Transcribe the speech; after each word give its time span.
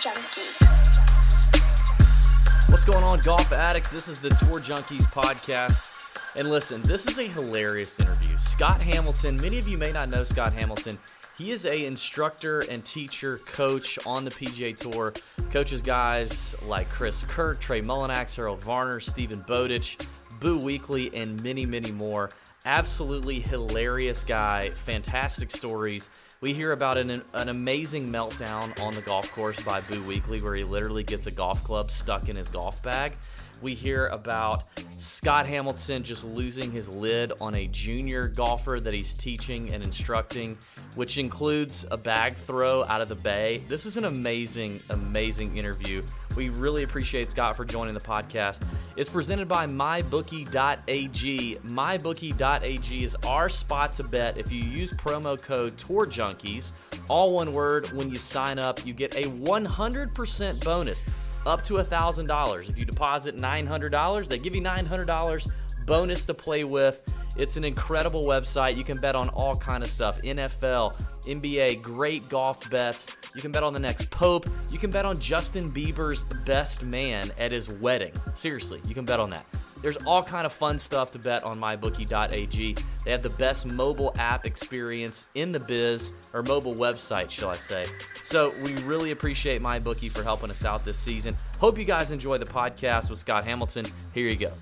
Junkies. 0.00 0.62
What's 2.70 2.86
going 2.86 3.04
on, 3.04 3.20
golf 3.20 3.52
addicts? 3.52 3.90
This 3.90 4.08
is 4.08 4.18
the 4.18 4.30
Tour 4.30 4.58
Junkies 4.58 5.04
podcast. 5.12 5.86
And 6.36 6.48
listen, 6.48 6.80
this 6.82 7.06
is 7.06 7.18
a 7.18 7.24
hilarious 7.24 8.00
interview. 8.00 8.34
Scott 8.38 8.80
Hamilton, 8.80 9.36
many 9.36 9.58
of 9.58 9.68
you 9.68 9.76
may 9.76 9.92
not 9.92 10.08
know 10.08 10.24
Scott 10.24 10.54
Hamilton. 10.54 10.98
He 11.36 11.50
is 11.50 11.66
a 11.66 11.84
instructor 11.84 12.60
and 12.70 12.82
teacher 12.82 13.40
coach 13.44 13.98
on 14.06 14.24
the 14.24 14.30
PGA 14.30 14.74
Tour. 14.74 15.12
Coaches 15.50 15.82
guys 15.82 16.56
like 16.62 16.88
Chris 16.88 17.22
Kirk, 17.24 17.60
Trey 17.60 17.82
Mullinax, 17.82 18.34
Harold 18.34 18.62
Varner, 18.62 19.00
Steven 19.00 19.44
Bowditch, 19.46 19.98
Boo 20.40 20.58
Weekley, 20.58 21.10
and 21.12 21.42
many, 21.42 21.66
many 21.66 21.92
more. 21.92 22.30
Absolutely 22.64 23.38
hilarious 23.38 24.24
guy, 24.24 24.70
fantastic 24.70 25.50
stories. 25.50 26.08
We 26.42 26.54
hear 26.54 26.72
about 26.72 26.96
an, 26.96 27.22
an 27.34 27.50
amazing 27.50 28.10
meltdown 28.10 28.80
on 28.82 28.94
the 28.94 29.02
golf 29.02 29.30
course 29.32 29.62
by 29.62 29.82
Boo 29.82 30.02
Weekley, 30.04 30.40
where 30.40 30.54
he 30.54 30.64
literally 30.64 31.02
gets 31.02 31.26
a 31.26 31.30
golf 31.30 31.62
club 31.64 31.90
stuck 31.90 32.30
in 32.30 32.36
his 32.36 32.48
golf 32.48 32.82
bag. 32.82 33.12
We 33.62 33.74
hear 33.74 34.06
about 34.06 34.64
Scott 34.98 35.46
Hamilton 35.46 36.02
just 36.02 36.24
losing 36.24 36.70
his 36.70 36.88
lid 36.88 37.32
on 37.40 37.54
a 37.54 37.66
junior 37.68 38.28
golfer 38.28 38.80
that 38.80 38.92
he's 38.92 39.14
teaching 39.14 39.72
and 39.72 39.82
instructing, 39.82 40.58
which 40.94 41.18
includes 41.18 41.86
a 41.90 41.96
bag 41.96 42.34
throw 42.34 42.84
out 42.84 43.00
of 43.00 43.08
the 43.08 43.14
bay. 43.14 43.62
This 43.68 43.86
is 43.86 43.96
an 43.96 44.04
amazing, 44.04 44.80
amazing 44.90 45.56
interview. 45.56 46.02
We 46.36 46.48
really 46.48 46.82
appreciate 46.84 47.28
Scott 47.28 47.56
for 47.56 47.64
joining 47.64 47.94
the 47.94 48.00
podcast. 48.00 48.62
It's 48.96 49.10
presented 49.10 49.48
by 49.48 49.66
mybookie.ag. 49.66 51.56
Mybookie.ag 51.56 53.04
is 53.04 53.16
our 53.26 53.48
spot 53.48 53.94
to 53.94 54.04
bet. 54.04 54.36
If 54.36 54.52
you 54.52 54.62
use 54.62 54.92
promo 54.92 55.40
code 55.40 55.76
Tour 55.76 56.06
Junkies, 56.06 56.70
all 57.08 57.32
one 57.32 57.52
word, 57.52 57.90
when 57.92 58.10
you 58.10 58.16
sign 58.16 58.58
up, 58.58 58.84
you 58.86 58.92
get 58.94 59.16
a 59.16 59.22
100% 59.22 60.64
bonus 60.64 61.04
up 61.46 61.62
to 61.64 61.74
$1,000. 61.74 62.68
If 62.68 62.78
you 62.78 62.84
deposit 62.84 63.36
$900, 63.36 64.28
they 64.28 64.38
give 64.38 64.54
you 64.54 64.62
$900 64.62 65.50
bonus 65.86 66.26
to 66.26 66.34
play 66.34 66.64
with. 66.64 67.04
It's 67.36 67.56
an 67.56 67.64
incredible 67.64 68.24
website. 68.24 68.76
You 68.76 68.84
can 68.84 68.98
bet 68.98 69.14
on 69.14 69.28
all 69.30 69.56
kind 69.56 69.82
of 69.82 69.88
stuff. 69.88 70.20
NFL, 70.22 70.94
NBA, 71.26 71.80
great 71.80 72.28
golf 72.28 72.68
bets. 72.70 73.16
You 73.34 73.40
can 73.40 73.52
bet 73.52 73.62
on 73.62 73.72
the 73.72 73.78
next 73.78 74.10
Pope. 74.10 74.46
You 74.70 74.78
can 74.78 74.90
bet 74.90 75.04
on 75.06 75.20
Justin 75.20 75.70
Bieber's 75.70 76.24
best 76.44 76.84
man 76.84 77.30
at 77.38 77.52
his 77.52 77.68
wedding. 77.68 78.12
Seriously, 78.34 78.80
you 78.86 78.94
can 78.94 79.04
bet 79.04 79.20
on 79.20 79.30
that. 79.30 79.46
There's 79.82 79.96
all 79.98 80.22
kind 80.22 80.46
of 80.46 80.52
fun 80.52 80.78
stuff 80.78 81.12
to 81.12 81.18
bet 81.18 81.42
on 81.42 81.58
mybookie.ag. 81.58 82.76
They 83.04 83.10
have 83.10 83.22
the 83.22 83.30
best 83.30 83.66
mobile 83.66 84.14
app 84.18 84.44
experience 84.44 85.24
in 85.34 85.52
the 85.52 85.60
biz, 85.60 86.12
or 86.34 86.42
mobile 86.42 86.74
website, 86.74 87.30
shall 87.30 87.48
I 87.48 87.56
say. 87.56 87.86
So 88.22 88.52
we 88.62 88.74
really 88.82 89.10
appreciate 89.10 89.62
MyBookie 89.62 90.10
for 90.10 90.22
helping 90.22 90.50
us 90.50 90.64
out 90.64 90.84
this 90.84 90.98
season. 90.98 91.36
Hope 91.58 91.78
you 91.78 91.84
guys 91.84 92.12
enjoy 92.12 92.38
the 92.38 92.46
podcast 92.46 93.10
with 93.10 93.18
Scott 93.18 93.44
Hamilton. 93.44 93.86
Here 94.12 94.28
you 94.28 94.36
go. 94.36 94.52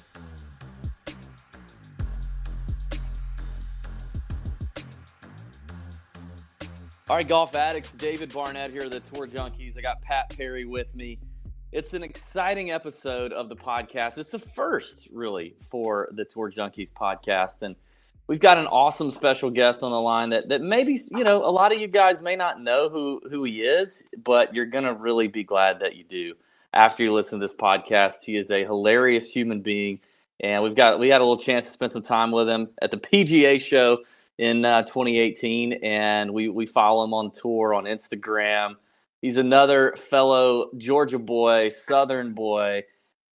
All 7.11 7.17
right, 7.17 7.27
golf 7.27 7.55
addicts, 7.55 7.93
David 7.95 8.35
Barnett 8.35 8.71
here, 8.71 8.87
the 8.87 9.01
Tour 9.01 9.27
Junkies. 9.27 9.79
I 9.79 9.81
got 9.81 10.03
Pat 10.03 10.29
Perry 10.37 10.67
with 10.67 10.95
me. 10.95 11.19
It's 11.71 11.93
an 11.93 12.03
exciting 12.03 12.71
episode 12.71 13.31
of 13.35 13.51
the 13.51 13.57
podcast. 13.57 14.17
It's 14.17 14.31
the 14.31 14.39
first, 14.39 15.07
really, 15.13 15.55
for 15.61 16.09
the 16.13 16.25
Tour 16.25 16.51
Junkies 16.51 16.91
podcast. 16.91 17.61
And 17.61 17.77
we've 18.27 18.41
got 18.41 18.57
an 18.57 18.67
awesome 18.69 19.11
special 19.11 19.51
guest 19.51 19.83
on 19.83 19.91
the 19.91 20.01
line 20.01 20.31
that, 20.31 20.49
that 20.49 20.63
maybe, 20.63 20.99
you 21.11 21.25
know, 21.25 21.45
a 21.45 21.53
lot 21.53 21.71
of 21.71 21.79
you 21.79 21.87
guys 21.87 22.23
may 22.23 22.37
not 22.37 22.63
know 22.63 22.89
who, 22.89 23.21
who 23.29 23.45
he 23.45 23.61
is, 23.61 24.09
but 24.25 24.55
you're 24.55 24.65
going 24.65 24.85
to 24.85 24.95
really 24.95 25.29
be 25.29 25.45
glad 25.45 25.79
that 25.81 25.95
you 25.95 26.05
do 26.05 26.33
after 26.73 27.03
you 27.03 27.13
listen 27.13 27.39
to 27.39 27.45
this 27.45 27.55
podcast. 27.55 28.23
He 28.25 28.39
is 28.39 28.51
a 28.51 28.65
hilarious 28.65 29.31
human 29.31 29.61
being. 29.61 30.01
And 30.41 30.63
we've 30.63 30.75
got, 30.75 30.99
we 30.99 31.09
had 31.09 31.21
a 31.21 31.25
little 31.25 31.37
chance 31.37 31.67
to 31.67 31.71
spend 31.71 31.93
some 31.93 32.03
time 32.03 32.31
with 32.31 32.49
him 32.49 32.71
at 32.81 32.91
the 32.91 32.97
PGA 32.97 33.61
show 33.61 33.99
in 34.39 34.65
uh, 34.65 34.85
2018. 34.85 35.75
And 35.85 36.33
we, 36.33 36.49
we 36.49 36.65
follow 36.65 37.05
him 37.05 37.13
on 37.13 37.31
tour 37.31 37.75
on 37.75 37.85
Instagram. 37.85 38.77
He's 39.23 39.37
another 39.37 39.95
fellow 39.97 40.71
Georgia 40.79 41.19
boy, 41.19 41.71
Southern 41.71 42.35
boy. 42.35 42.85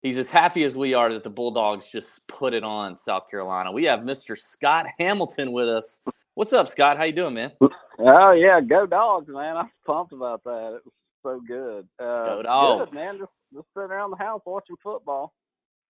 He's 0.04 0.18
as 0.18 0.30
happy 0.30 0.64
as 0.64 0.76
we 0.76 0.94
are 0.94 1.12
that 1.14 1.24
the 1.24 1.30
Bulldogs 1.30 1.90
just 1.92 2.28
put 2.28 2.54
it 2.54 2.64
on 2.64 2.98
South 2.98 3.30
Carolina. 3.30 3.72
We 3.72 3.86
have 3.86 4.00
Mr. 4.02 4.38
Scott 4.38 4.88
Hamilton 5.00 5.52
with 5.52 5.68
us. 5.70 6.02
What's 6.36 6.54
up, 6.54 6.70
Scott? 6.70 6.98
How 6.98 7.04
you 7.04 7.12
doing, 7.14 7.34
man? 7.36 7.52
Oh 8.00 8.32
yeah, 8.32 8.62
go 8.62 8.86
dogs, 8.86 9.28
man! 9.28 9.58
I'm 9.58 9.70
pumped 9.86 10.14
about 10.14 10.44
that. 10.46 10.76
It 10.78 10.82
was 10.86 10.94
so 11.24 11.42
good. 11.48 11.88
Uh, 12.00 12.26
Go 12.26 12.42
Dogs. 12.44 12.90
Good, 12.92 12.96
man. 12.96 13.18
Just, 13.20 13.32
just 13.54 13.68
sitting 13.76 13.92
around 13.92 14.12
the 14.12 14.18
house 14.18 14.42
watching 14.46 14.76
football. 14.82 15.34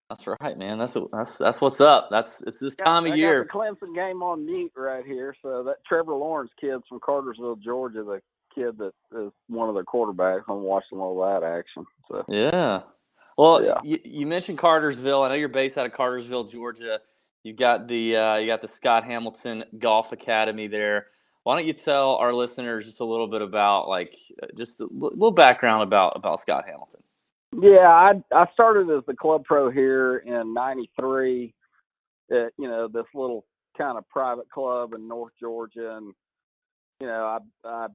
That's 0.09 0.27
right, 0.27 0.57
man. 0.57 0.77
That's 0.77 0.97
that's 1.13 1.37
that's 1.37 1.61
what's 1.61 1.79
up. 1.79 2.09
That's 2.11 2.41
it's 2.41 2.59
this 2.59 2.75
Got- 2.75 2.85
time 2.85 3.03
I 3.05 3.07
of 3.07 3.11
got 3.11 3.17
year. 3.17 3.47
the 3.49 3.57
Clemson 3.57 3.95
game 3.95 4.23
on 4.23 4.45
mute 4.45 4.73
right 4.75 5.05
here. 5.05 5.33
So 5.41 5.63
that 5.63 5.77
Trevor 5.87 6.15
Lawrence 6.15 6.51
kid's 6.59 6.83
from 6.89 6.99
Cartersville, 6.99 7.55
Georgia, 7.57 8.03
the 8.03 8.19
kid 8.53 8.77
that 8.77 8.93
is 9.17 9.31
one 9.47 9.69
of 9.69 9.75
their 9.75 9.83
quarterbacks. 9.83 10.43
I'm 10.49 10.61
watching 10.61 10.99
all 10.99 11.19
that 11.21 11.43
action. 11.43 11.85
So 12.07 12.23
Yeah. 12.27 12.81
Well, 13.37 13.63
Yeah. 13.63 13.79
You, 13.83 13.99
you 14.03 14.27
mentioned 14.27 14.57
Cartersville. 14.57 15.23
I 15.23 15.29
know 15.29 15.35
you're 15.35 15.49
based 15.49 15.77
out 15.77 15.85
of 15.85 15.93
Cartersville, 15.93 16.45
Georgia. 16.45 16.99
You 17.43 17.53
got 17.53 17.87
the 17.87 18.15
uh, 18.15 18.35
you 18.35 18.47
got 18.47 18.61
the 18.61 18.67
Scott 18.67 19.03
Hamilton 19.03 19.63
Golf 19.79 20.11
Academy 20.11 20.67
there. 20.67 21.07
Why 21.43 21.55
don't 21.55 21.65
you 21.65 21.73
tell 21.73 22.15
our 22.17 22.33
listeners 22.33 22.85
just 22.85 22.99
a 22.99 23.05
little 23.05 23.27
bit 23.27 23.41
about 23.41 23.87
like 23.87 24.15
uh, 24.43 24.47
just 24.57 24.79
a 24.79 24.87
little 24.91 25.31
background 25.31 25.81
about 25.81 26.13
about 26.15 26.39
Scott 26.39 26.65
Hamilton? 26.67 27.01
Yeah, 27.59 27.87
I 27.87 28.13
I 28.31 28.45
started 28.53 28.89
as 28.95 29.03
the 29.07 29.15
club 29.15 29.43
pro 29.45 29.71
here 29.71 30.17
in 30.17 30.53
'93. 30.53 31.53
At 32.31 32.53
you 32.59 32.67
know 32.67 32.87
this 32.87 33.05
little 33.15 33.45
kind 33.75 33.97
of 33.97 34.07
private 34.09 34.49
club 34.49 34.93
in 34.93 35.07
North 35.07 35.33
Georgia, 35.39 35.95
and 35.97 36.13
you 36.99 37.07
know 37.07 37.39
I 37.65 37.67
I 37.67 37.87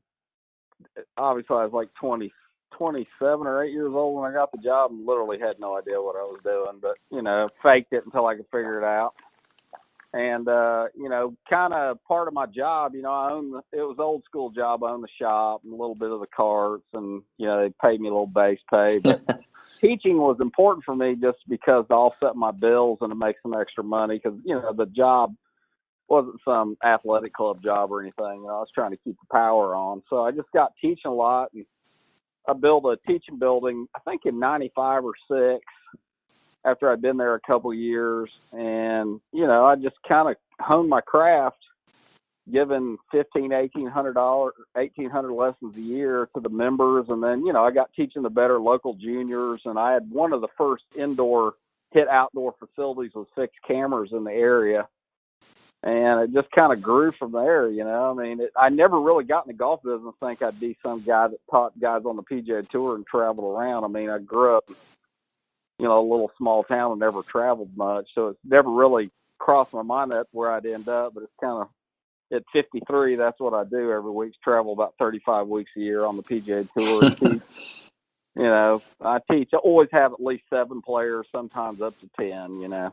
obviously 1.16 1.56
I 1.56 1.64
was 1.64 1.72
like 1.72 1.88
20, 2.00 2.32
27 2.76 3.46
or 3.46 3.64
eight 3.64 3.72
years 3.72 3.92
old 3.94 4.20
when 4.20 4.30
I 4.30 4.34
got 4.34 4.52
the 4.52 4.58
job, 4.58 4.90
and 4.90 5.06
literally 5.06 5.38
had 5.38 5.58
no 5.58 5.76
idea 5.76 6.00
what 6.00 6.16
I 6.16 6.22
was 6.22 6.40
doing, 6.44 6.78
but 6.80 6.96
you 7.10 7.22
know 7.22 7.48
faked 7.62 7.92
it 7.92 8.04
until 8.04 8.26
I 8.26 8.36
could 8.36 8.46
figure 8.52 8.78
it 8.78 8.84
out. 8.84 9.14
And 10.12 10.48
uh, 10.48 10.86
you 10.96 11.08
know, 11.08 11.34
kind 11.48 11.74
of 11.74 12.02
part 12.04 12.28
of 12.28 12.34
my 12.34 12.46
job, 12.46 12.94
you 12.94 13.02
know, 13.02 13.12
I 13.12 13.32
own 13.32 13.50
the, 13.50 13.58
it 13.72 13.82
was 13.82 13.96
old 13.98 14.24
school 14.24 14.50
job. 14.50 14.82
I 14.82 14.90
owned 14.90 15.04
the 15.04 15.08
shop 15.20 15.62
and 15.64 15.72
a 15.72 15.76
little 15.76 15.94
bit 15.94 16.10
of 16.10 16.20
the 16.20 16.26
carts, 16.26 16.86
and 16.94 17.22
you 17.38 17.46
know, 17.46 17.62
they 17.62 17.74
paid 17.82 18.00
me 18.00 18.08
a 18.08 18.12
little 18.12 18.26
base 18.26 18.60
pay, 18.70 18.98
but 19.04 19.44
teaching 19.80 20.18
was 20.18 20.38
important 20.40 20.84
for 20.84 20.96
me 20.96 21.16
just 21.20 21.38
because 21.48 21.86
to 21.88 21.94
offset 21.94 22.36
my 22.36 22.50
bills 22.50 22.98
and 23.00 23.10
to 23.10 23.14
make 23.14 23.36
some 23.42 23.54
extra 23.54 23.84
money 23.84 24.20
because 24.22 24.38
you 24.44 24.54
know 24.54 24.72
the 24.72 24.86
job 24.86 25.34
wasn't 26.08 26.40
some 26.44 26.76
athletic 26.84 27.32
club 27.32 27.62
job 27.62 27.90
or 27.90 28.00
anything. 28.00 28.42
You 28.42 28.46
know, 28.46 28.56
I 28.56 28.60
was 28.60 28.70
trying 28.74 28.92
to 28.92 28.96
keep 28.96 29.16
the 29.16 29.36
power 29.36 29.74
on, 29.74 30.02
so 30.08 30.24
I 30.24 30.30
just 30.30 30.50
got 30.52 30.72
teaching 30.80 31.10
a 31.10 31.14
lot, 31.14 31.52
and 31.52 31.66
I 32.48 32.52
built 32.52 32.84
a 32.84 32.96
teaching 33.06 33.38
building. 33.38 33.88
I 33.94 33.98
think 34.00 34.22
in 34.24 34.38
'95 34.38 35.04
or 35.04 35.12
six. 35.28 35.64
After 36.64 36.90
I'd 36.90 37.00
been 37.00 37.16
there 37.16 37.36
a 37.36 37.40
couple 37.46 37.72
years, 37.72 38.28
and 38.50 39.20
you 39.32 39.46
know, 39.46 39.64
I 39.64 39.76
just 39.76 39.94
kind 40.08 40.28
of 40.28 40.36
honed 40.58 40.88
my 40.88 41.00
craft 41.00 41.58
giving 42.50 42.96
fifteen, 43.10 43.52
eighteen 43.52 43.86
hundred 43.86 44.14
dollars, 44.14 44.54
eighteen 44.76 45.10
hundred 45.10 45.34
lessons 45.34 45.76
a 45.76 45.80
year 45.80 46.28
to 46.34 46.40
the 46.40 46.48
members, 46.48 47.06
and 47.08 47.22
then 47.22 47.44
you 47.44 47.52
know 47.52 47.64
I 47.64 47.70
got 47.70 47.92
teaching 47.94 48.22
the 48.22 48.30
better 48.30 48.58
local 48.58 48.94
juniors, 48.94 49.60
and 49.64 49.78
I 49.78 49.92
had 49.92 50.10
one 50.10 50.32
of 50.32 50.40
the 50.40 50.48
first 50.56 50.84
indoor 50.96 51.54
hit 51.92 52.08
outdoor 52.08 52.54
facilities 52.58 53.12
with 53.14 53.28
six 53.36 53.52
cameras 53.66 54.10
in 54.12 54.24
the 54.24 54.32
area, 54.32 54.88
and 55.82 56.20
it 56.22 56.32
just 56.32 56.50
kind 56.52 56.72
of 56.72 56.82
grew 56.82 57.12
from 57.12 57.32
there. 57.32 57.68
You 57.68 57.84
know, 57.84 58.10
I 58.10 58.22
mean, 58.22 58.40
it, 58.40 58.52
I 58.56 58.68
never 58.68 59.00
really 59.00 59.24
got 59.24 59.46
in 59.46 59.52
the 59.52 59.58
golf 59.58 59.82
business. 59.82 60.14
Think 60.20 60.42
I'd 60.42 60.58
be 60.60 60.76
some 60.82 61.00
guy 61.00 61.28
that 61.28 61.38
taught 61.50 61.78
guys 61.78 62.02
on 62.04 62.16
the 62.16 62.22
PGA 62.22 62.68
Tour 62.68 62.96
and 62.96 63.06
traveled 63.06 63.56
around. 63.56 63.84
I 63.84 63.88
mean, 63.88 64.10
I 64.10 64.18
grew 64.18 64.56
up, 64.56 64.68
you 65.78 65.86
know, 65.86 66.00
a 66.00 66.08
little 66.08 66.30
small 66.38 66.64
town 66.64 66.92
and 66.92 67.00
never 67.00 67.22
traveled 67.22 67.76
much, 67.76 68.08
so 68.14 68.28
it's 68.28 68.40
never 68.44 68.70
really 68.70 69.10
crossed 69.38 69.72
my 69.72 69.82
mind 69.82 70.12
that's 70.12 70.28
where 70.32 70.50
I'd 70.50 70.66
end 70.66 70.88
up, 70.88 71.14
but 71.14 71.22
it's 71.22 71.32
kind 71.40 71.62
of 71.62 71.68
at 72.32 72.42
53. 72.52 73.16
That's 73.16 73.38
what 73.38 73.54
I 73.54 73.64
do 73.64 73.90
every 73.92 74.10
week. 74.10 74.32
Travel 74.42 74.72
about 74.72 74.94
35 74.98 75.46
weeks 75.46 75.70
a 75.76 75.80
year 75.80 76.04
on 76.04 76.16
the 76.16 76.22
PGA 76.22 76.68
Tour. 76.76 77.04
and 77.04 77.16
teach, 77.20 77.42
you 78.36 78.42
know, 78.42 78.82
I 79.00 79.18
teach. 79.30 79.50
I 79.52 79.58
always 79.58 79.88
have 79.92 80.12
at 80.12 80.22
least 80.22 80.44
seven 80.50 80.82
players, 80.82 81.26
sometimes 81.32 81.80
up 81.80 81.94
to 82.00 82.10
ten. 82.18 82.60
You 82.60 82.68
know. 82.68 82.92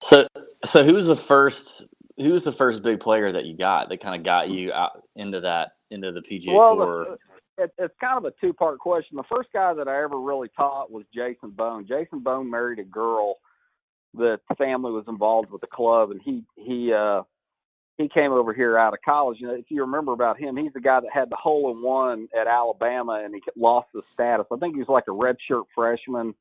So, 0.00 0.28
so 0.64 0.84
who 0.84 0.94
was 0.94 1.06
the 1.06 1.16
first? 1.16 1.86
Who 2.16 2.32
was 2.32 2.44
the 2.44 2.52
first 2.52 2.82
big 2.82 3.00
player 3.00 3.30
that 3.32 3.44
you 3.44 3.56
got 3.56 3.88
that 3.88 4.00
kind 4.00 4.16
of 4.16 4.24
got 4.24 4.48
you 4.48 4.72
out 4.72 5.02
into 5.14 5.40
that 5.40 5.72
into 5.90 6.12
the 6.12 6.20
PGA 6.20 6.54
well, 6.54 6.76
Tour? 6.76 7.16
It, 7.58 7.72
it's 7.78 7.94
kind 8.00 8.18
of 8.18 8.24
a 8.24 8.32
two 8.40 8.52
part 8.52 8.78
question. 8.78 9.16
The 9.16 9.24
first 9.28 9.48
guy 9.52 9.74
that 9.74 9.88
I 9.88 10.02
ever 10.02 10.18
really 10.18 10.48
taught 10.56 10.90
was 10.90 11.04
Jason 11.14 11.50
Bohn. 11.50 11.86
Jason 11.88 12.20
Bohn 12.20 12.50
married 12.50 12.78
a 12.78 12.84
girl 12.84 13.36
that 14.14 14.40
the 14.48 14.54
family 14.54 14.92
was 14.92 15.04
involved 15.08 15.50
with 15.50 15.60
the 15.60 15.66
club, 15.66 16.10
and 16.10 16.20
he 16.24 16.44
he 16.56 16.92
uh, 16.92 17.22
he 17.98 18.08
came 18.08 18.32
over 18.32 18.54
here 18.54 18.78
out 18.78 18.94
of 18.94 19.00
college. 19.04 19.38
You 19.40 19.48
know, 19.48 19.54
if 19.54 19.66
you 19.68 19.80
remember 19.82 20.12
about 20.12 20.38
him, 20.38 20.56
he's 20.56 20.72
the 20.72 20.80
guy 20.80 21.00
that 21.00 21.10
had 21.12 21.30
the 21.30 21.36
hole 21.36 21.70
in 21.72 21.82
one 21.82 22.28
at 22.38 22.46
Alabama, 22.46 23.20
and 23.24 23.34
he 23.34 23.42
lost 23.56 23.88
his 23.92 24.04
status. 24.14 24.46
I 24.52 24.56
think 24.56 24.74
he 24.74 24.80
was 24.80 24.88
like 24.88 25.04
a 25.08 25.10
redshirt 25.10 25.64
freshman. 25.74 26.34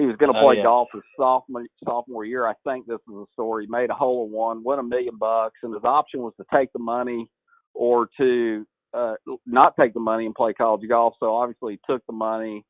He 0.00 0.06
was 0.06 0.16
going 0.18 0.32
to 0.32 0.38
Oh, 0.38 0.42
play 0.42 0.56
yeah. 0.56 0.62
golf 0.62 0.88
his 0.94 1.02
sophomore 1.18 1.66
sophomore 1.84 2.24
year. 2.26 2.46
I 2.46 2.54
think 2.64 2.86
this 2.86 2.96
is 3.00 3.06
the 3.14 3.26
story. 3.34 3.66
He 3.66 3.70
made 3.72 3.90
a 3.90 3.94
hole 3.94 4.26
in 4.26 4.32
one, 4.32 4.64
won 4.64 4.80
a 4.80 4.84
million 4.84 5.16
bucks, 5.18 5.58
and 5.62 5.74
his 5.74 5.84
option 5.84 6.22
was 6.22 6.34
to 6.38 6.46
take 6.54 6.72
the 6.72 6.80
money 6.80 7.30
or 7.74 8.08
to 8.18 8.66
uh, 8.94 9.14
not 9.46 9.74
take 9.78 9.94
the 9.94 10.00
money 10.00 10.26
and 10.26 10.34
play 10.34 10.54
college 10.54 10.88
golf. 10.88 11.14
So 11.20 11.36
obviously, 11.36 11.74
he 11.74 11.92
took 11.92 12.04
the 12.06 12.14
money, 12.14 12.64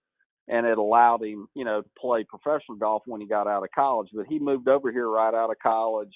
and 0.48 0.66
it 0.66 0.78
allowed 0.78 1.24
him, 1.24 1.48
you 1.54 1.64
know, 1.64 1.82
to 1.82 1.88
play 2.00 2.24
professional 2.24 2.78
golf 2.78 3.02
when 3.06 3.20
he 3.20 3.28
got 3.28 3.48
out 3.48 3.64
of 3.64 3.70
college. 3.74 4.10
But 4.14 4.26
he 4.28 4.38
moved 4.40 4.68
over 4.68 4.92
here 4.92 5.08
right 5.08 5.34
out 5.34 5.50
of 5.50 5.56
college, 5.62 6.14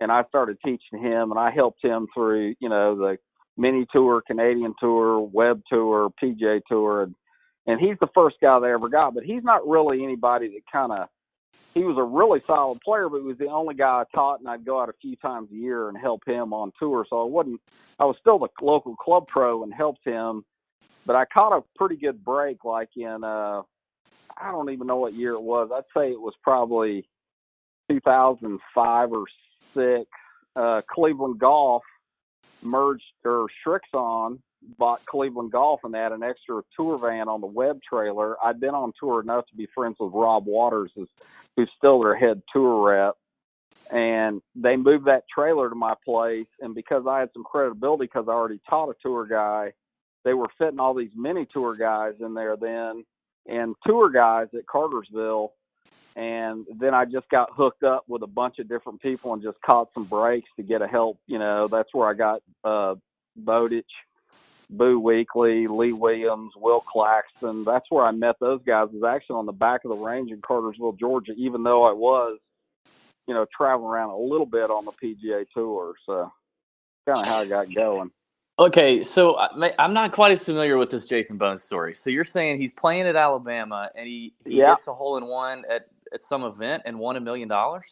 and 0.00 0.12
I 0.12 0.24
started 0.28 0.58
teaching 0.64 1.02
him, 1.02 1.32
and 1.32 1.38
I 1.40 1.50
helped 1.52 1.84
him 1.84 2.08
through, 2.14 2.54
you 2.60 2.68
know, 2.70 2.96
the 2.96 3.18
mini 3.58 3.86
tour, 3.92 4.22
Canadian 4.26 4.74
tour, 4.80 5.20
web 5.20 5.62
tour, 5.70 6.10
PJ 6.22 6.62
tour, 6.68 7.02
and 7.04 7.14
and 7.66 7.80
he's 7.80 7.98
the 8.00 8.08
first 8.14 8.36
guy 8.40 8.58
they 8.60 8.72
ever 8.72 8.88
got. 8.88 9.14
But 9.14 9.24
he's 9.24 9.42
not 9.42 9.66
really 9.66 10.02
anybody 10.02 10.48
that 10.48 10.62
kind 10.70 10.92
of. 10.92 11.08
He 11.74 11.82
was 11.82 11.98
a 11.98 12.02
really 12.02 12.40
solid 12.46 12.80
player, 12.80 13.08
but 13.10 13.18
he 13.18 13.26
was 13.26 13.36
the 13.36 13.48
only 13.48 13.74
guy 13.74 14.00
I 14.00 14.04
taught, 14.14 14.40
and 14.40 14.48
I'd 14.48 14.64
go 14.64 14.80
out 14.80 14.88
a 14.88 14.94
few 15.02 15.14
times 15.16 15.50
a 15.52 15.54
year 15.54 15.90
and 15.90 15.98
help 15.98 16.26
him 16.26 16.54
on 16.54 16.72
tour. 16.78 17.06
So 17.08 17.20
I 17.20 17.24
wasn't. 17.24 17.60
I 17.98 18.04
was 18.04 18.16
still 18.18 18.38
the 18.38 18.48
local 18.62 18.96
club 18.96 19.26
pro 19.28 19.62
and 19.62 19.74
helped 19.74 20.06
him, 20.06 20.44
but 21.04 21.16
I 21.16 21.26
caught 21.26 21.56
a 21.56 21.62
pretty 21.76 21.96
good 21.96 22.24
break, 22.24 22.64
like 22.64 22.90
in 22.96 23.22
uh, 23.24 23.62
I 24.38 24.50
don't 24.50 24.70
even 24.70 24.86
know 24.86 24.96
what 24.96 25.14
year 25.14 25.32
it 25.32 25.42
was. 25.42 25.70
I'd 25.74 25.84
say 25.94 26.10
it 26.10 26.20
was 26.20 26.34
probably 26.42 27.06
2005 27.90 29.12
or 29.12 29.24
six. 29.74 30.10
Uh, 30.54 30.82
Cleveland 30.88 31.38
Golf 31.38 31.82
merged 32.62 33.04
or 33.24 33.48
Srixon 33.66 34.38
bought 34.78 35.04
Cleveland 35.06 35.52
Golf 35.52 35.80
and 35.84 35.92
they 35.92 35.98
had 35.98 36.12
an 36.12 36.22
extra 36.22 36.62
tour 36.76 36.98
van 36.98 37.28
on 37.28 37.40
the 37.40 37.46
web 37.46 37.80
trailer. 37.82 38.36
I'd 38.44 38.60
been 38.60 38.74
on 38.74 38.92
tour 38.98 39.20
enough 39.20 39.46
to 39.48 39.56
be 39.56 39.66
friends 39.74 39.96
with 39.98 40.12
Rob 40.12 40.46
Waters, 40.46 40.90
who's, 40.94 41.08
still 41.78 42.00
their 42.00 42.16
head 42.16 42.42
tour 42.52 42.86
rep. 42.86 43.16
And 43.90 44.42
they 44.54 44.76
moved 44.76 45.06
that 45.06 45.24
trailer 45.32 45.68
to 45.68 45.74
my 45.74 45.94
place. 46.04 46.48
And 46.60 46.74
because 46.74 47.06
I 47.06 47.20
had 47.20 47.30
some 47.32 47.44
credibility, 47.44 48.04
because 48.04 48.26
I 48.28 48.32
already 48.32 48.60
taught 48.68 48.90
a 48.90 48.94
tour 49.00 49.26
guy, 49.26 49.72
they 50.24 50.34
were 50.34 50.48
fitting 50.58 50.80
all 50.80 50.92
these 50.92 51.12
mini 51.14 51.46
tour 51.46 51.74
guys 51.76 52.14
in 52.20 52.34
there 52.34 52.56
then 52.56 53.04
and 53.48 53.74
tour 53.86 54.10
guys 54.10 54.48
at 54.54 54.66
Cartersville. 54.66 55.52
And 56.16 56.66
then 56.74 56.94
I 56.94 57.04
just 57.04 57.28
got 57.28 57.50
hooked 57.52 57.82
up 57.82 58.04
with 58.08 58.22
a 58.22 58.26
bunch 58.26 58.58
of 58.58 58.68
different 58.68 59.02
people 59.02 59.34
and 59.34 59.42
just 59.42 59.60
caught 59.60 59.92
some 59.92 60.04
breaks 60.04 60.48
to 60.56 60.62
get 60.62 60.82
a 60.82 60.86
help. 60.86 61.18
You 61.26 61.38
know, 61.38 61.68
that's 61.68 61.92
where 61.92 62.08
I 62.08 62.14
got 62.14 62.42
uh, 62.64 62.94
Bowditch, 63.36 63.84
Boo 64.70 65.00
Weekley, 65.00 65.68
Lee 65.68 65.92
Williams, 65.92 66.52
Will 66.56 66.80
Claxton. 66.80 67.64
That's 67.64 67.86
where 67.90 68.04
I 68.04 68.12
met 68.12 68.36
those 68.40 68.60
guys. 68.66 68.88
Was 68.92 69.04
actually 69.04 69.36
on 69.36 69.46
the 69.46 69.52
back 69.52 69.84
of 69.84 69.90
the 69.90 69.96
range 69.96 70.30
in 70.32 70.40
Cartersville, 70.42 70.92
Georgia, 70.94 71.32
even 71.36 71.62
though 71.62 71.84
I 71.84 71.92
was, 71.92 72.38
you 73.28 73.34
know, 73.34 73.46
traveling 73.56 73.88
around 73.90 74.10
a 74.10 74.18
little 74.18 74.46
bit 74.46 74.70
on 74.70 74.84
the 74.86 74.92
PGA 74.92 75.46
Tour. 75.54 75.94
So 76.06 76.32
kind 77.08 77.20
of 77.22 77.26
how 77.26 77.40
I 77.40 77.46
got 77.46 77.74
going. 77.74 78.10
Okay, 78.58 79.02
so 79.02 79.32
uh, 79.32 79.48
ma- 79.56 79.70
I'm 79.78 79.92
not 79.94 80.12
quite 80.12 80.32
as 80.32 80.42
familiar 80.44 80.78
with 80.78 80.90
this 80.90 81.06
Jason 81.06 81.36
Bohn's 81.38 81.62
story. 81.62 81.94
So 81.94 82.10
you're 82.10 82.24
saying 82.24 82.58
he's 82.60 82.72
playing 82.72 83.06
at 83.06 83.16
Alabama 83.16 83.90
and 83.94 84.06
he, 84.08 84.34
he 84.46 84.58
Yeah. 84.58 84.68
hits 84.68 84.88
a 84.88 84.94
hole 84.94 85.18
in 85.18 85.26
one 85.26 85.64
at, 85.70 85.88
at 86.14 86.22
some 86.22 86.44
event 86.44 86.84
and 86.86 86.98
won 86.98 87.16
a 87.16 87.20
million 87.20 87.48
dollars? 87.48 87.84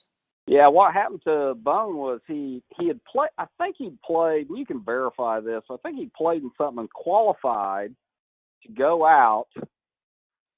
Yeah, 0.46 0.69
what 0.69 0.93
happened 0.93 1.23
to 1.25 1.55
Bohn 1.56 1.96
was 1.96 2.20
he 2.26 2.62
he 2.79 2.88
had 2.88 3.00
played. 3.05 3.31
I 3.38 3.46
think 3.58 3.76
he 3.79 3.93
played. 4.05 4.49
You 4.50 4.67
can 4.67 4.85
verify 4.85 5.41
this. 5.41 5.62
I 5.70 5.76
think 5.82 5.96
he 5.99 6.11
played 6.17 6.43
in 6.43 6.50
something 6.58 6.81
and 6.81 6.91
qualified 6.93 7.94
to 8.64 8.73
go 8.73 9.06
out. 9.06 9.46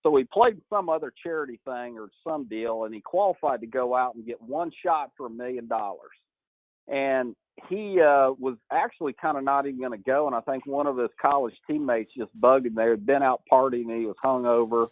So 0.03 0.17
he 0.17 0.25
played 0.25 0.61
some 0.71 0.89
other 0.89 1.13
charity 1.23 1.61
thing 1.65 1.99
or 1.99 2.09
some 2.25 2.49
deal, 2.49 2.85
and 2.85 2.95
he 2.95 3.01
qualified 3.01 3.61
to 3.63 3.67
go 3.67 3.95
out 3.95 4.15
and 4.15 4.27
get 4.27 4.41
one 4.43 4.73
shot 4.85 5.13
for 5.17 5.27
a 5.27 5.31
million 5.31 5.69
dollars. 5.69 6.13
And 6.89 7.37
he 7.69 8.01
uh, 8.01 8.33
was 8.39 8.57
actually 8.73 9.15
kind 9.15 9.39
of 9.39 9.45
not 9.45 9.67
even 9.67 9.81
going 9.81 9.93
to 9.93 9.99
go. 10.05 10.27
And 10.27 10.37
I 10.37 10.41
think 10.41 10.67
one 10.67 10.87
of 10.87 10.99
his 10.99 11.11
college 11.21 11.55
teammates 11.69 12.13
just 12.17 12.31
bugged 12.41 12.67
him. 12.67 12.75
They 12.77 12.89
had 12.89 13.07
been 13.07 13.23
out 13.23 13.43
partying, 13.51 13.91
and 13.91 14.01
he 14.01 14.07
was 14.07 14.17
hungover. 14.25 14.89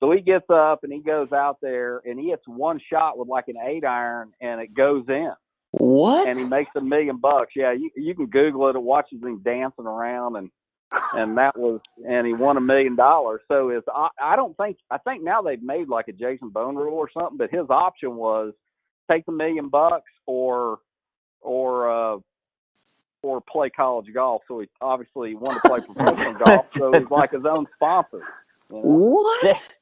So 0.00 0.10
he 0.10 0.20
gets 0.20 0.46
up 0.50 0.84
and 0.84 0.92
he 0.92 1.00
goes 1.00 1.32
out 1.32 1.58
there 1.62 2.02
and 2.04 2.18
he 2.18 2.30
hits 2.30 2.46
one 2.46 2.80
shot 2.90 3.16
with 3.18 3.28
like 3.28 3.48
an 3.48 3.56
eight 3.64 3.84
iron 3.84 4.32
and 4.40 4.60
it 4.60 4.74
goes 4.74 5.04
in 5.08 5.32
What? 5.70 6.28
and 6.28 6.38
he 6.38 6.44
makes 6.44 6.70
a 6.76 6.80
million 6.80 7.16
bucks. 7.16 7.52
Yeah, 7.56 7.72
you 7.72 7.90
you 7.96 8.14
can 8.14 8.26
Google 8.26 8.68
it. 8.68 8.76
It 8.76 8.82
watches 8.82 9.22
him 9.22 9.40
dancing 9.42 9.86
around 9.86 10.36
and 10.36 10.50
and 11.14 11.36
that 11.38 11.58
was 11.58 11.80
and 12.06 12.26
he 12.26 12.32
won 12.34 12.56
a 12.56 12.60
million 12.60 12.96
dollars. 12.96 13.40
So 13.48 13.70
is 13.70 13.82
I, 13.92 14.08
I 14.22 14.36
don't 14.36 14.56
think 14.56 14.76
I 14.90 14.98
think 14.98 15.22
now 15.22 15.42
they've 15.42 15.62
made 15.62 15.88
like 15.88 16.08
a 16.08 16.12
Jason 16.12 16.50
Bohn 16.50 16.76
rule 16.76 16.94
or 16.94 17.10
something, 17.10 17.36
but 17.38 17.50
his 17.50 17.66
option 17.70 18.16
was 18.16 18.52
take 19.10 19.24
the 19.26 19.32
million 19.32 19.68
bucks 19.68 20.10
or 20.26 20.78
or 21.40 21.90
uh 21.90 22.18
or 23.22 23.40
play 23.40 23.70
college 23.70 24.06
golf. 24.12 24.42
So 24.46 24.60
he 24.60 24.68
obviously 24.80 25.34
wanted 25.34 25.60
to 25.62 25.68
play 25.68 25.80
professional 25.94 26.34
golf. 26.34 26.66
So 26.78 26.92
he's 26.92 27.10
like 27.10 27.30
his 27.30 27.46
own 27.46 27.66
sponsor. 27.74 28.22
you 28.70 28.76
know? 28.76 28.82
what? 28.82 29.74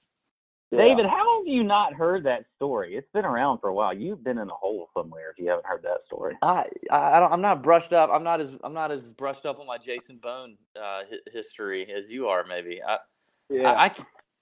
Yeah. 0.72 0.78
David, 0.78 1.06
how 1.06 1.40
have 1.40 1.48
you 1.48 1.64
not 1.64 1.94
heard 1.94 2.24
that 2.26 2.46
story? 2.56 2.96
It's 2.96 3.08
been 3.14 3.26
around 3.26 3.60
for 3.60 3.70
a 3.70 3.74
while. 3.74 3.94
You've 3.94 4.24
been 4.24 4.38
in 4.38 4.50
a 4.50 4.54
hole 4.54 4.88
somewhere 4.96 5.30
if 5.32 5.38
you 5.42 5.50
haven't 5.50 5.66
heard 5.66 5.82
that 5.84 6.00
story. 6.06 6.36
I, 6.42 6.66
I 6.90 7.16
I 7.16 7.20
don't, 7.20 7.32
I'm 7.32 7.40
not 7.42 7.62
brushed 7.62 7.92
up. 7.92 8.10
I'm 8.12 8.24
not 8.24 8.40
as 8.40 8.58
I'm 8.64 8.74
not 8.74 8.92
as 8.92 9.12
brushed 9.12 9.46
up 9.46 9.60
on 9.60 9.66
my 9.66 9.78
Jason 9.78 10.18
Bohn 10.22 10.56
uh, 10.76 11.02
hi- 11.10 11.18
history 11.32 11.92
as 11.92 12.10
you 12.10 12.28
are. 12.28 12.44
Maybe 12.46 12.80
I, 12.86 12.98
yeah. 13.50 13.74
I, 13.74 13.90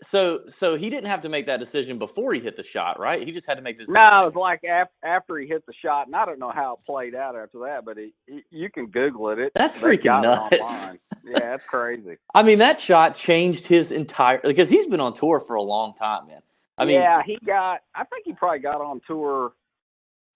so 0.02 0.40
so 0.48 0.76
he 0.76 0.90
didn't 0.90 1.08
have 1.08 1.20
to 1.22 1.28
make 1.28 1.46
that 1.46 1.60
decision 1.60 1.98
before 1.98 2.32
he 2.32 2.40
hit 2.40 2.56
the 2.56 2.62
shot, 2.62 2.98
right? 2.98 3.26
He 3.26 3.32
just 3.32 3.46
had 3.46 3.54
to 3.54 3.62
make 3.62 3.78
this. 3.78 3.88
No, 3.88 4.22
it 4.22 4.26
was 4.26 4.34
like 4.34 4.64
after, 4.64 4.92
after 5.04 5.38
he 5.38 5.46
hit 5.46 5.64
the 5.66 5.72
shot, 5.72 6.06
and 6.06 6.16
I 6.16 6.24
don't 6.24 6.38
know 6.38 6.50
how 6.50 6.74
it 6.74 6.80
played 6.86 7.14
out 7.14 7.36
after 7.36 7.58
that, 7.60 7.84
but 7.84 7.98
he, 7.98 8.12
you 8.50 8.70
can 8.70 8.86
Google 8.86 9.30
it. 9.30 9.38
it 9.38 9.52
That's 9.54 9.76
freaking 9.76 10.22
nuts. 10.22 10.98
Yeah, 11.24 11.38
that's 11.38 11.64
crazy. 11.68 12.16
I 12.34 12.42
mean, 12.42 12.58
that 12.58 12.78
shot 12.78 13.14
changed 13.14 13.66
his 13.66 13.92
entire 13.92 14.40
because 14.42 14.68
he's 14.68 14.86
been 14.86 15.00
on 15.00 15.14
tour 15.14 15.40
for 15.40 15.56
a 15.56 15.62
long 15.62 15.94
time, 15.94 16.26
man. 16.28 16.40
I 16.78 16.86
mean, 16.86 17.00
yeah, 17.00 17.22
he 17.24 17.38
got. 17.44 17.80
I 17.94 18.04
think 18.04 18.24
he 18.24 18.32
probably 18.32 18.60
got 18.60 18.80
on 18.80 19.00
tour. 19.06 19.52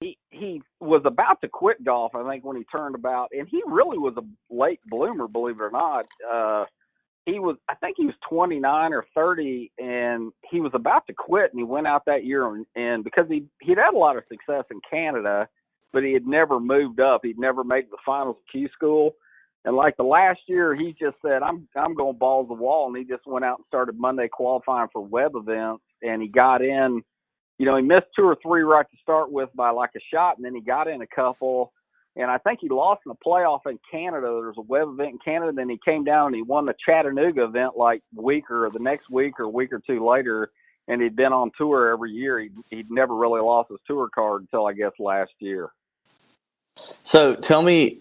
He 0.01 0.19
he 0.31 0.63
was 0.81 1.03
about 1.07 1.41
to 1.41 1.49
quit 1.49 1.83
golf. 1.83 2.15
I 2.15 2.29
think 2.29 2.45
when 2.45 2.57
he 2.57 2.65
turned 2.65 2.95
about, 2.95 3.31
and 3.33 3.49
he 3.49 3.63
really 3.67 3.97
was 3.97 4.15
a 4.19 4.55
late 4.55 4.81
bloomer, 4.87 5.27
believe 5.27 5.57
it 5.57 5.63
or 5.63 5.71
not. 5.71 6.07
Uh, 6.31 6.65
he 7.27 7.39
was. 7.39 7.57
I 7.69 7.75
think 7.77 7.97
he 7.99 8.07
was 8.07 8.15
29 8.29 8.93
or 8.93 9.07
30, 9.15 9.73
and 9.79 10.33
he 10.51 10.61
was 10.61 10.73
about 10.75 11.07
to 11.07 11.15
quit, 11.15 11.53
and 11.53 11.59
he 11.59 11.65
went 11.65 11.87
out 11.87 12.05
that 12.07 12.25
year, 12.25 12.47
and, 12.47 12.67
and 12.77 13.05
because 13.05 13.27
he 13.29 13.47
he'd 13.63 13.79
had 13.79 13.95
a 13.95 13.99
lot 13.99 14.17
of 14.17 14.25
success 14.29 14.65
in 14.71 14.81
Canada, 14.89 15.49
but 15.93 16.03
he 16.03 16.13
had 16.13 16.27
never 16.27 16.61
moved 16.61 17.01
up. 17.01 17.21
He'd 17.25 17.39
never 17.39 17.65
made 17.65 17.85
the 17.91 17.97
finals 18.05 18.37
of 18.37 18.53
Q 18.53 18.69
school. 18.75 19.15
And 19.65 19.77
like 19.77 19.97
the 19.97 20.03
last 20.03 20.41
year, 20.47 20.75
he 20.75 20.95
just 20.99 21.17
said, 21.25 21.43
"I'm 21.43 21.67
I'm 21.75 21.95
going 21.95 22.19
balls 22.19 22.49
the 22.49 22.55
wall," 22.55 22.89
and 22.89 22.97
he 22.97 23.05
just 23.05 23.27
went 23.27 23.45
out 23.45 23.59
and 23.59 23.67
started 23.67 23.99
Monday 23.99 24.29
qualifying 24.29 24.89
for 24.93 25.01
web 25.01 25.33
events, 25.35 25.85
and 26.03 26.21
he 26.21 26.29
got 26.29 26.61
in. 26.63 27.03
You 27.59 27.67
know, 27.67 27.77
he 27.77 27.83
missed 27.83 28.07
two 28.15 28.25
or 28.25 28.37
three 28.43 28.63
right 28.63 28.85
to 28.91 28.97
start 29.01 29.33
with 29.33 29.49
by 29.55 29.71
like 29.71 29.91
a 29.97 30.01
shot, 30.13 30.37
and 30.37 30.45
then 30.45 30.55
he 30.55 30.61
got 30.61 30.89
in 30.89 31.01
a 31.01 31.07
couple. 31.07 31.73
And 32.17 32.31
I 32.31 32.39
think 32.39 32.61
he 32.61 32.69
lost 32.69 33.03
in 33.05 33.11
the 33.11 33.17
playoff 33.17 33.61
in 33.67 33.79
Canada. 33.91 34.27
There 34.27 34.47
was 34.49 34.55
a 34.59 34.63
web 34.63 34.89
event 34.89 35.11
in 35.11 35.19
Canada. 35.19 35.53
Then 35.53 35.69
he 35.69 35.79
came 35.85 36.05
down 36.05 36.29
and 36.29 36.37
he 36.37 36.43
won 36.43 36.65
the 36.65 36.75
Chattanooga 36.85 37.45
event 37.45 37.77
like 37.77 38.03
week 38.15 38.51
or 38.51 38.71
the 38.73 38.79
next 38.79 39.11
week 39.11 39.41
or 39.41 39.49
week 39.49 39.73
or 39.73 39.81
two 39.85 40.07
later. 40.07 40.51
And 40.87 41.03
he'd 41.03 41.17
been 41.17 41.33
on 41.33 41.51
tour 41.59 41.89
every 41.91 42.13
year. 42.13 42.39
He'd, 42.39 42.53
he'd 42.71 42.91
never 42.91 43.17
really 43.17 43.41
lost 43.41 43.71
his 43.71 43.81
tour 43.87 44.09
card 44.15 44.43
until 44.43 44.67
I 44.67 44.75
guess 44.75 44.93
last 45.01 45.33
year. 45.41 45.71
so 47.03 47.35
tell 47.35 47.63
me, 47.63 47.99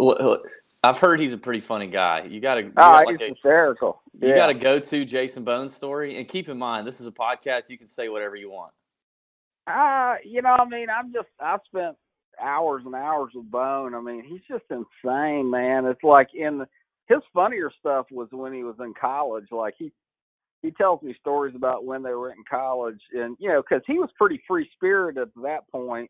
I've 0.84 1.00
heard 1.00 1.20
he's 1.20 1.34
a 1.34 1.38
pretty 1.38 1.62
funny 1.62 1.88
guy. 1.88 2.24
You 2.24 2.39
got 2.41 2.55
to, 2.55 2.72
Ah, 2.77 3.00
he's 3.08 3.20
like 3.20 3.22
a, 3.22 3.29
hysterical. 3.29 4.01
you 4.22 4.36
got 4.36 4.48
to 4.48 4.53
go 4.53 4.79
to 4.79 5.05
Jason 5.05 5.43
Bohn 5.43 5.70
story, 5.70 6.17
and 6.17 6.27
keep 6.27 6.50
in 6.50 6.58
mind 6.58 6.86
this 6.86 7.00
is 7.00 7.08
a 7.08 7.12
podcast. 7.12 7.70
You 7.70 7.77
can 7.77 7.88
say 7.88 8.10
whatever 8.10 8.36
you 8.36 8.51
want. 8.51 8.74
Uh, 9.65 10.15
you 10.25 10.41
know, 10.41 10.50
I 10.50 10.65
mean, 10.65 10.88
I'm 10.89 11.13
just 11.13 11.29
I've 11.39 11.62
spent 11.65 11.96
hours 12.41 12.83
and 12.85 12.95
hours 12.95 13.31
with 13.33 13.49
Bohn. 13.49 13.95
I 13.95 14.01
mean, 14.01 14.23
he's 14.23 14.41
just 14.47 14.65
insane, 14.69 15.49
man. 15.49 15.85
It's 15.85 16.03
like 16.03 16.29
in 16.33 16.65
his 17.07 17.19
funnier 17.33 17.71
stuff 17.79 18.07
was 18.11 18.29
when 18.31 18.53
he 18.53 18.63
was 18.63 18.75
in 18.79 18.93
college. 18.99 19.47
Like 19.51 19.75
he 19.77 19.91
he 20.61 20.71
tells 20.71 21.01
me 21.01 21.15
stories 21.19 21.55
about 21.55 21.85
when 21.85 22.03
they 22.03 22.13
were 22.13 22.31
in 22.31 22.43
college, 22.49 22.99
and 23.13 23.35
you 23.39 23.49
know, 23.49 23.61
because 23.61 23.83
he 23.85 23.99
was 23.99 24.09
pretty 24.17 24.41
free 24.47 24.69
spirited 24.75 25.21
at 25.21 25.43
that 25.43 25.67
point. 25.69 26.09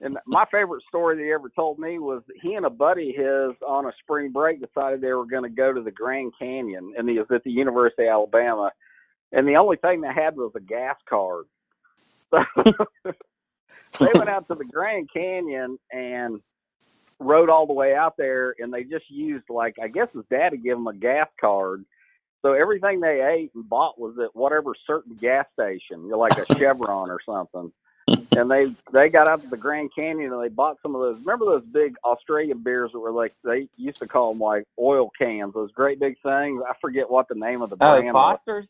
And 0.00 0.18
my 0.26 0.44
favorite 0.50 0.82
story 0.88 1.16
that 1.16 1.22
he 1.22 1.32
ever 1.32 1.50
told 1.54 1.78
me 1.78 1.98
was 1.98 2.22
he 2.42 2.54
and 2.54 2.66
a 2.66 2.70
buddy 2.70 3.10
of 3.10 3.16
his 3.16 3.56
on 3.66 3.86
a 3.86 3.92
spring 4.02 4.32
break 4.32 4.60
decided 4.60 5.00
they 5.00 5.12
were 5.12 5.26
going 5.26 5.44
to 5.44 5.48
go 5.48 5.72
to 5.72 5.82
the 5.82 5.90
Grand 5.90 6.32
Canyon, 6.38 6.94
and 6.98 7.08
he 7.08 7.18
was 7.18 7.28
at 7.32 7.44
the 7.44 7.50
University 7.50 8.04
of 8.04 8.12
Alabama, 8.12 8.72
and 9.32 9.46
the 9.46 9.56
only 9.56 9.76
thing 9.76 10.00
they 10.00 10.12
had 10.12 10.36
was 10.36 10.52
a 10.56 10.60
gas 10.60 10.96
card. 11.08 11.44
So 12.30 12.38
they 14.00 14.14
went 14.14 14.28
out 14.30 14.48
to 14.48 14.54
the 14.56 14.64
Grand 14.64 15.10
Canyon 15.12 15.78
and 15.92 16.40
rode 17.20 17.50
all 17.50 17.66
the 17.66 17.72
way 17.74 17.94
out 17.94 18.16
there, 18.18 18.54
and 18.58 18.72
they 18.72 18.84
just 18.84 19.10
used 19.10 19.46
like 19.50 19.76
I 19.82 19.88
guess 19.88 20.08
his 20.14 20.24
dad 20.30 20.52
had 20.52 20.62
given 20.64 20.80
him 20.80 20.86
a 20.88 20.94
gas 20.94 21.28
card. 21.40 21.84
So 22.42 22.52
everything 22.54 23.00
they 23.00 23.22
ate 23.22 23.52
and 23.54 23.68
bought 23.68 23.98
was 24.00 24.16
at 24.22 24.36
whatever 24.36 24.74
certain 24.86 25.16
gas 25.20 25.46
station, 25.54 26.08
like 26.10 26.38
a 26.38 26.46
Chevron 26.58 27.10
or 27.10 27.20
something. 27.26 27.72
And 28.36 28.50
they 28.50 28.74
they 28.92 29.10
got 29.10 29.28
out 29.28 29.42
to 29.42 29.48
the 29.48 29.56
Grand 29.56 29.90
Canyon 29.96 30.32
and 30.32 30.42
they 30.42 30.48
bought 30.48 30.78
some 30.82 30.94
of 30.94 31.02
those. 31.02 31.18
Remember 31.24 31.46
those 31.46 31.64
big 31.72 31.96
Australian 32.04 32.62
beers 32.62 32.90
that 32.92 33.00
were 33.00 33.12
like 33.12 33.34
they 33.44 33.68
used 33.76 34.00
to 34.00 34.08
call 34.08 34.32
them 34.32 34.40
like 34.40 34.64
oil 34.78 35.10
cans, 35.18 35.54
those 35.54 35.72
great 35.72 36.00
big 36.00 36.16
things. 36.22 36.62
I 36.68 36.74
forget 36.80 37.10
what 37.10 37.28
the 37.28 37.34
name 37.36 37.62
of 37.62 37.70
the 37.70 37.76
Oh, 37.80 38.02
brand. 38.02 38.18
was. 38.18 38.38
Foster's. 38.38 38.66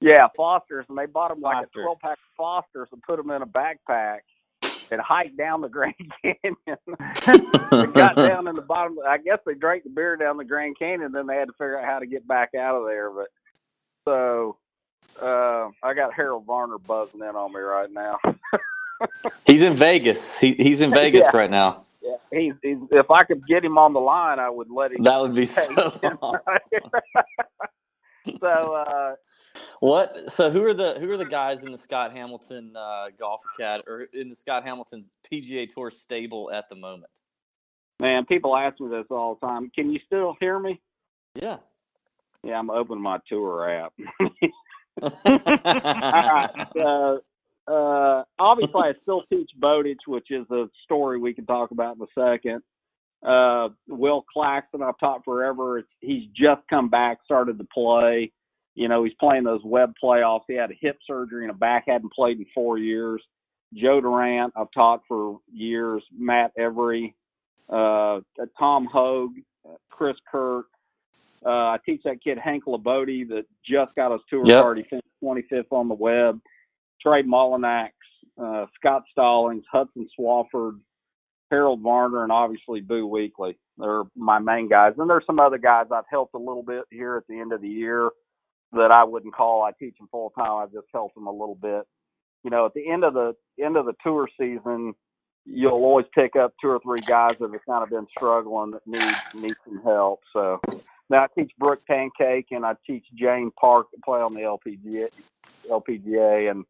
Yeah, 0.00 0.28
Foster's, 0.36 0.86
and 0.88 0.98
they 0.98 1.06
bought 1.06 1.30
them 1.30 1.40
like 1.40 1.60
a 1.62 1.66
twelve 1.80 2.00
pack 2.00 2.14
of 2.18 2.18
Foster's 2.36 2.88
and 2.92 3.02
put 3.02 3.16
them 3.18 3.30
in 3.30 3.42
a 3.42 3.46
backpack 3.46 4.20
and 4.90 5.00
hiked 5.00 5.36
down 5.36 5.60
the 5.60 5.68
Grand 5.68 5.94
Canyon. 6.22 6.56
got 7.92 8.16
down 8.16 8.48
in 8.48 8.56
the 8.56 8.64
bottom. 8.66 8.96
I 9.06 9.18
guess 9.18 9.38
they 9.46 9.54
drank 9.54 9.84
the 9.84 9.90
beer 9.90 10.16
down 10.16 10.36
the 10.36 10.44
Grand 10.44 10.78
Canyon. 10.78 11.12
Then 11.12 11.26
they 11.26 11.36
had 11.36 11.46
to 11.48 11.52
figure 11.54 11.78
out 11.78 11.84
how 11.86 11.98
to 11.98 12.06
get 12.06 12.26
back 12.26 12.50
out 12.54 12.76
of 12.76 12.86
there. 12.86 13.10
But 13.10 13.28
so 14.04 14.56
uh, 15.20 15.68
I 15.82 15.94
got 15.94 16.14
Harold 16.14 16.44
Varner 16.46 16.78
buzzing 16.78 17.20
in 17.20 17.36
on 17.36 17.52
me 17.52 17.60
right 17.60 17.90
now. 17.90 18.18
He's 19.46 19.62
in 19.62 19.74
Vegas. 19.74 20.38
He, 20.38 20.54
he's 20.54 20.80
in 20.80 20.90
Vegas 20.90 21.26
Yeah. 21.30 21.36
right 21.38 21.50
now. 21.50 21.84
Yeah, 22.00 22.16
he's, 22.32 22.54
he's 22.62 22.78
if 22.92 23.10
I 23.10 23.24
could 23.24 23.46
get 23.46 23.64
him 23.64 23.76
on 23.78 23.92
the 23.92 24.00
line, 24.00 24.38
I 24.38 24.48
would 24.48 24.70
let 24.70 24.92
him. 24.92 25.02
That 25.02 25.20
would 25.20 25.34
be 25.34 25.44
so 25.44 25.62
awesome. 26.22 26.90
so 28.40 28.46
uh, 28.48 29.14
What? 29.80 30.30
So 30.30 30.50
who 30.50 30.64
are 30.64 30.74
the 30.74 30.94
who 30.98 31.10
are 31.10 31.16
the 31.16 31.24
guys 31.24 31.64
in 31.64 31.72
the 31.72 31.78
Scott 31.78 32.12
Hamilton 32.12 32.74
uh, 32.76 33.06
Golf 33.18 33.42
Acad 33.54 33.82
or 33.86 34.02
in 34.12 34.28
the 34.28 34.34
Scott 34.34 34.64
Hamilton 34.64 35.04
PGA 35.30 35.68
Tour 35.68 35.90
stable 35.90 36.50
at 36.50 36.68
the 36.68 36.76
moment? 36.76 37.10
man, 38.00 38.24
people 38.26 38.56
ask 38.56 38.80
me 38.80 38.88
this 38.88 39.06
all 39.10 39.38
the 39.40 39.46
time. 39.46 39.70
Can 39.74 39.90
you 39.90 40.00
still 40.06 40.36
hear 40.40 40.58
me? 40.58 40.80
Yeah. 41.34 41.58
Yeah, 42.42 42.58
I'm 42.58 42.70
opening 42.70 43.02
my 43.02 43.18
tour 43.28 43.68
app. 43.68 43.92
All 45.02 45.10
right. 45.24 46.50
So, 46.74 47.20
uh, 47.68 48.22
obviously, 48.38 48.82
I 48.82 48.92
still 49.02 49.22
teach 49.30 49.50
Bowditch, 49.58 50.06
which 50.06 50.30
is 50.30 50.48
a 50.50 50.66
story 50.84 51.18
we 51.18 51.34
can 51.34 51.46
talk 51.46 51.70
about 51.72 51.96
in 51.96 52.02
a 52.02 52.06
second. 52.18 52.62
Uh, 53.26 53.70
Will 53.88 54.24
Claxton, 54.32 54.82
I've 54.82 54.98
taught 54.98 55.24
forever. 55.24 55.78
It's, 55.78 55.88
he's 56.00 56.28
just 56.34 56.62
come 56.70 56.88
back, 56.88 57.18
started 57.24 57.58
to 57.58 57.66
play. 57.74 58.32
You 58.76 58.88
know, 58.88 59.02
he's 59.04 59.14
playing 59.18 59.44
those 59.44 59.62
web 59.64 59.94
playoffs. 60.02 60.42
He 60.46 60.54
had 60.54 60.70
a 60.70 60.76
hip 60.78 60.98
surgery 61.06 61.44
and 61.44 61.50
a 61.50 61.54
back, 61.54 61.84
hadn't 61.88 62.12
played 62.12 62.38
in 62.38 62.46
four 62.54 62.76
years. 62.78 63.22
Joe 63.74 64.00
Durant, 64.02 64.52
I've 64.54 64.70
taught 64.72 65.00
for 65.08 65.40
years. 65.52 66.02
Matt 66.16 66.52
Every, 66.58 67.16
uh, 67.70 68.20
Tom 68.58 68.86
Hoge, 68.86 69.32
Chris 69.90 70.16
Kirk. 70.30 70.66
Uh, 71.44 71.48
I 71.48 71.78
teach 71.86 72.02
that 72.04 72.22
kid 72.22 72.38
Hank 72.38 72.64
Lebioda 72.66 73.28
that 73.28 73.46
just 73.64 73.94
got 73.94 74.12
his 74.12 74.20
tour 74.28 74.42
Yep. 74.44 74.62
already 74.62 74.82
finished 74.84 75.08
25th 75.20 75.72
on 75.72 75.88
the 75.88 75.94
web. 75.94 76.40
Trey 77.00 77.22
Mullinax, 77.22 77.92
uh, 78.38 78.66
Scott 78.74 79.04
Stallings, 79.10 79.64
Hudson 79.70 80.08
Swafford, 80.18 80.80
Harold 81.50 81.80
Varner, 81.80 82.24
and 82.24 82.32
obviously 82.32 82.80
Boo 82.80 83.08
Weekley. 83.08 83.56
They're 83.78 84.04
my 84.14 84.38
main 84.38 84.68
guys. 84.68 84.94
And 84.98 85.08
there's 85.08 85.26
some 85.26 85.40
other 85.40 85.58
guys 85.58 85.86
I've 85.90 86.04
helped 86.10 86.34
a 86.34 86.38
little 86.38 86.62
bit 86.62 86.84
here 86.90 87.16
at 87.16 87.26
the 87.26 87.38
end 87.38 87.52
of 87.52 87.62
the 87.62 87.68
year 87.68 88.10
that 88.72 88.90
I 88.90 89.04
wouldn't 89.04 89.34
call 89.34 89.62
I 89.62 89.72
teach 89.78 89.96
them 89.98 90.08
full 90.10 90.30
time. 90.30 90.62
I've 90.62 90.72
just 90.72 90.88
help 90.92 91.14
them 91.14 91.26
a 91.26 91.32
little 91.32 91.54
bit. 91.54 91.82
You 92.44 92.50
know, 92.50 92.66
at 92.66 92.74
the 92.74 92.88
end 92.88 93.04
of 93.04 93.14
the 93.14 93.34
end 93.62 93.76
of 93.76 93.86
the 93.86 93.94
tour 94.02 94.28
season, 94.38 94.94
you'll 95.44 95.72
always 95.72 96.06
pick 96.14 96.36
up 96.36 96.54
two 96.60 96.68
or 96.68 96.80
three 96.80 97.00
guys 97.06 97.36
that 97.40 97.52
have 97.52 97.66
kind 97.66 97.82
of 97.82 97.90
been 97.90 98.06
struggling 98.10 98.72
that 98.72 98.86
need 98.86 99.14
need 99.34 99.56
some 99.64 99.82
help. 99.82 100.20
So 100.32 100.60
now 101.08 101.24
I 101.24 101.26
teach 101.38 101.52
Brooke 101.58 101.86
Pancake 101.86 102.48
and 102.50 102.64
I 102.64 102.74
teach 102.86 103.04
Jane 103.14 103.50
Park 103.58 103.90
to 103.92 104.00
play 104.04 104.20
on 104.20 104.34
the 104.34 104.40
LPGA, 104.40 105.08
LPGA 105.70 106.50
and 106.50 106.64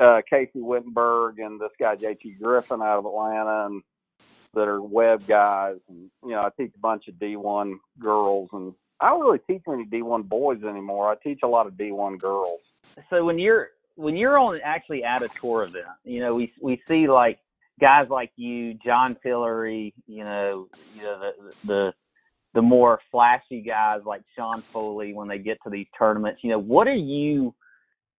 uh, 0.00 0.22
Casey 0.28 0.60
Wittenberg 0.60 1.38
and 1.38 1.60
this 1.60 1.72
guy 1.78 1.96
JT 1.96 2.40
Griffin 2.40 2.82
out 2.82 2.98
of 2.98 3.06
Atlanta 3.06 3.66
and 3.66 3.82
that 4.54 4.68
are 4.68 4.82
web 4.82 5.26
guys. 5.26 5.76
And 5.88 6.10
you 6.24 6.30
know, 6.30 6.40
I 6.40 6.50
teach 6.56 6.72
a 6.74 6.80
bunch 6.80 7.08
of 7.08 7.14
D1 7.14 7.74
girls 7.98 8.48
and 8.52 8.74
I 9.00 9.10
don't 9.10 9.20
really 9.20 9.40
teach 9.46 9.62
many 9.66 9.84
D1 9.84 10.28
boys 10.28 10.62
anymore. 10.64 11.10
I 11.10 11.16
teach 11.16 11.40
a 11.42 11.48
lot 11.48 11.66
of 11.66 11.74
D1 11.74 12.18
girls. 12.18 12.60
so 13.10 13.24
when 13.24 13.38
you're 13.38 13.70
when 13.96 14.16
you're 14.16 14.38
on 14.38 14.60
actually 14.62 15.04
at 15.04 15.22
a 15.22 15.28
tour 15.40 15.64
event, 15.64 15.86
you 16.04 16.20
know, 16.20 16.34
we 16.34 16.52
we 16.60 16.80
see 16.86 17.06
like 17.08 17.38
guys 17.80 18.08
like 18.08 18.30
you, 18.36 18.74
John 18.74 19.16
Tillery, 19.22 19.94
you 20.06 20.24
know, 20.24 20.68
you 20.94 21.02
know 21.02 21.18
the 21.18 21.52
the 21.64 21.94
the 22.54 22.62
more 22.62 23.00
flashy 23.10 23.60
guys 23.60 24.00
like 24.06 24.22
Sean 24.34 24.62
Foley 24.62 25.12
when 25.12 25.28
they 25.28 25.38
get 25.38 25.58
to 25.64 25.70
these 25.70 25.86
tournaments. 25.96 26.40
You 26.42 26.50
know, 26.50 26.58
what 26.58 26.88
are 26.88 26.94
you 26.94 27.54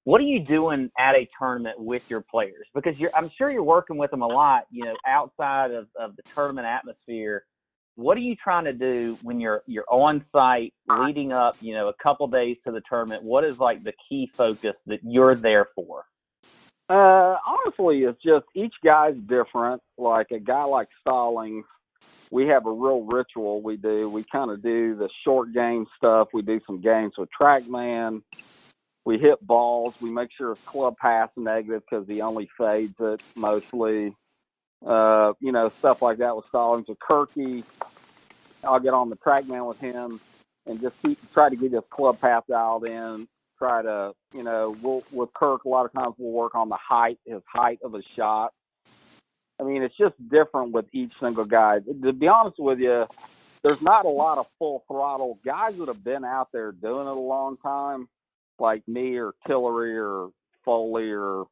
what 0.03 0.22
are 0.22 0.25
you 0.25 0.39
doing 0.39 0.91
at 0.98 1.15
a 1.15 1.27
tournament 1.38 1.79
with 1.79 2.10
your 2.10 2.22
players? 2.22 2.67
Because 2.74 3.00
you're 3.00 3.12
I'm 3.15 3.29
sure 3.29 3.51
you're 3.51 3.63
working 3.63 3.98
with 3.98 4.12
them 4.12 4.22
a 4.22 4.27
lot, 4.27 4.65
you 4.72 4.86
know, 4.86 4.96
outside 5.05 5.72
of, 5.72 5.88
of 6.00 6.15
the 6.15 6.22
tournament 6.36 6.67
atmosphere. 6.67 7.46
What 7.98 8.16
are 8.16 8.22
you 8.22 8.36
trying 8.36 8.66
to 8.66 8.74
do 8.74 9.18
when 9.24 9.39
you're 9.39 9.63
you're 9.66 9.89
on 9.89 10.24
site 10.32 10.72
leading 10.88 11.32
up, 11.32 11.58
you 11.62 11.74
know, 11.74 11.88
a 11.88 11.94
couple 11.96 12.27
days 12.27 12.58
to 12.66 12.72
the 12.72 12.82
tournament? 12.88 13.24
What 13.24 13.44
is 13.44 13.58
like 13.58 13.84
the 13.84 13.94
key 14.08 14.30
focus 14.38 14.75
that 14.86 15.00
you're 15.04 15.34
there 15.34 15.68
for? 15.74 16.06
Uh, 16.89 17.38
honestly, 17.46 18.04
it's 18.04 18.22
just 18.24 18.46
each 18.54 18.75
guy's 18.84 19.16
different. 19.25 19.82
Like 19.98 20.30
a 20.30 20.39
guy 20.39 20.63
like 20.66 20.89
Stallings, 21.01 21.66
we 22.30 22.46
have 22.48 22.68
a 22.68 22.72
real 22.72 23.01
ritual 23.01 23.63
we 23.63 23.77
do. 23.77 24.08
We 24.08 24.24
kind 24.32 24.51
of 24.51 24.62
do 24.62 24.96
the 24.96 25.10
short 25.24 25.51
game 25.51 25.88
stuff. 25.98 26.27
We 26.34 26.44
do 26.44 26.62
some 26.68 26.80
games 26.80 27.13
with 27.18 27.30
TrackMan. 27.39 28.22
We 29.06 29.18
hit 29.18 29.42
balls. 29.42 29.96
We 30.00 30.12
make 30.12 30.30
sure 30.38 30.50
his 30.50 30.63
club 30.66 30.98
pass 31.01 31.30
negative 31.36 31.82
because 31.89 32.08
he 32.08 32.22
only 32.22 32.48
fades 32.60 32.94
it 33.00 33.24
mostly. 33.36 34.16
Uh, 34.86 35.34
you 35.39 35.51
know, 35.51 35.70
stuff 35.80 36.04
like 36.04 36.20
that 36.20 36.36
with 36.36 36.46
Stallings. 36.50 36.88
With 36.88 37.00
Kirky, 37.00 37.63
I'll 38.63 38.79
get 38.79 38.93
on 38.93 39.09
the 39.09 39.15
TrackMan 39.17 39.67
with 39.67 39.79
him 39.79 40.19
and 40.65 40.81
just 40.81 40.95
keep, 41.03 41.19
try 41.33 41.49
to 41.49 41.55
get 41.55 41.71
his 41.71 41.83
club 41.89 42.19
path 42.19 42.43
dialed 42.47 42.87
in 42.87 43.27
try 43.57 43.81
to, 43.81 44.13
you 44.33 44.43
know, 44.43 44.75
we'll 44.81 45.03
with 45.11 45.33
Kirk 45.33 45.65
a 45.65 45.69
lot 45.69 45.85
of 45.85 45.93
times 45.93 46.15
we'll 46.17 46.31
work 46.31 46.55
on 46.55 46.69
the 46.69 46.77
height, 46.77 47.19
his 47.25 47.41
height 47.51 47.79
of 47.83 47.93
his 47.93 48.05
shot. 48.15 48.53
I 49.59 49.63
mean, 49.63 49.81
it's 49.81 49.97
just 49.97 50.15
different 50.29 50.71
with 50.71 50.85
each 50.93 51.13
single 51.19 51.45
guy. 51.45 51.79
To 51.79 52.13
be 52.13 52.27
honest 52.27 52.59
with 52.59 52.79
you, 52.79 53.07
there's 53.63 53.81
not 53.81 54.05
a 54.05 54.09
lot 54.09 54.37
of 54.37 54.47
full 54.59 54.83
throttle 54.87 55.39
guys 55.43 55.77
that 55.77 55.87
have 55.87 56.03
been 56.03 56.23
out 56.23 56.49
there 56.53 56.71
doing 56.71 57.07
it 57.07 57.11
a 57.11 57.13
long 57.13 57.57
time, 57.57 58.07
like 58.59 58.87
me 58.87 59.17
or 59.17 59.33
Tillery 59.47 59.97
or 59.97 60.29
Foley 60.63 61.09
or 61.09 61.45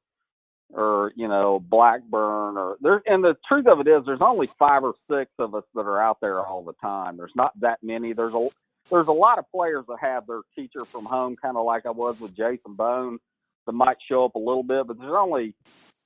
or 0.76 1.14
you 1.16 1.28
know 1.28 1.60
Blackburn 1.60 2.58
or 2.58 2.78
there. 2.82 3.02
And 3.06 3.24
the 3.24 3.38
truth 3.48 3.66
of 3.68 3.80
it 3.80 3.88
is, 3.88 4.04
there's 4.06 4.22
only 4.22 4.50
five 4.60 4.84
or 4.84 4.94
six 5.10 5.32
of 5.40 5.56
us 5.56 5.64
that 5.74 5.82
are 5.82 6.02
out 6.02 6.18
there 6.22 6.40
all 6.42 6.64
the 6.64 6.74
time. 6.74 7.18
There's 7.18 7.36
not 7.36 7.60
that 7.62 7.80
many. 7.82 8.14
There's 8.14 8.34
a 8.34 8.50
there's 8.92 9.08
a 9.08 9.14
lot 9.14 9.40
of 9.40 9.50
players 9.52 9.86
that 9.88 9.98
have 10.02 10.28
their 10.28 10.42
teacher 10.56 10.86
from 10.86 11.06
home, 11.06 11.36
kind 11.36 11.58
of 11.58 11.66
like 11.66 11.86
I 11.86 11.92
was 11.92 12.20
with 12.20 12.36
Jason 12.36 12.76
Bohn, 12.76 13.20
that 13.66 13.72
might 13.72 13.98
show 14.08 14.26
up 14.26 14.36
a 14.36 14.40
little 14.40 14.64
bit, 14.64 14.86
but 14.86 15.00
there's 15.00 15.16
only 15.18 15.56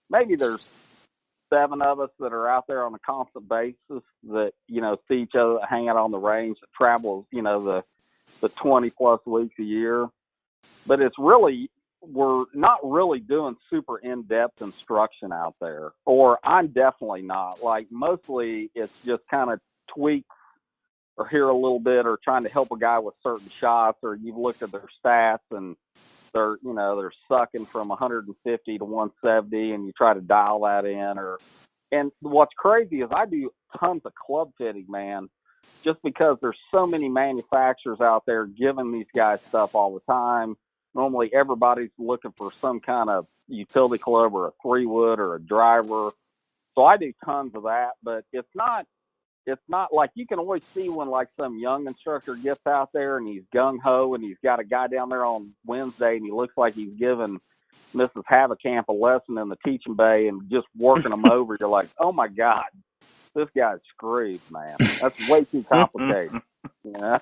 maybe 0.09 0.35
there's 0.35 0.69
seven 1.51 1.81
of 1.81 1.99
us 1.99 2.11
that 2.19 2.31
are 2.31 2.47
out 2.47 2.65
there 2.67 2.85
on 2.85 2.93
a 2.93 2.99
constant 2.99 3.49
basis 3.49 4.03
that 4.29 4.51
you 4.67 4.81
know 4.81 4.97
see 5.07 5.21
each 5.21 5.35
other, 5.35 5.59
hang 5.67 5.89
out 5.89 5.97
on 5.97 6.11
the 6.11 6.19
range, 6.19 6.57
that 6.61 6.71
travel, 6.77 7.27
you 7.31 7.41
know, 7.41 7.63
the 7.63 7.83
the 8.41 8.49
20 8.49 8.91
plus 8.91 9.19
weeks 9.25 9.55
a 9.59 9.63
year. 9.63 10.07
But 10.85 11.01
it's 11.01 11.15
really 11.17 11.69
we're 12.01 12.45
not 12.53 12.79
really 12.83 13.19
doing 13.19 13.55
super 13.69 13.97
in-depth 13.97 14.61
instruction 14.61 15.31
out 15.31 15.55
there, 15.59 15.91
or 16.05 16.39
I'm 16.43 16.67
definitely 16.67 17.23
not. 17.23 17.63
Like 17.63 17.87
mostly, 17.91 18.71
it's 18.75 18.93
just 19.05 19.21
kind 19.29 19.51
of 19.51 19.59
tweaks 19.93 20.27
or 21.17 21.27
here 21.27 21.49
a 21.49 21.55
little 21.55 21.79
bit 21.79 22.05
or 22.05 22.17
trying 22.23 22.43
to 22.43 22.49
help 22.49 22.71
a 22.71 22.77
guy 22.77 22.99
with 22.99 23.15
certain 23.21 23.49
shots 23.59 23.99
or 24.03 24.15
you've 24.15 24.37
looked 24.37 24.63
at 24.63 24.71
their 24.71 24.87
stats 25.03 25.39
and 25.51 25.75
they're 26.33 26.57
you 26.63 26.73
know 26.73 26.95
they're 26.95 27.11
sucking 27.27 27.65
from 27.65 27.89
150 27.89 28.77
to 28.77 28.85
170 28.85 29.71
and 29.73 29.85
you 29.85 29.91
try 29.91 30.13
to 30.13 30.21
dial 30.21 30.61
that 30.61 30.85
in 30.85 31.17
or 31.17 31.39
and 31.91 32.11
what's 32.21 32.53
crazy 32.55 33.01
is 33.01 33.09
I 33.13 33.25
do 33.25 33.51
tons 33.79 34.01
of 34.05 34.13
club 34.15 34.51
fitting, 34.57 34.85
man, 34.89 35.29
just 35.83 35.99
because 36.03 36.37
there's 36.41 36.57
so 36.73 36.85
many 36.85 37.09
manufacturers 37.09 37.99
out 38.01 38.23
there 38.25 38.45
giving 38.45 38.91
these 38.91 39.07
guys 39.15 39.39
stuff 39.47 39.75
all 39.75 39.93
the 39.93 40.11
time. 40.11 40.55
Normally, 40.95 41.31
everybody's 41.33 41.91
looking 41.97 42.33
for 42.37 42.51
some 42.61 42.79
kind 42.79 43.09
of 43.09 43.27
utility 43.47 44.01
club 44.01 44.33
or 44.33 44.47
a 44.47 44.51
three 44.61 44.85
wood 44.85 45.19
or 45.19 45.35
a 45.35 45.41
driver. 45.41 46.11
So 46.75 46.85
I 46.85 46.97
do 46.97 47.13
tons 47.25 47.53
of 47.55 47.63
that, 47.63 47.91
but 48.03 48.25
it's 48.31 48.49
not 48.55 48.85
it's 49.45 49.61
not 49.67 49.93
like 49.93 50.11
you 50.13 50.27
can 50.27 50.39
always 50.39 50.61
see 50.75 50.89
when 50.89 51.09
like 51.09 51.27
some 51.39 51.57
young 51.59 51.87
instructor 51.87 52.35
gets 52.35 52.65
out 52.67 52.89
there 52.93 53.17
and 53.17 53.27
he's 53.27 53.43
gung 53.53 53.79
ho 53.83 54.13
and 54.13 54.23
he's 54.23 54.37
got 54.43 54.59
a 54.59 54.63
guy 54.63 54.87
down 54.87 55.09
there 55.09 55.25
on 55.25 55.53
Wednesday 55.65 56.15
and 56.17 56.25
he 56.25 56.31
looks 56.31 56.53
like 56.55 56.75
he's 56.75 56.93
giving 56.99 57.39
Mrs. 57.95 58.23
Haverkamp 58.29 58.85
a 58.89 58.93
lesson 58.93 59.37
in 59.37 59.49
the 59.49 59.57
teaching 59.65 59.95
bay 59.95 60.27
and 60.27 60.49
just 60.51 60.67
working 60.77 61.11
them 61.11 61.25
over. 61.31 61.57
You're 61.59 61.69
like, 61.69 61.89
oh 61.99 62.11
my 62.11 62.27
god, 62.27 62.65
this 63.33 63.47
guy's 63.55 63.79
screwed, 63.93 64.41
man. 64.51 64.77
That's 65.01 65.29
way 65.29 65.45
too 65.45 65.63
complicated. 65.69 66.41
yeah. 66.83 67.19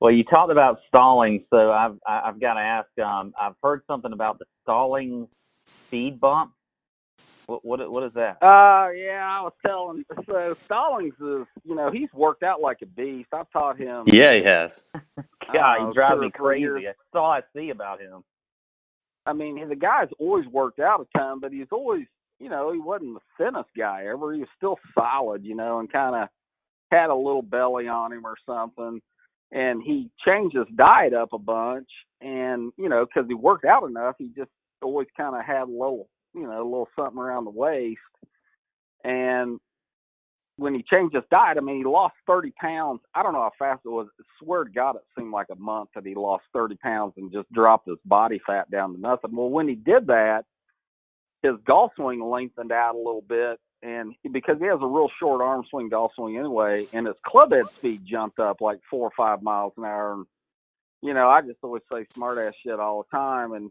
Well, 0.00 0.12
you 0.12 0.24
talked 0.24 0.50
about 0.50 0.80
stalling, 0.88 1.44
so 1.50 1.70
I've 1.70 1.98
I've 2.06 2.40
got 2.40 2.54
to 2.54 2.60
ask. 2.60 2.88
Um, 2.98 3.34
I've 3.40 3.54
heard 3.62 3.82
something 3.86 4.12
about 4.12 4.38
the 4.38 4.46
stalling 4.62 5.28
speed 5.86 6.18
bump. 6.20 6.52
What 7.46 7.64
what 7.64 7.90
what 7.90 8.04
is 8.04 8.12
that? 8.14 8.38
Uh, 8.40 8.90
yeah, 8.90 9.26
I 9.28 9.42
was 9.42 9.52
telling. 9.66 10.04
So 10.26 10.56
Stallings 10.64 11.14
is, 11.14 11.46
you 11.64 11.74
know, 11.74 11.90
he's 11.90 12.08
worked 12.14 12.42
out 12.42 12.60
like 12.60 12.78
a 12.82 12.86
beast. 12.86 13.28
I've 13.32 13.50
taught 13.50 13.76
him. 13.76 14.04
Yeah, 14.06 14.34
he 14.34 14.44
has. 14.44 14.84
God, 15.52 15.82
uh, 15.82 15.88
he 15.88 15.94
drives 15.94 16.20
me 16.20 16.30
crazy. 16.30 16.60
years. 16.62 16.82
That's 16.86 16.98
all 17.14 17.30
I 17.30 17.42
see 17.54 17.70
about 17.70 18.00
him. 18.00 18.22
I 19.26 19.32
mean, 19.32 19.68
the 19.68 19.76
guy's 19.76 20.08
always 20.18 20.46
worked 20.46 20.80
out 20.80 21.00
a 21.00 21.18
ton, 21.18 21.40
but 21.40 21.52
he's 21.52 21.66
always, 21.72 22.06
you 22.38 22.48
know, 22.48 22.72
he 22.72 22.78
wasn't 22.78 23.14
the 23.14 23.44
thinnest 23.44 23.68
guy 23.76 24.06
ever. 24.06 24.32
He 24.32 24.40
was 24.40 24.48
still 24.56 24.78
solid, 24.94 25.44
you 25.44 25.54
know, 25.54 25.80
and 25.80 25.92
kind 25.92 26.16
of 26.16 26.28
had 26.90 27.10
a 27.10 27.14
little 27.14 27.42
belly 27.42 27.88
on 27.88 28.12
him 28.12 28.24
or 28.24 28.36
something. 28.46 29.00
And 29.52 29.82
he 29.82 30.10
changed 30.24 30.56
his 30.56 30.66
diet 30.76 31.12
up 31.12 31.32
a 31.32 31.38
bunch, 31.38 31.88
and 32.20 32.72
you 32.76 32.88
know, 32.88 33.04
because 33.04 33.28
he 33.28 33.34
worked 33.34 33.64
out 33.64 33.88
enough, 33.88 34.14
he 34.18 34.30
just 34.36 34.50
always 34.80 35.08
kind 35.16 35.34
of 35.34 35.44
had 35.44 35.64
a 35.64 35.64
little, 35.64 36.08
you 36.34 36.42
know, 36.42 36.62
a 36.62 36.62
little 36.62 36.88
something 36.96 37.18
around 37.18 37.44
the 37.44 37.50
waist. 37.50 37.98
And 39.04 39.58
when 40.56 40.74
he 40.74 40.82
changed 40.82 41.14
his 41.14 41.24
diet, 41.30 41.56
I 41.56 41.60
mean, 41.62 41.78
he 41.78 41.84
lost 41.84 42.14
30 42.26 42.52
pounds. 42.60 43.00
I 43.14 43.22
don't 43.22 43.32
know 43.32 43.40
how 43.40 43.52
fast 43.58 43.80
it 43.84 43.88
was. 43.88 44.08
I 44.20 44.24
swear 44.42 44.64
to 44.64 44.70
God, 44.70 44.96
it 44.96 45.02
seemed 45.18 45.32
like 45.32 45.46
a 45.50 45.56
month 45.56 45.88
that 45.94 46.06
he 46.06 46.14
lost 46.14 46.44
30 46.52 46.76
pounds 46.76 47.14
and 47.16 47.32
just 47.32 47.50
dropped 47.52 47.88
his 47.88 47.98
body 48.04 48.40
fat 48.46 48.70
down 48.70 48.94
to 48.94 49.00
nothing. 49.00 49.34
Well, 49.34 49.48
when 49.48 49.68
he 49.68 49.74
did 49.74 50.06
that, 50.08 50.44
his 51.42 51.54
golf 51.66 51.92
swing 51.96 52.22
lengthened 52.22 52.72
out 52.72 52.94
a 52.94 52.98
little 52.98 53.24
bit. 53.28 53.58
And 53.82 54.14
because 54.32 54.56
he 54.58 54.66
has 54.66 54.78
a 54.82 54.86
real 54.86 55.08
short 55.18 55.40
arm 55.40 55.64
swing 55.70 55.88
golf 55.88 56.12
swing 56.14 56.36
anyway, 56.36 56.86
and 56.92 57.06
his 57.06 57.16
club 57.26 57.52
head 57.52 57.64
speed 57.78 58.02
jumped 58.06 58.38
up 58.38 58.60
like 58.60 58.78
four 58.90 59.06
or 59.06 59.12
five 59.16 59.42
miles 59.42 59.72
an 59.78 59.84
hour. 59.84 60.14
And, 60.14 60.26
you 61.02 61.14
know, 61.14 61.28
I 61.30 61.40
just 61.40 61.58
always 61.62 61.82
say 61.90 62.06
smart 62.14 62.38
ass 62.38 62.52
shit 62.62 62.78
all 62.78 63.04
the 63.04 63.16
time. 63.16 63.52
And 63.52 63.70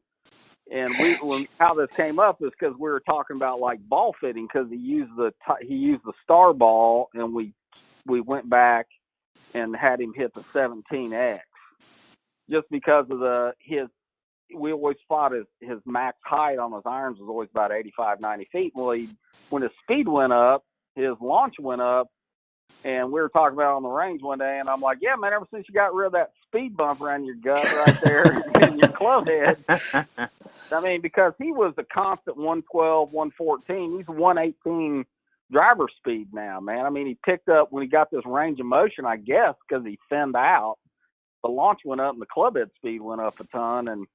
and 0.72 0.90
we 1.00 1.16
when, 1.22 1.48
how 1.60 1.74
this 1.76 1.90
came 1.96 2.20
up 2.20 2.38
is 2.42 2.52
because 2.60 2.76
we 2.80 2.90
were 2.90 3.02
talking 3.02 3.36
about 3.36 3.60
like 3.60 3.80
ball 3.88 4.16
fitting 4.20 4.48
because 4.52 4.70
he 4.70 4.78
used 4.78 5.12
the 5.16 5.32
he 5.62 5.76
used 5.76 6.04
the 6.06 6.14
star 6.24 6.54
ball 6.54 7.10
and 7.14 7.34
we 7.34 7.54
we 8.06 8.22
went 8.22 8.50
back 8.50 8.88
and 9.54 9.76
had 9.76 10.00
him 10.00 10.14
hit 10.16 10.34
the 10.36 10.44
17x 10.56 11.40
just 12.50 12.68
because 12.70 13.06
of 13.10 13.20
the 13.20 13.54
his 13.60 13.88
we 14.56 14.72
always 14.72 14.98
thought 15.08 15.32
his 15.32 15.46
his 15.62 15.80
max 15.86 16.18
height 16.26 16.60
on 16.60 16.74
his 16.74 16.84
irons 16.86 17.20
was 17.20 17.30
always 17.30 17.50
about 17.52 17.72
85 17.72 18.20
90 18.22 18.50
feet 18.52 18.74
well 18.76 18.92
he 18.92 19.10
when 19.50 19.62
his 19.62 19.72
speed 19.84 20.08
went 20.08 20.34
up 20.34 20.64
his 20.96 21.16
launch 21.22 21.56
went 21.60 21.82
up 21.82 22.08
and 22.84 23.12
we 23.12 23.20
were 23.20 23.30
talking 23.30 23.56
about 23.56 23.74
it 23.74 23.78
on 23.78 23.84
the 23.84 23.90
range 23.90 24.22
one 24.22 24.40
day, 24.40 24.58
and 24.60 24.70
I'm 24.70 24.82
like, 24.82 25.00
"Yeah, 25.02 25.16
man. 25.16 25.34
Ever 25.34 25.48
since 25.52 25.68
you 25.68 25.74
got 25.74 25.94
rid 25.94 26.08
of 26.08 26.12
that 26.14 26.32
speed 26.48 26.78
bump 26.78 27.02
around 27.02 27.26
your 27.26 27.36
gut 27.36 27.64
right 27.86 27.98
there 28.02 28.42
in 28.68 28.78
your 28.78 28.90
club 28.90 29.28
head, 29.28 29.64
I 30.72 30.82
mean, 30.82 31.02
because 31.02 31.34
he 31.38 31.52
was 31.52 31.74
a 31.78 31.84
constant 31.84 32.38
112, 32.38 33.12
114. 33.12 33.98
He's 33.98 34.08
118 34.08 35.06
driver 35.52 35.88
speed 35.98 36.28
now, 36.32 36.60
man. 36.60 36.86
I 36.86 36.90
mean, 36.90 37.08
he 37.08 37.18
picked 37.26 37.50
up 37.50 37.72
when 37.72 37.84
he 37.84 37.90
got 37.90 38.12
this 38.12 38.26
range 38.26 38.60
of 38.60 38.66
motion, 38.66 39.06
I 39.06 39.18
guess, 39.18 39.56
because 39.68 39.86
he 39.86 40.00
thinned 40.10 40.36
out. 40.36 40.78
The 41.44 41.50
launch 41.50 41.80
went 41.86 42.02
up 42.02 42.14
and 42.14 42.22
the 42.22 42.28
club 42.28 42.56
head 42.56 42.70
speed 42.78 43.02
went 43.02 43.22
up 43.22 43.40
a 43.40 43.46
ton, 43.46 43.88
and 43.90 44.06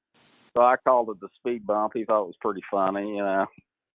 so 0.54 0.62
I 0.62 0.76
called 0.76 1.10
it 1.10 1.20
the 1.20 1.28
speed 1.36 1.66
bump. 1.66 1.92
He 1.94 2.04
thought 2.04 2.22
it 2.22 2.26
was 2.26 2.36
pretty 2.40 2.62
funny, 2.70 3.16
you 3.16 3.22
know. 3.22 3.46